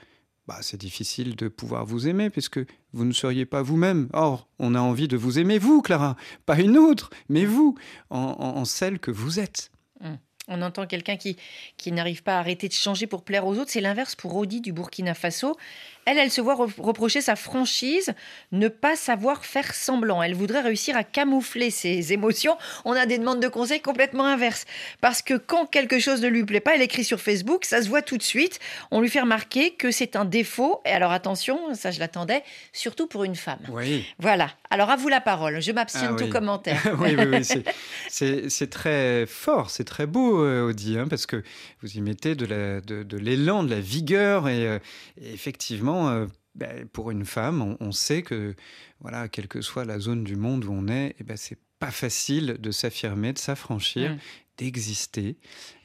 bah, 0.46 0.58
c'est 0.60 0.76
difficile 0.76 1.34
de 1.34 1.48
pouvoir 1.48 1.84
vous 1.84 2.06
aimer 2.06 2.30
puisque 2.30 2.60
vous 2.92 3.04
ne 3.04 3.12
seriez 3.12 3.46
pas 3.46 3.62
vous-même. 3.62 4.08
Or, 4.12 4.48
on 4.58 4.74
a 4.74 4.80
envie 4.80 5.08
de 5.08 5.16
vous 5.16 5.38
aimer, 5.38 5.58
vous, 5.58 5.82
Clara, 5.82 6.16
pas 6.46 6.60
une 6.60 6.78
autre, 6.78 7.10
mais 7.28 7.44
vous, 7.44 7.76
en, 8.10 8.64
celle 8.64 8.98
que 8.98 9.10
vous 9.10 9.40
êtes. 9.40 9.70
Hum. 10.02 10.18
On 10.48 10.62
entend 10.62 10.86
quelqu'un 10.86 11.16
qui, 11.16 11.36
qui 11.76 11.90
n'arrive 11.90 12.22
pas 12.22 12.36
à 12.36 12.38
arrêter 12.38 12.68
de 12.68 12.72
changer 12.72 13.08
pour 13.08 13.24
plaire 13.24 13.44
aux 13.46 13.58
autres. 13.58 13.72
C'est 13.72 13.80
l'inverse 13.80 14.14
pour 14.14 14.30
Rodi 14.30 14.60
du 14.60 14.72
Burkina 14.72 15.14
Faso. 15.14 15.56
Elle, 16.06 16.18
elle 16.18 16.30
se 16.30 16.40
voit 16.40 16.54
reprocher 16.54 17.20
sa 17.20 17.36
franchise, 17.36 18.14
ne 18.52 18.68
pas 18.68 18.96
savoir 18.96 19.44
faire 19.44 19.74
semblant. 19.74 20.22
Elle 20.22 20.34
voudrait 20.34 20.62
réussir 20.62 20.96
à 20.96 21.04
camoufler 21.04 21.70
ses 21.70 22.12
émotions. 22.12 22.56
On 22.84 22.92
a 22.92 23.06
des 23.06 23.18
demandes 23.18 23.40
de 23.40 23.48
conseils 23.48 23.80
complètement 23.80 24.24
inverses. 24.24 24.64
Parce 25.00 25.20
que 25.20 25.34
quand 25.34 25.66
quelque 25.66 25.98
chose 25.98 26.22
ne 26.22 26.28
lui 26.28 26.44
plaît 26.44 26.60
pas, 26.60 26.74
elle 26.74 26.82
écrit 26.82 27.04
sur 27.04 27.20
Facebook, 27.20 27.64
ça 27.64 27.82
se 27.82 27.88
voit 27.88 28.02
tout 28.02 28.16
de 28.16 28.22
suite. 28.22 28.60
On 28.90 29.00
lui 29.00 29.10
fait 29.10 29.20
remarquer 29.20 29.72
que 29.72 29.90
c'est 29.90 30.16
un 30.16 30.24
défaut. 30.24 30.80
Et 30.86 30.90
alors 30.90 31.12
attention, 31.12 31.74
ça 31.74 31.90
je 31.90 31.98
l'attendais, 32.00 32.42
surtout 32.72 33.06
pour 33.06 33.24
une 33.24 33.36
femme. 33.36 33.58
Oui. 33.68 34.06
Voilà. 34.18 34.50
Alors 34.70 34.90
à 34.90 34.96
vous 34.96 35.08
la 35.08 35.20
parole. 35.20 35.60
Je 35.60 35.72
m'abstiens 35.72 36.12
de 36.12 36.22
ah 36.22 36.24
tout 36.24 36.30
commentaire. 36.30 36.80
oui, 37.00 37.16
oui, 37.18 37.24
oui. 37.26 37.64
C'est 38.48 38.70
très 38.70 39.26
fort, 39.26 39.70
c'est 39.70 39.84
très 39.84 40.06
beau, 40.06 40.42
euh, 40.42 40.68
Audi, 40.68 40.98
hein, 40.98 41.06
parce 41.08 41.26
que 41.26 41.42
vous 41.82 41.96
y 41.96 42.00
mettez 42.00 42.34
de 42.34 42.44
l'élan, 42.46 43.62
de, 43.62 43.68
de, 43.68 43.74
la 43.74 43.80
vigueur 43.80 44.48
et 44.48 44.66
euh, 44.66 44.78
effectivement, 45.20 45.95
euh, 46.08 46.26
ben, 46.54 46.86
pour 46.88 47.10
une 47.10 47.24
femme, 47.24 47.76
on, 47.80 47.92
sait 47.92 48.22
que, 48.22 48.54
voilà, 49.00 49.28
quelle 49.28 49.48
que 49.48 49.60
soit 49.60 49.84
la 49.84 49.98
zone 49.98 50.24
du 50.24 50.36
monde 50.36 50.64
où 50.64 50.72
on 50.72 50.88
est, 50.88 51.14
eh 51.18 51.24
ben, 51.24 51.36
c'est 51.36 51.58
pas 51.78 51.90
facile 51.90 52.56
de 52.58 52.70
s'affirmer, 52.70 53.32
de 53.32 53.38
s'affranchir. 53.38 54.16
d'exister 54.56 55.36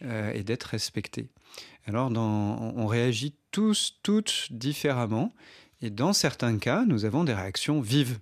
et 0.01 0.43
d'être 0.43 0.63
respecté. 0.63 1.27
Alors 1.85 2.09
dans, 2.09 2.73
on 2.77 2.87
réagit 2.87 3.35
tous, 3.51 3.99
toutes 4.01 4.47
différemment, 4.49 5.35
et 5.81 5.89
dans 5.89 6.13
certains 6.13 6.57
cas, 6.57 6.85
nous 6.85 7.03
avons 7.03 7.25
des 7.25 7.33
réactions 7.33 7.81
vives. 7.81 8.19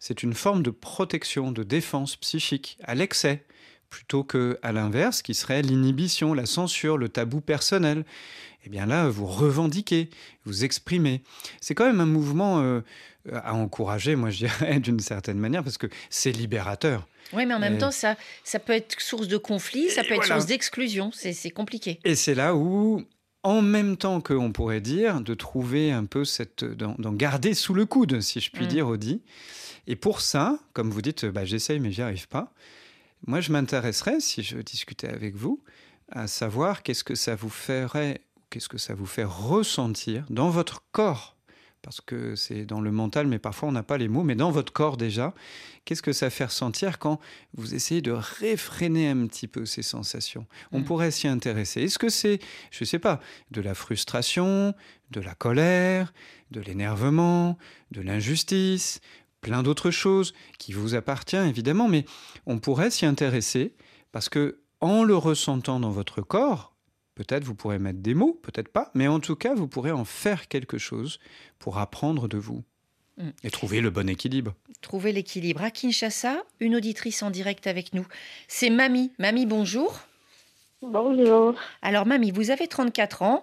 C'est 0.00 0.22
une 0.22 0.34
forme 0.34 0.62
de 0.62 0.70
protection, 0.70 1.52
de 1.52 1.62
défense 1.62 2.16
psychique 2.16 2.78
à 2.82 2.94
l'excès 2.94 3.44
plutôt 3.92 4.24
que 4.24 4.58
à 4.62 4.72
l'inverse, 4.72 5.20
qui 5.20 5.34
serait 5.34 5.60
l'inhibition, 5.60 6.32
la 6.32 6.46
censure, 6.46 6.96
le 6.96 7.10
tabou 7.10 7.42
personnel. 7.42 8.04
Eh 8.64 8.70
bien 8.70 8.86
là, 8.86 9.06
vous 9.10 9.26
revendiquez, 9.26 10.08
vous 10.46 10.64
exprimez. 10.64 11.22
C'est 11.60 11.74
quand 11.74 11.84
même 11.84 12.00
un 12.00 12.06
mouvement 12.06 12.62
euh, 12.62 12.80
à 13.30 13.52
encourager, 13.52 14.16
moi 14.16 14.30
je 14.30 14.46
dirais, 14.46 14.80
d'une 14.80 14.98
certaine 14.98 15.38
manière, 15.38 15.62
parce 15.62 15.76
que 15.76 15.88
c'est 16.08 16.32
libérateur. 16.32 17.06
Oui, 17.34 17.44
mais 17.44 17.52
en 17.52 17.58
même 17.58 17.76
temps, 17.76 17.90
ça, 17.90 18.16
ça 18.44 18.58
peut 18.58 18.72
être 18.72 18.98
source 18.98 19.28
de 19.28 19.36
conflit, 19.36 19.90
ça 19.90 20.04
peut 20.04 20.14
être 20.14 20.24
source 20.24 20.46
d'exclusion, 20.46 21.10
c'est 21.12 21.50
compliqué. 21.50 22.00
Et 22.04 22.14
c'est 22.14 22.34
là 22.34 22.56
où, 22.56 23.02
en 23.42 23.60
même 23.60 23.98
temps 23.98 24.22
qu'on 24.22 24.52
pourrait 24.52 24.80
dire, 24.80 25.20
de 25.20 25.34
trouver 25.34 25.92
un 25.92 26.06
peu 26.06 26.24
cette. 26.24 26.64
d'en 26.64 27.12
garder 27.12 27.52
sous 27.52 27.74
le 27.74 27.84
coude, 27.84 28.22
si 28.22 28.40
je 28.40 28.50
puis 28.50 28.64
mm. 28.64 28.68
dire, 28.68 28.88
Audi. 28.88 29.20
Et 29.86 29.96
pour 29.96 30.22
ça, 30.22 30.58
comme 30.72 30.90
vous 30.90 31.02
dites, 31.02 31.26
bah, 31.26 31.44
j'essaye, 31.44 31.78
mais 31.78 31.92
j'y 31.92 32.00
arrive 32.00 32.28
pas. 32.28 32.54
Moi, 33.26 33.40
je 33.40 33.52
m'intéresserais, 33.52 34.20
si 34.20 34.42
je 34.42 34.58
discutais 34.58 35.08
avec 35.08 35.36
vous, 35.36 35.62
à 36.10 36.26
savoir 36.26 36.82
qu'est-ce 36.82 37.04
que 37.04 37.14
ça 37.14 37.36
vous 37.36 37.48
ferait, 37.48 38.20
qu'est-ce 38.50 38.68
que 38.68 38.78
ça 38.78 38.94
vous 38.94 39.06
fait 39.06 39.24
ressentir 39.24 40.26
dans 40.28 40.50
votre 40.50 40.82
corps, 40.90 41.36
parce 41.82 42.00
que 42.00 42.36
c'est 42.36 42.66
dans 42.66 42.80
le 42.80 42.90
mental, 42.90 43.26
mais 43.26 43.38
parfois 43.38 43.68
on 43.68 43.72
n'a 43.72 43.82
pas 43.82 43.96
les 43.96 44.08
mots, 44.08 44.24
mais 44.24 44.34
dans 44.34 44.50
votre 44.50 44.72
corps 44.72 44.96
déjà, 44.96 45.34
qu'est-ce 45.84 46.02
que 46.02 46.12
ça 46.12 46.30
fait 46.30 46.44
ressentir 46.46 46.98
quand 46.98 47.20
vous 47.54 47.74
essayez 47.74 48.02
de 48.02 48.12
réfréner 48.12 49.08
un 49.08 49.26
petit 49.26 49.48
peu 49.48 49.66
ces 49.66 49.82
sensations? 49.82 50.46
On 50.72 50.80
mm. 50.80 50.84
pourrait 50.84 51.10
s'y 51.10 51.28
intéresser. 51.28 51.82
Est-ce 51.82 51.98
que 51.98 52.08
c'est, 52.08 52.40
je 52.70 52.82
ne 52.82 52.86
sais 52.86 52.98
pas, 52.98 53.20
de 53.52 53.60
la 53.60 53.74
frustration, 53.74 54.74
de 55.10 55.20
la 55.20 55.34
colère, 55.34 56.12
de 56.50 56.60
l'énervement, 56.60 57.56
de 57.90 58.00
l'injustice, 58.00 59.00
plein 59.42 59.62
d'autres 59.62 59.90
choses 59.90 60.32
qui 60.58 60.72
vous 60.72 60.94
appartiennent 60.94 61.48
évidemment, 61.48 61.88
mais 61.88 62.06
on 62.46 62.58
pourrait 62.58 62.90
s'y 62.90 63.04
intéresser 63.04 63.74
parce 64.12 64.30
que 64.30 64.60
en 64.80 65.04
le 65.04 65.16
ressentant 65.16 65.78
dans 65.78 65.90
votre 65.90 66.22
corps, 66.22 66.74
peut-être 67.14 67.44
vous 67.44 67.54
pourrez 67.54 67.78
mettre 67.78 68.00
des 68.00 68.14
mots, 68.14 68.40
peut-être 68.42 68.68
pas, 68.68 68.90
mais 68.94 69.08
en 69.08 69.20
tout 69.20 69.36
cas 69.36 69.54
vous 69.54 69.68
pourrez 69.68 69.92
en 69.92 70.06
faire 70.06 70.48
quelque 70.48 70.78
chose 70.78 71.18
pour 71.58 71.78
apprendre 71.78 72.28
de 72.28 72.38
vous. 72.38 72.64
Mm. 73.18 73.30
Et 73.44 73.50
trouver 73.50 73.80
le 73.80 73.90
bon 73.90 74.08
équilibre. 74.08 74.54
Trouver 74.80 75.12
l'équilibre. 75.12 75.62
À 75.62 75.70
Kinshasa, 75.70 76.42
une 76.60 76.76
auditrice 76.76 77.22
en 77.22 77.30
direct 77.30 77.66
avec 77.66 77.92
nous. 77.92 78.06
C'est 78.48 78.70
Mamie. 78.70 79.12
Mamie, 79.18 79.46
bonjour. 79.46 80.00
Bonjour. 80.80 81.54
Alors, 81.82 82.06
Mamie, 82.06 82.32
vous 82.32 82.50
avez 82.50 82.66
34 82.66 83.22
ans. 83.22 83.42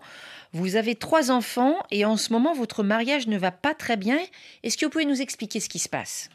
Vous 0.52 0.76
avez 0.76 0.96
trois 0.96 1.32
enfants 1.32 1.76
et 1.92 2.06
en 2.06 2.18
ce 2.18 2.34
moment, 2.34 2.54
votre 2.54 2.84
mariage 2.84 3.28
ne 3.28 3.38
va 3.38 3.52
pas 3.52 3.76
très 3.76 3.98
bien. 3.98 4.18
Est-ce 4.64 4.78
que 4.78 4.86
vous 4.86 4.92
pouvez 4.92 5.06
nous 5.06 5.22
expliquer 5.22 5.60
ce 5.60 5.70
qui 5.70 5.80
se 5.80 5.90
passe? 5.90 6.30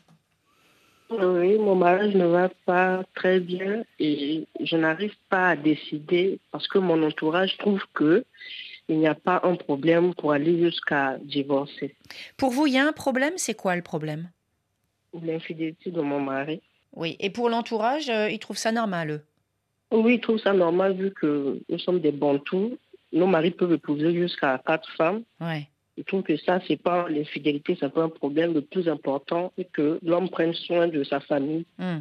Oui, 1.11 1.59
mon 1.59 1.75
mariage 1.75 2.15
ne 2.15 2.27
va 2.27 2.49
pas 2.65 3.03
très 3.15 3.41
bien 3.41 3.85
et 3.99 4.47
je 4.61 4.77
n'arrive 4.77 5.15
pas 5.29 5.51
à 5.51 5.57
décider 5.57 6.39
parce 6.51 6.67
que 6.67 6.79
mon 6.79 7.03
entourage 7.03 7.57
trouve 7.59 7.83
que 7.93 8.25
il 8.89 8.99
n'y 8.99 9.07
a 9.07 9.15
pas 9.15 9.41
un 9.45 9.57
problème 9.57 10.15
pour 10.15 10.33
aller 10.33 10.59
jusqu'à 10.59 11.19
divorcer. 11.23 11.95
Pour 12.37 12.51
vous, 12.51 12.67
il 12.67 12.75
y 12.75 12.79
a 12.79 12.87
un 12.87 12.93
problème? 12.93 13.33
C'est 13.37 13.55
quoi 13.55 13.77
le 13.77 13.83
problème? 13.83 14.31
L'infidélité 15.23 15.91
de 15.91 16.01
mon 16.01 16.21
mari. 16.21 16.61
Oui, 16.93 17.17
et 17.19 17.31
pour 17.31 17.49
l'entourage, 17.49 18.09
euh, 18.11 18.31
ils 18.31 18.39
trouvent 18.39 18.59
ça 18.59 18.73
normal, 18.73 19.11
eux? 19.11 19.23
Oui, 19.91 20.15
ils 20.15 20.21
trouvent 20.21 20.41
ça 20.41 20.53
normal 20.53 20.95
vu 20.95 21.13
que 21.13 21.61
nous 21.69 21.79
sommes 21.79 22.01
des 22.01 22.13
bantous 22.13 22.77
nos 23.15 23.27
maris 23.27 23.53
peuvent 23.53 23.73
épouser 23.73 24.13
jusqu'à 24.15 24.61
quatre 24.67 24.91
femmes. 24.97 25.23
Ouais. 25.41 25.69
Je 25.97 26.03
trouve 26.03 26.23
que 26.23 26.37
ça, 26.37 26.61
c'est 26.67 26.77
pas 26.77 27.09
l'infidélité, 27.09 27.77
c'est 27.79 27.93
pas 27.93 28.03
un 28.03 28.09
problème. 28.09 28.53
Le 28.53 28.61
plus 28.61 28.89
important, 28.89 29.53
c'est 29.57 29.71
que 29.71 30.01
l'homme 30.03 30.29
prenne 30.29 30.53
soin 30.53 30.89
de 30.89 31.05
sa 31.05 31.21
famille. 31.21 31.65
Hmm. 31.79 32.01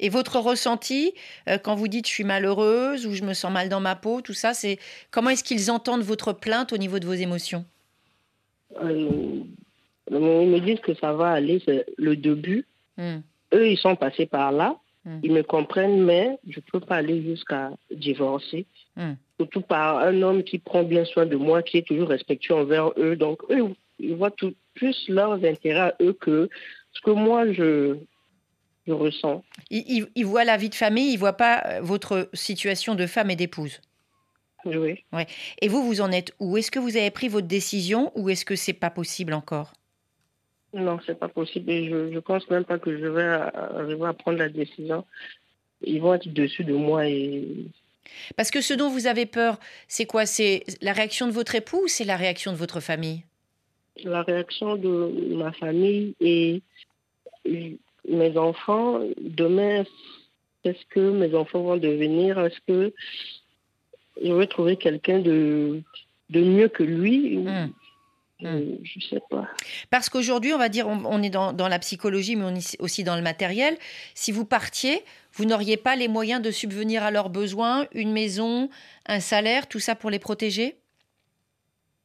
Et 0.00 0.08
votre 0.08 0.38
ressenti, 0.38 1.12
euh, 1.48 1.58
quand 1.58 1.74
vous 1.74 1.88
dites 1.88 2.06
je 2.06 2.12
suis 2.12 2.24
malheureuse 2.24 3.06
ou 3.06 3.14
je 3.14 3.22
me 3.22 3.34
sens 3.34 3.52
mal 3.52 3.68
dans 3.68 3.80
ma 3.80 3.96
peau, 3.96 4.20
tout 4.20 4.32
ça, 4.32 4.54
c'est 4.54 4.78
comment 5.10 5.30
est-ce 5.30 5.44
qu'ils 5.44 5.70
entendent 5.70 6.02
votre 6.02 6.32
plainte 6.32 6.72
au 6.72 6.78
niveau 6.78 6.98
de 6.98 7.06
vos 7.06 7.14
émotions? 7.14 7.64
Euh, 8.82 9.42
Ils 10.10 10.18
me 10.18 10.60
disent 10.60 10.80
que 10.80 10.94
ça 10.94 11.12
va 11.12 11.30
aller, 11.30 11.62
c'est 11.64 11.86
le 11.96 12.16
début. 12.16 12.66
Hmm. 12.96 13.18
Eux, 13.54 13.68
ils 13.68 13.78
sont 13.78 13.96
passés 13.96 14.26
par 14.26 14.52
là. 14.52 14.76
Hmm. 15.04 15.20
Ils 15.22 15.32
me 15.32 15.42
comprennent, 15.42 16.02
mais 16.04 16.38
je 16.48 16.58
ne 16.58 16.64
peux 16.72 16.80
pas 16.80 16.96
aller 16.96 17.22
jusqu'à 17.22 17.70
divorcer. 17.90 18.66
Surtout 19.38 19.60
par 19.60 19.98
un 19.98 20.22
homme 20.22 20.42
qui 20.42 20.58
prend 20.58 20.82
bien 20.82 21.04
soin 21.04 21.26
de 21.26 21.36
moi, 21.36 21.62
qui 21.62 21.78
est 21.78 21.86
toujours 21.86 22.08
respectueux 22.08 22.54
envers 22.54 22.90
eux. 22.98 23.14
Donc, 23.16 23.40
eux, 23.50 23.74
ils 23.98 24.16
voient 24.16 24.32
tout, 24.32 24.54
plus 24.74 25.08
leurs 25.08 25.44
intérêts 25.44 25.80
à 25.80 25.94
eux 26.00 26.12
que 26.12 26.48
ce 26.92 27.00
que 27.00 27.10
moi, 27.10 27.52
je, 27.52 27.96
je 28.86 28.92
ressens. 28.92 29.44
Ils, 29.70 30.06
ils, 30.14 30.26
voient 30.26 30.44
la 30.44 30.56
vie 30.56 30.70
de 30.70 30.74
famille, 30.74 31.10
ils 31.10 31.14
ne 31.14 31.18
voient 31.18 31.34
pas 31.34 31.62
euh, 31.66 31.80
votre 31.82 32.28
situation 32.32 32.94
de 32.94 33.06
femme 33.06 33.30
et 33.30 33.36
d'épouse. 33.36 33.80
Oui. 34.64 35.04
Ouais. 35.12 35.26
Et 35.62 35.68
vous, 35.68 35.84
vous 35.84 36.00
en 36.00 36.10
êtes 36.10 36.34
où? 36.40 36.56
Est-ce 36.56 36.70
que 36.70 36.78
vous 36.78 36.96
avez 36.96 37.10
pris 37.10 37.28
votre 37.28 37.46
décision 37.46 38.10
ou 38.16 38.28
est-ce 38.30 38.44
que 38.44 38.56
c'est 38.56 38.72
pas 38.72 38.90
possible 38.90 39.32
encore? 39.32 39.72
Non, 40.74 40.98
c'est 41.06 41.18
pas 41.18 41.28
possible. 41.28 41.70
Et 41.70 41.88
je 41.88 41.94
ne 41.94 42.20
pense 42.20 42.48
même 42.50 42.64
pas 42.64 42.78
que 42.78 42.96
je 42.98 43.06
vais 43.06 43.24
arriver 43.24 44.06
à 44.06 44.12
prendre 44.12 44.38
la 44.38 44.48
décision. 44.48 45.04
Ils 45.80 46.00
vont 46.00 46.14
être 46.14 46.28
dessus 46.32 46.64
de 46.64 46.74
moi 46.74 47.06
et. 47.06 47.66
Parce 48.36 48.50
que 48.50 48.60
ce 48.60 48.74
dont 48.74 48.88
vous 48.88 49.06
avez 49.06 49.26
peur, 49.26 49.58
c'est 49.86 50.06
quoi? 50.06 50.26
C'est 50.26 50.64
la 50.82 50.92
réaction 50.92 51.26
de 51.26 51.32
votre 51.32 51.54
époux 51.54 51.82
ou 51.84 51.88
c'est 51.88 52.04
la 52.04 52.16
réaction 52.16 52.52
de 52.52 52.56
votre 52.56 52.80
famille? 52.80 53.24
La 54.04 54.22
réaction 54.22 54.76
de 54.76 55.34
ma 55.34 55.52
famille 55.52 56.14
et 56.20 56.62
mes 57.44 58.36
enfants. 58.36 59.00
Demain, 59.20 59.84
est-ce 60.64 60.84
que 60.90 61.10
mes 61.10 61.34
enfants 61.34 61.62
vont 61.62 61.76
devenir? 61.76 62.38
Est-ce 62.38 62.58
que 62.66 62.92
je 64.22 64.32
vais 64.32 64.46
trouver 64.46 64.76
quelqu'un 64.76 65.18
de, 65.20 65.82
de 66.30 66.40
mieux 66.42 66.68
que 66.68 66.82
lui. 66.82 67.38
Hmm. 67.38 67.70
Euh, 68.44 68.76
je 68.84 69.00
sais 69.00 69.20
pas. 69.30 69.48
Parce 69.90 70.08
qu'aujourd'hui, 70.08 70.52
on 70.52 70.58
va 70.58 70.68
dire, 70.68 70.86
on, 70.86 71.22
est 71.22 71.30
dans, 71.30 71.52
la 71.56 71.78
psychologie, 71.80 72.36
mais 72.36 72.44
on 72.44 72.54
est 72.54 72.80
aussi 72.80 73.02
dans 73.02 73.16
le 73.16 73.22
matériel. 73.22 73.76
Si 74.14 74.30
vous 74.30 74.44
partiez, 74.44 75.02
vous 75.38 75.44
n'auriez 75.44 75.76
pas 75.76 75.94
les 75.94 76.08
moyens 76.08 76.42
de 76.42 76.50
subvenir 76.50 77.04
à 77.04 77.12
leurs 77.12 77.30
besoins, 77.30 77.86
une 77.92 78.10
maison, 78.10 78.68
un 79.06 79.20
salaire, 79.20 79.68
tout 79.68 79.78
ça 79.78 79.94
pour 79.94 80.10
les 80.10 80.18
protéger? 80.18 80.76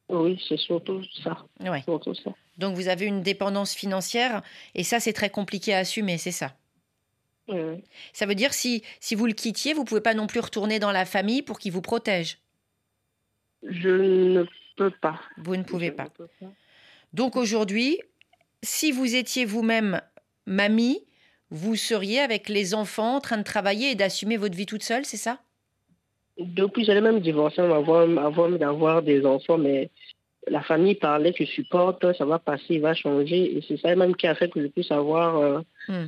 Oui, 0.08 0.40
c'est 0.48 0.60
surtout 0.60 1.04
ça. 1.24 1.44
Surtout 1.84 2.14
ça. 2.14 2.32
Donc 2.60 2.76
vous 2.76 2.90
avez 2.90 3.08
une 3.08 3.24
dépendance 3.24 3.74
financière, 3.74 4.44
et 4.76 4.84
ça, 4.84 5.00
c'est 5.00 5.14
très 5.14 5.32
compliqué 5.32 5.74
à 5.74 5.80
assumer, 5.80 6.20
c'est 6.20 6.32
ça? 6.32 6.56
Oui. 7.48 7.84
Ça 8.14 8.28
veut 8.28 8.36
dire 8.36 8.54
si, 8.54 8.84
si 9.00 9.16
vous 9.16 9.26
le 9.26 9.34
quittiez, 9.34 9.74
vous 9.74 9.84
pouvez 9.84 10.02
pas 10.02 10.14
non 10.14 10.28
plus 10.28 10.40
retourner 10.40 10.78
dans 10.78 10.92
la 10.92 11.06
famille 11.06 11.42
pour 11.42 11.58
qu'il 11.58 11.72
vous 11.72 11.82
protège? 11.82 12.38
Je 13.64 13.90
ne 13.90 14.46
peux 14.78 14.92
pas. 14.92 15.20
Vous 15.38 15.56
ne 15.56 15.64
pouvez 15.64 15.92
pas. 15.92 16.08
Donc 17.14 17.36
aujourd'hui, 17.36 18.00
si 18.62 18.92
vous 18.92 19.16
étiez 19.16 19.46
vous-même 19.46 20.02
mamie, 20.46 21.04
vous 21.54 21.76
seriez 21.76 22.20
avec 22.20 22.50
les 22.50 22.74
enfants 22.74 23.16
en 23.16 23.20
train 23.22 23.38
de 23.38 23.44
travailler 23.44 23.92
et 23.92 23.96
d'assumer 23.96 24.38
votre 24.38 24.56
vie 24.56 24.66
toute 24.66 24.84
seule, 24.84 25.06
c'est 25.06 25.18
ça? 25.18 25.40
Depuis, 26.38 26.84
j'allais 26.84 27.02
même 27.02 27.20
divorcer 27.20 27.62
avant, 27.62 28.18
avant 28.18 28.50
d'avoir 28.50 29.04
des 29.04 29.26
enfants, 29.26 29.60
mais 29.60 29.92
la 30.48 30.62
famille 30.64 30.96
parlait 30.96 31.32
que 31.32 31.46
supporte, 31.46 32.12
ça 32.18 32.26
va 32.26 32.40
passer, 32.40 32.66
il 32.72 32.82
va 32.82 32.96
changer. 32.96 33.56
Et 33.56 33.64
c'est 33.68 33.78
ça 33.78 33.96
même 33.96 34.16
qui 34.16 34.28
a 34.28 34.36
fait 34.36 34.50
que 34.50 34.62
je 34.62 34.68
puisse 34.68 34.92
avoir 34.92 35.38
euh, 35.38 35.62
hmm 35.88 36.08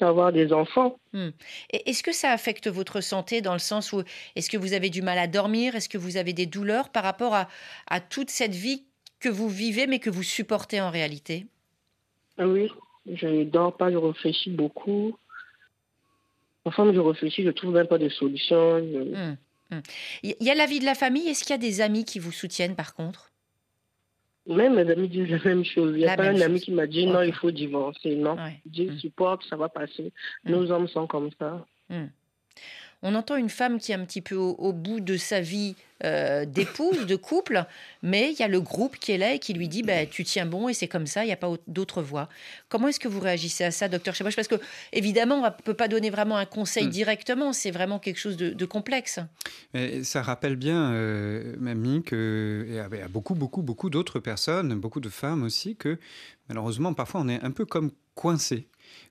avoir 0.00 0.32
des 0.32 0.52
enfants. 0.52 0.98
Hmm. 1.12 1.30
Est-ce 1.70 2.02
que 2.02 2.12
ça 2.12 2.32
affecte 2.32 2.68
votre 2.68 3.00
santé 3.00 3.40
dans 3.40 3.52
le 3.52 3.58
sens 3.58 3.92
où 3.92 4.02
est-ce 4.34 4.50
que 4.50 4.56
vous 4.56 4.72
avez 4.72 4.90
du 4.90 5.02
mal 5.02 5.18
à 5.18 5.26
dormir? 5.26 5.74
Est-ce 5.74 5.88
que 5.88 5.98
vous 5.98 6.16
avez 6.16 6.32
des 6.32 6.46
douleurs 6.46 6.88
par 6.88 7.04
rapport 7.04 7.34
à, 7.34 7.48
à 7.86 8.00
toute 8.00 8.30
cette 8.30 8.54
vie 8.54 8.84
que 9.20 9.28
vous 9.28 9.48
vivez 9.48 9.86
mais 9.86 9.98
que 9.98 10.10
vous 10.10 10.22
supportez 10.22 10.80
en 10.80 10.90
réalité? 10.90 11.46
Oui, 12.38 12.68
je 13.12 13.26
ne 13.26 13.44
dors 13.44 13.76
pas, 13.76 13.90
je 13.90 13.96
réfléchis 13.96 14.50
beaucoup. 14.50 15.16
Enfin, 16.64 16.92
je 16.92 16.98
réfléchis, 16.98 17.44
je 17.44 17.50
trouve 17.50 17.72
même 17.72 17.86
pas 17.86 17.98
de 17.98 18.08
solution. 18.08 18.80
Hmm, 18.80 19.36
hmm. 19.70 19.80
Il 20.22 20.34
y 20.40 20.50
a 20.50 20.54
la 20.54 20.66
vie 20.66 20.80
de 20.80 20.84
la 20.84 20.94
famille. 20.94 21.28
Est-ce 21.28 21.44
qu'il 21.44 21.52
y 21.52 21.54
a 21.54 21.58
des 21.58 21.80
amis 21.80 22.04
qui 22.04 22.18
vous 22.18 22.32
soutiennent 22.32 22.74
par 22.74 22.94
contre? 22.94 23.30
Même 24.48 24.74
mes 24.74 24.90
amis 24.90 25.08
disent 25.08 25.30
la 25.30 25.42
même 25.44 25.64
chose. 25.64 25.94
Il 25.96 25.98
n'y 25.98 26.06
a 26.06 26.16
pas 26.16 26.28
un 26.28 26.40
ami 26.40 26.60
qui 26.60 26.72
m'a 26.72 26.86
dit 26.86 27.06
non, 27.06 27.22
il 27.22 27.34
faut 27.34 27.50
divorcer. 27.50 28.14
Non. 28.14 28.36
Dieu 28.64 28.92
mm. 28.92 28.98
supporte, 28.98 29.44
ça 29.48 29.56
va 29.56 29.68
passer. 29.68 30.12
Nos 30.44 30.70
hommes 30.70 30.88
sont 30.88 31.06
comme 31.06 31.30
ça. 31.38 31.64
On 33.06 33.14
entend 33.14 33.36
une 33.36 33.50
femme 33.50 33.78
qui 33.78 33.92
est 33.92 33.94
un 33.94 34.04
petit 34.04 34.20
peu 34.20 34.34
au, 34.34 34.72
bout 34.72 34.98
de 34.98 35.16
sa 35.16 35.40
vie 35.40 35.76
euh, 36.02 36.44
d'épouse, 36.44 37.06
de 37.06 37.14
couple, 37.14 37.64
mais 38.02 38.32
il 38.32 38.38
y 38.40 38.42
a 38.42 38.48
le 38.48 38.60
groupe 38.60 38.98
qui 38.98 39.12
est 39.12 39.16
là 39.16 39.32
et 39.32 39.38
qui 39.38 39.54
lui 39.54 39.68
dit 39.68 39.84
bah, 39.84 40.06
Tu 40.06 40.24
tiens 40.24 40.44
bon 40.44 40.68
et 40.68 40.74
c'est 40.74 40.88
comme 40.88 41.06
ça, 41.06 41.22
il 41.22 41.28
n'y 41.28 41.32
a 41.32 41.36
pas 41.36 41.52
d'autre 41.68 42.02
voie. 42.02 42.28
Comment 42.68 42.88
est-ce 42.88 42.98
que 42.98 43.06
vous 43.06 43.20
réagissez 43.20 43.62
à 43.62 43.70
ça, 43.70 43.88
docteur 43.88 44.16
Chaboche 44.16 44.34
Parce 44.34 44.48
que, 44.48 44.56
évidemment, 44.92 45.36
on 45.36 45.44
ne 45.44 45.50
peut 45.50 45.74
pas 45.74 45.86
donner 45.86 46.10
vraiment 46.10 46.36
un 46.36 46.46
conseil 46.46 46.86
hmm. 46.86 46.90
directement, 46.90 47.52
c'est 47.52 47.70
vraiment 47.70 48.00
quelque 48.00 48.18
chose 48.18 48.36
de, 48.36 48.66
complexe. 48.66 49.20
ça 50.02 50.22
rappelle 50.22 50.56
bien, 50.56 50.90
euh, 50.90 51.54
Mamie, 51.60 52.02
que, 52.02 52.66
et 52.68 52.80
à 52.80 53.06
beaucoup, 53.06 53.36
beaucoup, 53.36 53.62
beaucoup 53.62 53.88
d'autres 53.88 54.18
personnes, 54.18 54.74
beaucoup 54.74 54.98
de 54.98 55.08
femmes 55.10 55.44
aussi, 55.44 55.76
que 55.76 55.96
malheureusement, 56.48 56.92
parfois, 56.92 57.20
on 57.20 57.28
est 57.28 57.40
un 57.44 57.52
peu 57.52 57.64
comme 57.64 57.92
coincé 58.16 58.66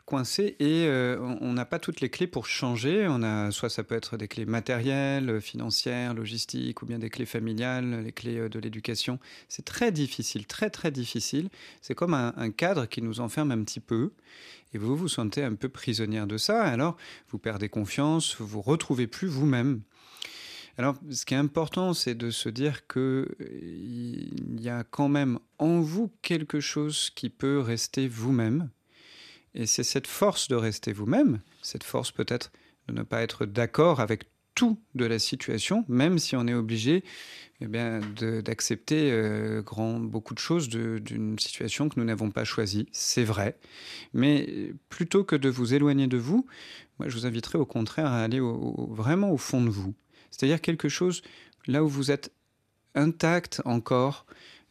coincé 0.05 0.55
et 0.59 0.85
euh, 0.85 1.17
on 1.41 1.53
n'a 1.53 1.65
pas 1.65 1.79
toutes 1.79 1.99
les 1.99 2.09
clés 2.09 2.27
pour 2.27 2.45
changer. 2.45 3.07
On 3.09 3.23
a 3.23 3.51
soit 3.51 3.69
ça 3.69 3.83
peut 3.83 3.95
être 3.95 4.17
des 4.17 4.27
clés 4.27 4.45
matérielles, 4.45 5.41
financières, 5.41 6.13
logistiques, 6.13 6.81
ou 6.81 6.85
bien 6.85 6.99
des 6.99 7.09
clés 7.09 7.25
familiales, 7.25 8.03
les 8.03 8.11
clés 8.11 8.37
euh, 8.37 8.49
de 8.49 8.59
l'éducation. 8.59 9.19
C'est 9.49 9.65
très 9.65 9.91
difficile, 9.91 10.45
très 10.45 10.69
très 10.69 10.91
difficile. 10.91 11.49
C'est 11.81 11.95
comme 11.95 12.13
un, 12.13 12.51
cadre 12.51 12.85
qui 12.85 13.01
nous 13.01 13.19
enferme 13.19 13.51
un 13.51 13.63
petit 13.63 13.79
peu. 13.79 14.11
Et 14.73 14.77
vous 14.77 14.95
vous 14.95 15.07
sentez 15.07 15.43
un 15.43 15.55
peu 15.55 15.69
prisonnière 15.69 16.27
de 16.27 16.37
ça. 16.37 16.63
Alors 16.63 16.97
vous 17.29 17.39
perdez 17.39 17.69
confiance, 17.69 18.35
vous 18.37 18.47
vous 18.47 18.61
retrouvez 18.61 19.07
plus 19.07 19.27
vous-même. 19.27 19.81
Alors, 20.77 20.95
ce 21.09 21.23
qui 21.23 21.33
est 21.33 21.37
important, 21.37 21.93
c'est 21.93 22.15
de 22.15 22.29
se 22.29 22.49
dire 22.49 22.85
que 22.85 23.29
il 23.39 24.59
y 24.61 24.67
a 24.67 24.83
quand 24.83 25.07
même 25.07 25.39
en 25.57 25.79
vous 25.79 26.11
quelque 26.21 26.59
chose 26.59 27.11
qui 27.15 27.29
peut 27.29 27.59
rester 27.59 28.09
vous-même. 28.09 28.69
Et 29.55 29.65
c'est 29.65 29.83
cette 29.83 30.07
force 30.07 30.49
de 30.49 30.55
rester 30.55 30.91
vous-même, 30.91 31.39
cette 31.61 31.83
force 31.83 32.11
peut-être 32.11 32.51
de 32.87 32.93
ne 32.93 33.03
pas 33.03 33.21
être 33.21 33.45
d'accord 33.45 34.01
avec 34.01 34.25
tout 34.53 34.79
de 34.95 35.05
la 35.05 35.19
situation, 35.19 35.83
même 35.87 36.19
si 36.19 36.35
on 36.35 36.47
est 36.47 36.53
obligé 36.53 37.03
eh 37.61 37.67
bien, 37.67 37.99
d'accepter 38.43 39.11
euh, 39.11 39.61
beaucoup 39.99 40.33
de 40.33 40.39
choses 40.39 40.69
d'une 40.69 41.37
situation 41.39 41.89
que 41.89 41.99
nous 41.99 42.05
n'avons 42.05 42.31
pas 42.31 42.45
choisie. 42.45 42.87
C'est 42.91 43.23
vrai. 43.23 43.57
Mais 44.13 44.73
plutôt 44.89 45.23
que 45.23 45.35
de 45.35 45.49
vous 45.49 45.73
éloigner 45.73 46.07
de 46.07 46.17
vous, 46.17 46.45
moi, 46.99 47.09
je 47.09 47.17
vous 47.17 47.25
inviterais 47.25 47.57
au 47.57 47.65
contraire 47.65 48.07
à 48.07 48.23
aller 48.23 48.39
vraiment 48.41 49.31
au 49.31 49.37
fond 49.37 49.61
de 49.61 49.69
vous. 49.69 49.93
C'est-à-dire 50.31 50.61
quelque 50.61 50.89
chose 50.89 51.21
là 51.67 51.83
où 51.83 51.87
vous 51.87 52.11
êtes 52.11 52.31
intact 52.93 53.61
encore 53.65 54.25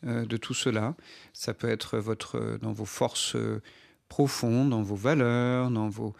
euh, 0.06 0.24
de 0.24 0.36
tout 0.38 0.54
cela. 0.54 0.94
Ça 1.34 1.52
peut 1.52 1.68
être 1.68 1.98
votre, 1.98 2.58
dans 2.62 2.72
vos 2.72 2.86
forces. 2.86 3.36
Euh, 3.36 3.60
profond 4.08 4.64
dans 4.64 4.82
vos 4.82 4.94
valeurs, 4.94 5.70
dans 5.70 5.88
vos... 5.88 6.14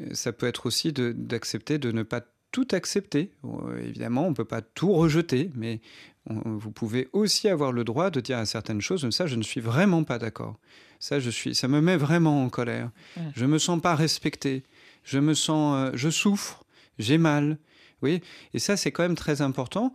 Euh, 0.00 0.14
ça 0.14 0.32
peut 0.32 0.46
être 0.46 0.66
aussi 0.66 0.92
d'accepter 0.92 1.78
de, 1.78 1.92
ne 1.92 2.02
pas 2.02 2.22
tout 2.52 2.68
accepter. 2.72 3.30
Euh, 3.44 3.78
évidemment, 3.78 4.26
on 4.26 4.30
ne 4.30 4.34
peut 4.34 4.44
pas 4.44 4.62
tout 4.62 4.92
rejeter, 4.92 5.50
mais 5.54 5.80
vous 6.28 6.72
pouvez 6.72 7.08
aussi 7.12 7.48
avoir 7.48 7.70
le 7.70 7.84
droit 7.84 8.10
de 8.10 8.20
dire 8.20 8.38
à 8.38 8.46
certaines 8.46 8.80
choses, 8.80 9.08
ça, 9.10 9.28
je 9.28 9.36
ne 9.36 9.44
suis 9.44 9.60
vraiment 9.60 10.02
pas 10.02 10.18
d'accord. 10.18 10.58
Ça, 10.98 11.20
je 11.20 11.30
suis, 11.30 11.54
ça 11.54 11.68
me 11.68 11.80
met 11.80 11.96
vraiment 11.96 12.42
en 12.42 12.48
colère. 12.48 12.90
Je 13.36 13.46
me 13.46 13.58
sens 13.58 13.80
pas 13.80 13.94
respecté. 13.94 14.64
Je 15.04 15.20
me 15.20 15.34
sens, 15.34 15.76
euh, 15.76 15.90
je 15.94 16.10
souffre. 16.10 16.64
J'ai 16.98 17.16
mal. 17.16 17.58
Oui, 18.02 18.22
et 18.54 18.58
ça, 18.58 18.76
c'est 18.76 18.90
quand 18.90 19.04
même 19.04 19.14
très 19.14 19.40
important, 19.40 19.92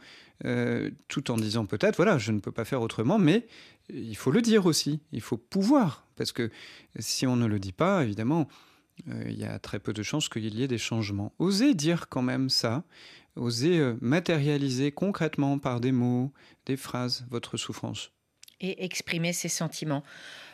tout 1.07 1.29
en 1.29 1.35
disant 1.35 1.65
peut-être, 1.65 1.97
voilà, 1.97 2.17
je 2.17 2.31
ne 2.31 2.39
peux 2.39 2.51
pas 2.51 2.65
faire 2.65 2.81
autrement, 2.81 3.19
mais 3.19 3.45
il 3.93 4.15
faut 4.15 4.31
le 4.31 4.41
dire 4.41 4.65
aussi, 4.65 5.01
il 5.11 5.21
faut 5.21 5.37
pouvoir, 5.37 6.07
parce 6.15 6.31
que 6.31 6.49
si 6.99 7.27
on 7.27 7.35
ne 7.35 7.45
le 7.45 7.59
dit 7.59 7.71
pas, 7.71 8.03
évidemment, 8.03 8.47
euh, 9.09 9.23
il 9.27 9.39
y 9.39 9.45
a 9.45 9.59
très 9.59 9.79
peu 9.79 9.93
de 9.93 10.03
chances 10.03 10.29
qu'il 10.29 10.53
y 10.53 10.63
ait 10.63 10.67
des 10.67 10.77
changements. 10.77 11.33
Osez 11.39 11.73
dire 11.73 12.09
quand 12.09 12.21
même 12.21 12.49
ça, 12.49 12.83
osez 13.35 13.79
euh, 13.79 13.95
matérialiser 14.01 14.91
concrètement 14.91 15.59
par 15.59 15.79
des 15.79 15.91
mots, 15.91 16.31
des 16.65 16.77
phrases, 16.77 17.25
votre 17.29 17.57
souffrance. 17.57 18.11
Et 18.59 18.83
exprimer 18.83 19.33
ses 19.33 19.49
sentiments. 19.49 20.03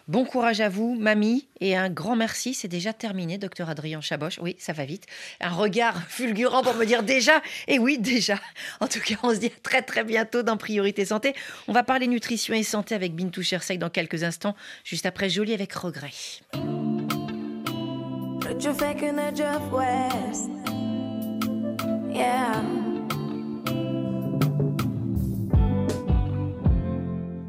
Bon 0.07 0.23
courage 0.23 0.61
à 0.61 0.69
vous, 0.69 0.95
mamie, 0.95 1.49
et 1.59 1.75
un 1.75 1.89
grand 1.89 2.15
merci. 2.15 2.53
C'est 2.53 2.69
déjà 2.69 2.93
terminé, 2.93 3.37
docteur 3.37 3.69
Adrien 3.69 3.99
Chaboche. 3.99 4.39
Oui, 4.41 4.55
ça 4.57 4.71
va 4.71 4.85
vite. 4.85 5.05
Un 5.41 5.49
regard 5.49 6.01
fulgurant 6.07 6.63
pour 6.63 6.75
me 6.75 6.85
dire 6.85 7.03
déjà. 7.03 7.41
Et 7.67 7.77
oui, 7.77 7.97
déjà. 7.97 8.39
En 8.79 8.87
tout 8.87 9.01
cas, 9.01 9.15
on 9.23 9.31
se 9.31 9.39
dit 9.39 9.49
très 9.49 9.81
très 9.81 10.05
bientôt 10.05 10.43
dans 10.43 10.55
Priorité 10.55 11.03
Santé. 11.03 11.33
On 11.67 11.73
va 11.73 11.83
parler 11.83 12.07
nutrition 12.07 12.53
et 12.53 12.63
santé 12.63 12.95
avec 12.95 13.15
Bintou 13.15 13.43
Chersek 13.43 13.79
dans 13.79 13.89
quelques 13.89 14.23
instants, 14.23 14.55
juste 14.85 15.05
après 15.05 15.29
Jolie 15.29 15.53
avec 15.53 15.73
regret. 15.73 16.11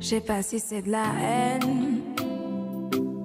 J'ai 0.01 0.21
pas 0.21 0.43
si 0.43 0.59
c'est 0.59 0.83
de 0.83 0.91
la 0.91 1.05
haine 1.23 1.88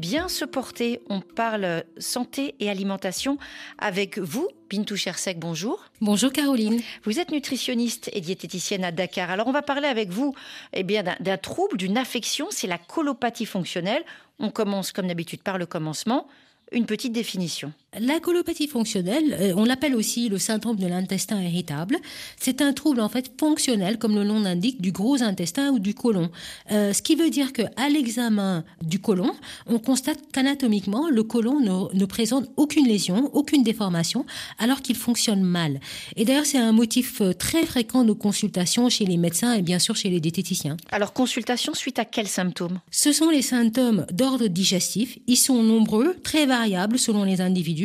bien 0.00 0.28
se 0.28 0.44
porter. 0.44 1.02
On 1.08 1.20
parle 1.20 1.84
santé 1.98 2.54
et 2.58 2.70
alimentation 2.70 3.38
avec 3.78 4.18
vous, 4.18 4.48
Bintou 4.70 4.96
Chersek, 4.96 5.38
bonjour. 5.38 5.84
Bonjour 6.00 6.32
Caroline. 6.32 6.80
Vous 7.04 7.20
êtes 7.20 7.30
nutritionniste 7.30 8.10
et 8.14 8.20
diététicienne 8.20 8.82
à 8.82 8.92
Dakar. 8.92 9.30
Alors 9.30 9.46
on 9.46 9.52
va 9.52 9.62
parler 9.62 9.86
avec 9.86 10.08
vous 10.08 10.34
eh 10.72 10.82
bien, 10.82 11.04
d'un 11.20 11.36
trouble, 11.36 11.76
d'une 11.76 11.98
affection, 11.98 12.48
c'est 12.50 12.66
la 12.66 12.78
colopathie 12.78 13.46
fonctionnelle. 13.46 14.02
On 14.38 14.50
commence 14.50 14.90
comme 14.90 15.06
d'habitude 15.06 15.42
par 15.42 15.58
le 15.58 15.66
commencement. 15.66 16.26
Une 16.72 16.86
petite 16.86 17.12
définition. 17.12 17.72
La 17.98 18.20
colopathie 18.20 18.68
fonctionnelle, 18.68 19.36
euh, 19.40 19.52
on 19.56 19.64
l'appelle 19.64 19.96
aussi 19.96 20.28
le 20.28 20.38
syndrome 20.38 20.76
de 20.76 20.86
l'intestin 20.86 21.42
irritable. 21.42 21.96
C'est 22.38 22.62
un 22.62 22.72
trouble 22.72 23.00
en 23.00 23.08
fait 23.08 23.32
fonctionnel, 23.36 23.98
comme 23.98 24.14
le 24.14 24.22
nom 24.22 24.38
l'indique, 24.38 24.80
du 24.80 24.92
gros 24.92 25.24
intestin 25.24 25.72
ou 25.72 25.80
du 25.80 25.92
côlon. 25.92 26.30
Euh, 26.70 26.92
ce 26.92 27.02
qui 27.02 27.16
veut 27.16 27.30
dire 27.30 27.52
que 27.52 27.62
à 27.76 27.88
l'examen 27.88 28.62
du 28.80 29.00
côlon, 29.00 29.32
on 29.66 29.80
constate 29.80 30.20
qu'anatomiquement 30.32 31.10
le 31.10 31.24
côlon 31.24 31.58
ne, 31.58 31.98
ne, 31.98 32.04
présente 32.04 32.48
aucune 32.56 32.86
lésion, 32.86 33.28
aucune 33.34 33.64
déformation, 33.64 34.24
alors 34.60 34.82
qu'il 34.82 34.94
fonctionne 34.94 35.42
mal. 35.42 35.80
Et 36.14 36.24
d'ailleurs, 36.24 36.46
c'est 36.46 36.58
un 36.58 36.70
motif 36.70 37.20
euh, 37.20 37.32
très 37.32 37.66
fréquent 37.66 38.04
de 38.04 38.12
consultation 38.12 38.88
chez 38.88 39.04
les 39.04 39.16
médecins 39.16 39.54
et 39.54 39.62
bien 39.62 39.80
sûr 39.80 39.96
chez 39.96 40.10
les 40.10 40.20
diététiciens. 40.20 40.76
Alors 40.92 41.12
consultation 41.12 41.74
suite 41.74 41.98
à 41.98 42.04
quels 42.04 42.28
symptômes? 42.28 42.78
Ce 42.92 43.12
sont 43.12 43.30
les 43.30 43.42
symptômes 43.42 44.06
d'ordre 44.12 44.46
digestif. 44.46 45.18
Ils 45.26 45.36
sont 45.36 45.60
nombreux, 45.64 46.14
très 46.22 46.46
variables 46.46 46.96
selon 46.96 47.24
les 47.24 47.40
individus 47.40 47.79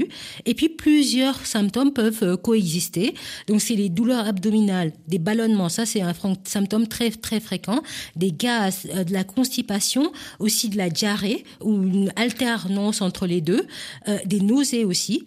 et 0.46 0.54
puis 0.54 0.70
plusieurs 0.70 1.46
symptômes 1.46 1.94
peuvent 1.94 2.24
euh, 2.24 2.38
coexister. 2.38 3.14
Donc 3.48 3.62
c'est 3.62 3.76
les 3.76 3.90
douleurs 3.90 4.28
abdominales, 4.28 4.92
des 5.08 5.20
ballonnements, 5.20 5.70
ça 5.70 5.86
c'est 5.86 6.02
un 6.02 6.14
symptôme 6.44 6.88
très 6.88 7.12
très 7.12 7.40
fréquent, 7.40 7.82
des 8.16 8.32
gaz, 8.32 8.88
euh, 8.94 9.04
de 9.04 9.14
la 9.14 9.24
constipation, 9.24 10.12
aussi 10.40 10.70
de 10.70 10.78
la 10.78 10.90
diarrhée 10.90 11.44
ou 11.62 11.84
une 11.84 12.12
alternance 12.16 13.02
entre 13.02 13.26
les 13.28 13.42
deux, 13.42 13.66
euh, 14.08 14.18
des 14.26 14.40
nausées 14.40 14.86
aussi. 14.86 15.26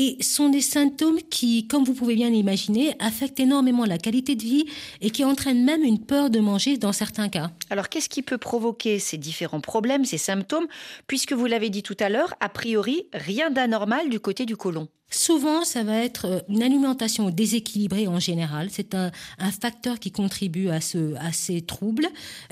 Et 0.00 0.16
sont 0.22 0.48
des 0.48 0.60
symptômes 0.60 1.18
qui, 1.28 1.66
comme 1.66 1.82
vous 1.82 1.92
pouvez 1.92 2.14
bien 2.14 2.30
l'imaginer, 2.30 2.94
affectent 3.00 3.40
énormément 3.40 3.84
la 3.84 3.98
qualité 3.98 4.36
de 4.36 4.42
vie 4.42 4.64
et 5.00 5.10
qui 5.10 5.24
entraînent 5.24 5.64
même 5.64 5.82
une 5.82 5.98
peur 5.98 6.30
de 6.30 6.38
manger 6.38 6.76
dans 6.76 6.92
certains 6.92 7.28
cas. 7.28 7.50
Alors 7.68 7.88
qu'est-ce 7.88 8.08
qui 8.08 8.22
peut 8.22 8.38
provoquer 8.38 9.00
ces 9.00 9.18
différents 9.18 9.60
problèmes, 9.60 10.04
ces 10.04 10.16
symptômes? 10.16 10.68
Puisque 11.08 11.32
vous 11.32 11.46
l'avez 11.46 11.68
dit 11.68 11.82
tout 11.82 11.96
à 11.98 12.10
l'heure, 12.10 12.32
a 12.38 12.48
priori, 12.48 13.08
rien 13.12 13.50
d'anormal 13.50 14.08
du 14.08 14.20
côté 14.20 14.46
du 14.46 14.56
côlon. 14.56 14.86
Souvent, 15.10 15.64
ça 15.64 15.84
va 15.84 15.96
être 15.96 16.26
euh, 16.26 16.40
une 16.50 16.62
alimentation 16.62 17.30
déséquilibrée 17.30 18.06
en 18.06 18.20
général. 18.20 18.68
C'est 18.70 18.94
un, 18.94 19.10
facteur 19.60 19.98
qui 19.98 20.12
contribue 20.12 20.68
à, 20.68 20.82
ce, 20.82 21.14
à 21.14 21.32
ces 21.32 21.62
troubles, 21.62 22.08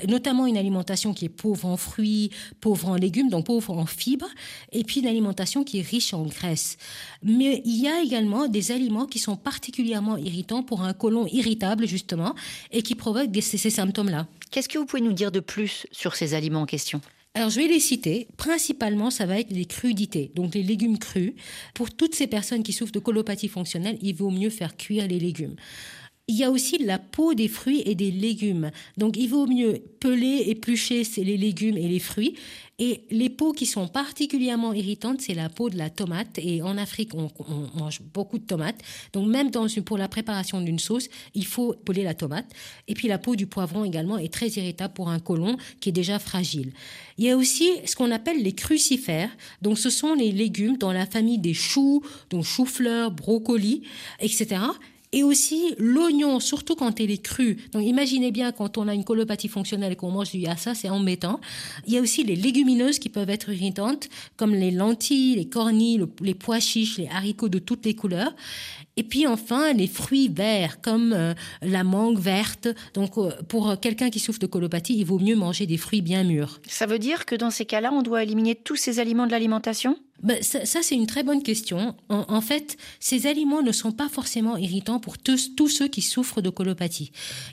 notamment 0.07 0.47
une 0.47 0.57
alimentation 0.57 1.13
qui 1.13 1.25
est 1.25 1.29
pauvre 1.29 1.65
en 1.65 1.77
fruits, 1.77 2.31
pauvre 2.59 2.89
en 2.89 2.95
légumes, 2.95 3.29
donc 3.29 3.45
pauvre 3.45 3.77
en 3.77 3.85
fibres, 3.85 4.29
et 4.71 4.83
puis 4.83 5.01
une 5.01 5.07
alimentation 5.07 5.63
qui 5.63 5.79
est 5.79 5.87
riche 5.87 6.13
en 6.13 6.23
graisse. 6.23 6.77
Mais 7.21 7.61
il 7.65 7.79
y 7.79 7.87
a 7.87 8.01
également 8.01 8.47
des 8.47 8.71
aliments 8.71 9.05
qui 9.05 9.19
sont 9.19 9.35
particulièrement 9.35 10.17
irritants 10.17 10.63
pour 10.63 10.81
un 10.81 10.93
côlon 10.93 11.27
irritable, 11.27 11.87
justement, 11.87 12.33
et 12.71 12.81
qui 12.81 12.95
provoquent 12.95 13.29
ces 13.41 13.69
symptômes-là. 13.69 14.27
Qu'est-ce 14.49 14.67
que 14.67 14.79
vous 14.79 14.85
pouvez 14.85 15.01
nous 15.01 15.13
dire 15.13 15.31
de 15.31 15.39
plus 15.39 15.85
sur 15.91 16.15
ces 16.15 16.33
aliments 16.33 16.61
en 16.61 16.65
question? 16.65 17.01
Alors, 17.37 17.51
je 17.51 17.59
vais 17.59 17.67
les 17.67 17.79
citer. 17.79 18.27
Principalement, 18.35 19.11
ça 19.11 19.27
va 19.27 19.39
être 19.39 19.51
les 19.51 19.65
crudités, 19.65 20.31
donc 20.33 20.55
les 20.55 20.63
légumes 20.63 20.97
crus. 20.97 21.33
Pour 21.75 21.91
toutes 21.91 22.15
ces 22.15 22.25
personnes 22.25 22.63
qui 22.63 22.73
souffrent 22.73 22.93
de 22.93 22.97
colopathie 22.97 23.47
fonctionnelle, 23.47 23.99
il 24.01 24.15
vaut 24.15 24.31
mieux 24.31 24.49
faire 24.49 24.75
cuire 24.75 25.07
les 25.07 25.19
légumes. 25.19 25.55
Il 26.27 26.35
y 26.35 26.43
a 26.43 26.49
aussi 26.49 26.79
la 26.79 26.97
peau 26.97 27.35
des 27.35 27.47
fruits 27.47 27.83
et 27.85 27.93
des 27.93 28.09
légumes. 28.09 28.71
Donc 28.97 29.17
il 29.17 29.27
vaut 29.27 29.45
mieux 29.45 29.83
peler, 29.99 30.45
éplucher 30.47 31.03
les 31.17 31.37
légumes 31.37 31.77
et 31.77 31.87
les 31.87 31.99
fruits. 31.99 32.33
Et 32.79 33.05
les 33.09 33.29
peaux 33.29 33.53
qui 33.53 33.65
sont 33.65 33.87
particulièrement 33.87 34.71
irritantes, 34.71 35.21
c'est 35.21 35.33
la 35.33 35.49
peau 35.49 35.71
de 35.71 35.77
la 35.77 35.89
tomate. 35.89 36.37
Et 36.37 36.61
en 36.61 36.77
Afrique, 36.77 37.15
on, 37.15 37.31
mange 37.75 38.01
beaucoup 38.13 38.37
de 38.37 38.45
tomates. 38.45 38.79
Donc 39.13 39.27
même 39.27 39.49
dans 39.49 39.67
pour 39.83 39.97
la 39.97 40.07
préparation 40.07 40.61
d'une 40.61 40.77
sauce, 40.77 41.09
il 41.33 41.45
faut 41.45 41.73
peler 41.73 42.03
la 42.03 42.13
tomate. 42.13 42.45
Et 42.87 42.93
puis 42.93 43.07
la 43.07 43.17
peau 43.17 43.35
du 43.35 43.47
poivron 43.47 43.83
également 43.83 44.19
est 44.19 44.31
très 44.31 44.47
irritable 44.49 44.93
pour 44.93 45.09
un 45.09 45.19
côlon 45.19 45.57
qui 45.79 45.89
est 45.89 45.93
déjà 45.93 46.19
fragile. 46.19 46.71
Il 47.17 47.25
y 47.25 47.31
a 47.31 47.37
aussi 47.37 47.71
ce 47.85 47.95
qu'on 47.95 48.11
appelle 48.11 48.43
les 48.43 48.53
crucifères. 48.53 49.35
Donc 49.63 49.79
ce 49.79 49.89
sont 49.89 50.13
les 50.13 50.31
légumes 50.31 50.77
dans 50.77 50.91
la 50.91 51.07
famille 51.07 51.39
des 51.39 51.55
choux, 51.55 52.03
donc 52.29 52.43
choux-fleurs, 52.43 53.09
brocolis, 53.09 53.81
etc 54.19 54.59
et 55.13 55.23
aussi 55.23 55.73
l'oignon, 55.77 56.39
surtout 56.39 56.75
quand 56.75 56.99
il 56.99 57.11
est 57.11 57.21
cru. 57.21 57.57
Donc 57.71 57.83
imaginez 57.83 58.31
bien 58.31 58.51
quand 58.51 58.77
on 58.77 58.87
a 58.87 58.93
une 58.93 59.03
colopathie 59.03 59.47
fonctionnelle 59.47 59.93
et 59.93 59.95
qu'on 59.95 60.11
mange 60.11 60.31
du 60.31 60.39
yassa, 60.39 60.75
c'est 60.75 60.89
embêtant. 60.89 61.39
Il 61.85 61.93
y 61.93 61.97
a 61.97 62.01
aussi 62.01 62.23
les 62.23 62.35
légumineuses 62.35 62.99
qui 62.99 63.09
peuvent 63.09 63.29
être 63.29 63.49
irritantes, 63.49 64.09
comme 64.35 64.53
les 64.53 64.71
lentilles, 64.71 65.35
les 65.35 65.47
cornilles, 65.47 66.05
les 66.21 66.33
pois 66.33 66.59
chiches, 66.59 66.97
les 66.97 67.07
haricots 67.07 67.49
de 67.49 67.59
toutes 67.59 67.85
les 67.85 67.95
couleurs. 67.95 68.33
Et 68.97 69.03
puis 69.03 69.27
enfin, 69.27 69.73
les 69.73 69.87
fruits 69.87 70.27
verts, 70.27 70.81
comme 70.81 71.13
euh, 71.13 71.33
la 71.61 71.83
mangue 71.83 72.19
verte. 72.19 72.67
Donc 72.95 73.17
euh, 73.17 73.31
pour 73.47 73.79
quelqu'un 73.79 74.09
qui 74.09 74.19
souffre 74.19 74.39
de 74.39 74.47
colopathie, 74.47 74.97
il 74.97 75.05
vaut 75.05 75.19
mieux 75.19 75.35
manger 75.35 75.67
des 75.67 75.77
fruits 75.77 76.01
bien 76.01 76.23
mûrs. 76.23 76.59
Ça 76.67 76.85
veut 76.85 76.99
dire 76.99 77.25
que 77.25 77.35
dans 77.35 77.51
ces 77.51 77.65
cas-là, 77.65 77.91
on 77.93 78.01
doit 78.01 78.23
éliminer 78.23 78.55
tous 78.55 78.75
ces 78.75 78.99
aliments 78.99 79.27
de 79.27 79.31
l'alimentation? 79.31 79.97
Ben, 80.23 80.41
ça, 80.41 80.81
c'est 80.81 80.95
une 80.95 81.05
très 81.05 81.23
bonne 81.23 81.43
question. 81.43 81.95
En, 82.09 82.41
fait, 82.41 82.77
ces 82.99 83.27
aliments 83.27 83.61
ne 83.61 83.71
sont 83.71 83.91
pas 83.91 84.09
forcément 84.09 84.57
irritants 84.57 84.99
pour 84.99 85.17
tous, 85.17 85.55
tous 85.55 85.67
ceux 85.67 85.87
qui 85.87 86.01
souffrent 86.01 86.41
de 86.41 86.49
colopathie. 86.49 87.11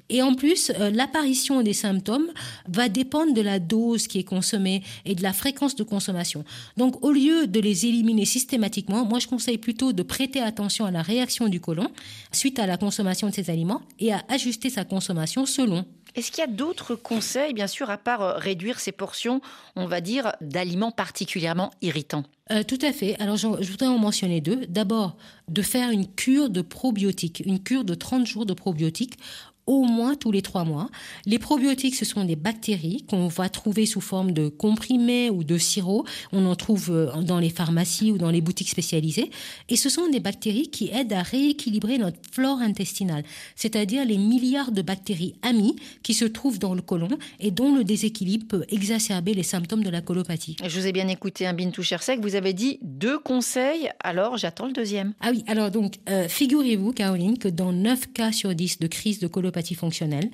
Et 0.08 0.22
en 0.22 0.34
plus, 0.34 0.72
euh, 0.78 0.90
l'apparition 0.90 1.62
des 1.62 1.74
symptômes 1.74 2.28
va 2.68 2.88
dépendre 2.88 3.34
de 3.34 3.42
la 3.42 3.58
dose 3.58 4.06
qui 4.06 4.18
est 4.18 4.24
consommée 4.24 4.82
et 5.04 5.14
de 5.14 5.22
la 5.22 5.34
fréquence 5.34 5.74
de 5.76 5.84
consommation. 5.84 6.44
Donc, 6.78 7.04
au 7.04 7.12
lieu 7.12 7.46
de 7.46 7.60
les 7.60 7.84
éliminer 7.84 8.24
systématiquement, 8.24 9.04
moi, 9.04 9.18
je 9.18 9.26
conseille 9.26 9.58
plutôt 9.58 9.92
de 9.92 10.02
prêter 10.02 10.40
attention 10.40 10.86
à 10.86 10.90
la 10.90 11.02
réaction 11.02 11.48
du 11.48 11.60
côlon 11.60 11.88
suite 12.32 12.58
à 12.58 12.66
la 12.66 12.78
consommation 12.78 13.28
de 13.28 13.34
ces 13.34 13.50
aliments 13.50 13.82
et 13.98 14.12
à 14.12 14.24
ajuster 14.28 14.70
sa 14.70 14.84
consommation 14.84 15.44
selon. 15.44 15.84
Est-ce 16.14 16.30
qu'il 16.30 16.42
y 16.42 16.44
a 16.44 16.50
d'autres 16.50 16.94
conseils, 16.94 17.54
bien 17.54 17.66
sûr, 17.66 17.90
à 17.90 17.98
part 17.98 18.22
euh, 18.22 18.34
réduire 18.36 18.80
ces 18.80 18.92
portions, 18.92 19.40
on 19.76 19.86
va 19.86 20.00
dire, 20.00 20.32
d'aliments 20.40 20.92
particulièrement 20.92 21.70
irritants? 21.82 22.24
Euh, 22.52 22.62
tout 22.62 22.78
à 22.82 22.92
fait. 22.92 23.20
Alors, 23.20 23.36
je, 23.36 23.46
voudrais 23.46 23.86
en 23.86 23.98
mentionner 23.98 24.40
deux. 24.40 24.66
D'abord, 24.66 25.16
de 25.48 25.62
faire 25.62 25.90
une 25.90 26.06
cure 26.06 26.50
de 26.50 26.62
probiotiques, 26.62 27.42
une 27.44 27.62
cure 27.62 27.84
de 27.84 27.94
30 27.94 28.26
jours 28.26 28.46
de 28.46 28.54
probiotiques 28.54 29.18
au 29.66 29.84
moins 29.84 30.14
tous 30.14 30.32
les 30.32 30.42
trois 30.42 30.64
mois. 30.64 30.90
Les 31.26 31.38
probiotiques, 31.38 31.94
ce 31.94 32.04
sont 32.04 32.24
des 32.24 32.36
bactéries 32.36 33.04
qu'on 33.08 33.28
va 33.28 33.48
trouver 33.48 33.86
sous 33.86 34.00
forme 34.00 34.32
de 34.32 34.48
comprimés 34.48 35.30
ou 35.30 35.44
de 35.44 35.58
sirop. 35.58 36.04
On 36.32 36.46
en 36.46 36.54
trouve 36.54 36.90
euh, 36.90 37.22
dans 37.22 37.38
les 37.38 37.50
pharmacies 37.50 38.12
ou 38.12 38.18
dans 38.18 38.30
les 38.30 38.40
boutiques 38.40 38.68
spécialisées. 38.68 39.30
Et 39.68 39.76
ce 39.76 39.88
sont 39.88 40.08
des 40.08 40.20
bactéries 40.20 40.68
qui 40.68 40.90
aident 40.92 41.12
à 41.12 41.22
rééquilibrer 41.22 41.98
notre 41.98 42.18
flore 42.30 42.58
intestinale, 42.60 43.24
c'est-à-dire 43.56 44.04
les 44.04 44.18
milliards 44.18 44.72
de 44.72 44.82
bactéries 44.82 45.34
amies 45.42 45.76
qui 46.02 46.14
se 46.14 46.24
trouvent 46.24 46.58
dans 46.58 46.74
le 46.74 46.82
côlon 46.82 47.08
et 47.40 47.50
dont 47.50 47.74
le 47.74 47.84
déséquilibre 47.84 48.46
peut 48.46 48.64
exacerber 48.68 49.34
les 49.34 49.42
symptômes 49.42 49.82
de 49.82 49.90
la 49.90 50.00
colopathie. 50.00 50.56
Je 50.64 50.80
vous 50.80 50.86
ai 50.86 50.92
bien 50.92 51.08
écouté, 51.08 51.46
un 51.46 51.50
hein, 51.50 51.54
Bintou 51.54 51.82
Chersek, 51.82 52.20
vous 52.20 52.34
avez 52.34 52.52
dit 52.52 52.78
deux 52.82 53.18
conseils, 53.18 53.90
alors 54.00 54.36
j'attends 54.36 54.66
le 54.66 54.72
deuxième. 54.72 55.14
Ah 55.20 55.30
oui, 55.32 55.44
alors 55.46 55.70
donc, 55.70 55.94
euh, 56.08 56.28
figurez-vous, 56.28 56.92
Caroline, 56.92 57.38
que 57.38 57.48
dans 57.48 57.72
9 57.72 58.12
cas 58.12 58.32
sur 58.32 58.54
10 58.54 58.78
de 58.78 58.86
crise 58.86 59.18
de 59.18 59.26
colopathie, 59.26 59.53
fonctionnelle, 59.74 60.30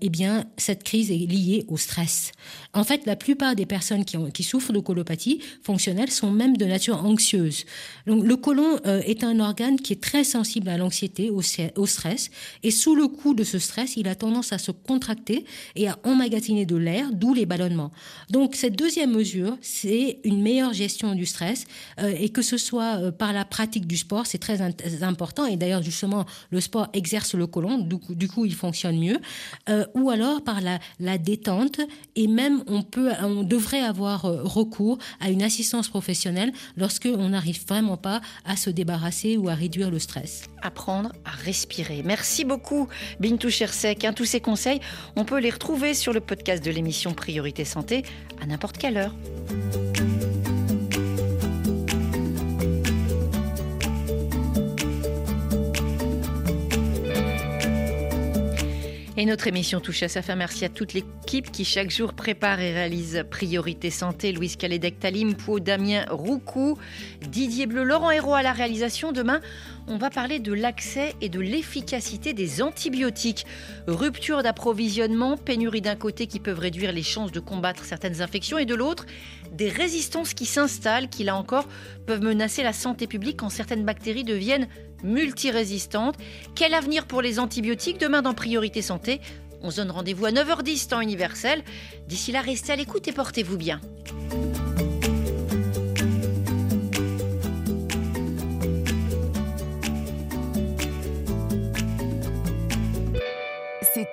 eh 0.00 0.08
bien, 0.08 0.44
cette 0.56 0.82
crise 0.82 1.10
est 1.10 1.16
liée 1.16 1.64
au 1.68 1.76
stress. 1.76 2.32
En 2.72 2.84
fait, 2.84 3.06
la 3.06 3.16
plupart 3.16 3.54
des 3.54 3.66
personnes 3.66 4.04
qui, 4.04 4.42
souffrent 4.42 4.72
de 4.72 4.80
colopathie 4.80 5.40
fonctionnelle 5.62 6.10
sont 6.10 6.30
même 6.30 6.56
de 6.56 6.64
nature 6.64 7.04
anxieuse. 7.04 7.64
Donc, 8.06 8.24
le 8.24 8.36
côlon 8.36 8.78
euh, 8.86 9.00
est 9.02 9.24
un 9.24 9.38
organe 9.40 9.76
qui 9.76 9.92
est 9.92 10.02
très 10.02 10.24
sensible 10.24 10.68
à 10.68 10.76
l'anxiété, 10.76 11.30
au, 11.30 11.40
stress, 11.86 12.30
et 12.62 12.70
sous 12.70 12.94
le 12.94 13.08
coup 13.08 13.34
de 13.34 13.44
ce 13.44 13.58
stress, 13.58 13.96
il 13.96 14.08
a 14.08 14.14
tendance 14.14 14.52
à 14.52 14.58
se 14.58 14.70
contracter 14.70 15.44
et 15.76 15.88
à 15.88 15.98
emmagasiner 16.04 16.66
de 16.66 16.76
l'air, 16.76 17.12
d'où 17.12 17.34
les 17.34 17.46
ballonnements. 17.46 17.92
Donc, 18.30 18.56
cette 18.56 18.76
deuxième 18.76 19.12
mesure, 19.12 19.56
c'est 19.62 20.18
une 20.24 20.42
meilleure 20.42 20.72
gestion 20.72 21.14
du 21.14 21.26
stress, 21.26 21.64
euh, 22.00 22.14
et 22.18 22.28
que 22.28 22.42
ce 22.42 22.56
soit 22.56 22.96
euh, 22.96 23.10
par 23.12 23.32
la 23.32 23.44
pratique 23.44 23.86
du 23.86 23.96
sport, 23.96 24.26
c'est 24.26 24.38
très 24.38 24.60
important. 25.02 25.46
Et 25.46 25.56
d'ailleurs, 25.56 25.82
justement, 25.82 26.26
le 26.50 26.60
sport 26.60 26.88
exerce 26.92 27.34
le 27.34 27.46
côlon, 27.46 27.78
du 27.78 28.28
coup, 28.28 28.44
il 28.44 28.54
fonctionne 28.54 28.98
mieux. 28.98 29.18
Ou 29.94 30.10
alors 30.10 30.42
par 30.42 30.60
la, 30.60 30.78
la, 31.00 31.18
détente. 31.18 31.80
Et 32.16 32.26
même, 32.26 32.62
on, 32.66 32.82
peut, 32.82 33.10
on 33.22 33.42
devrait 33.42 33.80
avoir 33.80 34.24
euh, 34.24 34.42
recours 34.42 34.98
à 35.20 35.30
une 35.30 35.42
assistance 35.42 35.88
professionnelle 35.88 36.52
lorsque 36.76 37.08
on 37.12 37.30
n'arrive 37.30 37.66
vraiment 37.66 37.96
pas 37.96 38.20
à 38.44 38.56
se 38.56 38.70
débarrasser 38.70 39.36
ou 39.36 39.48
à 39.48 39.54
réduire 39.54 39.90
le 39.90 39.98
stress. 39.98 40.44
Apprendre 40.62 41.12
à 41.24 41.30
respirer. 41.30 42.02
Merci 42.04 42.44
beaucoup, 42.44 42.88
Bintou 43.20 43.50
Chersek. 43.50 44.04
Hein, 44.04 44.12
tous 44.12 44.24
ces 44.24 44.40
conseils, 44.40 44.80
on 45.16 45.24
peut 45.24 45.38
les 45.38 45.50
retrouver 45.50 45.94
sur 45.94 46.12
le 46.12 46.20
podcast 46.20 46.64
de 46.64 46.70
l'émission 46.70 47.12
Priorité 47.12 47.64
Santé 47.64 48.04
à 48.40 48.46
n'importe 48.46 48.78
quelle 48.78 48.96
heure. 48.96 49.14
Et 59.24 59.26
notre 59.26 59.46
émission 59.46 59.80
touche 59.80 60.02
à 60.02 60.08
sa 60.08 60.20
fin. 60.20 60.34
Merci 60.36 60.66
à 60.66 60.68
toute 60.68 60.92
l'équipe 60.92 61.50
qui 61.50 61.64
chaque 61.64 61.88
jour 61.90 62.12
prépare 62.12 62.60
et 62.60 62.74
réalise 62.74 63.24
Priorité 63.30 63.88
Santé. 63.88 64.32
Louise 64.32 64.56
Calédec 64.56 65.00
Talim, 65.00 65.34
Pau, 65.34 65.60
Damien 65.60 66.04
Roucou, 66.10 66.76
Didier 67.30 67.64
Bleu, 67.64 67.84
Laurent 67.84 68.10
Hérault 68.10 68.34
à 68.34 68.42
la 68.42 68.52
réalisation. 68.52 69.12
Demain, 69.12 69.40
on 69.86 69.96
va 69.96 70.10
parler 70.10 70.40
de 70.40 70.52
l'accès 70.52 71.14
et 71.22 71.30
de 71.30 71.40
l'efficacité 71.40 72.34
des 72.34 72.60
antibiotiques. 72.60 73.46
Rupture 73.86 74.42
d'approvisionnement, 74.42 75.38
pénurie 75.38 75.80
d'un 75.80 75.96
côté 75.96 76.26
qui 76.26 76.38
peuvent 76.38 76.58
réduire 76.58 76.92
les 76.92 77.02
chances 77.02 77.32
de 77.32 77.40
combattre 77.40 77.86
certaines 77.86 78.20
infections 78.20 78.58
et 78.58 78.66
de 78.66 78.74
l'autre, 78.74 79.06
des 79.54 79.68
résistances 79.68 80.34
qui 80.34 80.46
s'installent, 80.46 81.08
qui 81.08 81.24
là 81.24 81.36
encore 81.36 81.66
peuvent 82.06 82.22
menacer 82.22 82.62
la 82.62 82.72
santé 82.72 83.06
publique 83.06 83.38
quand 83.38 83.48
certaines 83.48 83.84
bactéries 83.84 84.24
deviennent 84.24 84.68
multirésistantes. 85.02 86.16
Quel 86.54 86.74
avenir 86.74 87.06
pour 87.06 87.22
les 87.22 87.38
antibiotiques 87.38 87.98
demain 87.98 88.22
dans 88.22 88.34
Priorité 88.34 88.82
Santé? 88.82 89.20
On 89.62 89.70
se 89.70 89.76
donne 89.76 89.90
rendez-vous 89.90 90.26
à 90.26 90.30
9h10 90.30 90.88
temps 90.88 91.00
universel. 91.00 91.62
D'ici 92.06 92.32
là, 92.32 92.42
restez 92.42 92.72
à 92.72 92.76
l'écoute 92.76 93.08
et 93.08 93.12
portez-vous 93.12 93.56
bien. 93.56 93.80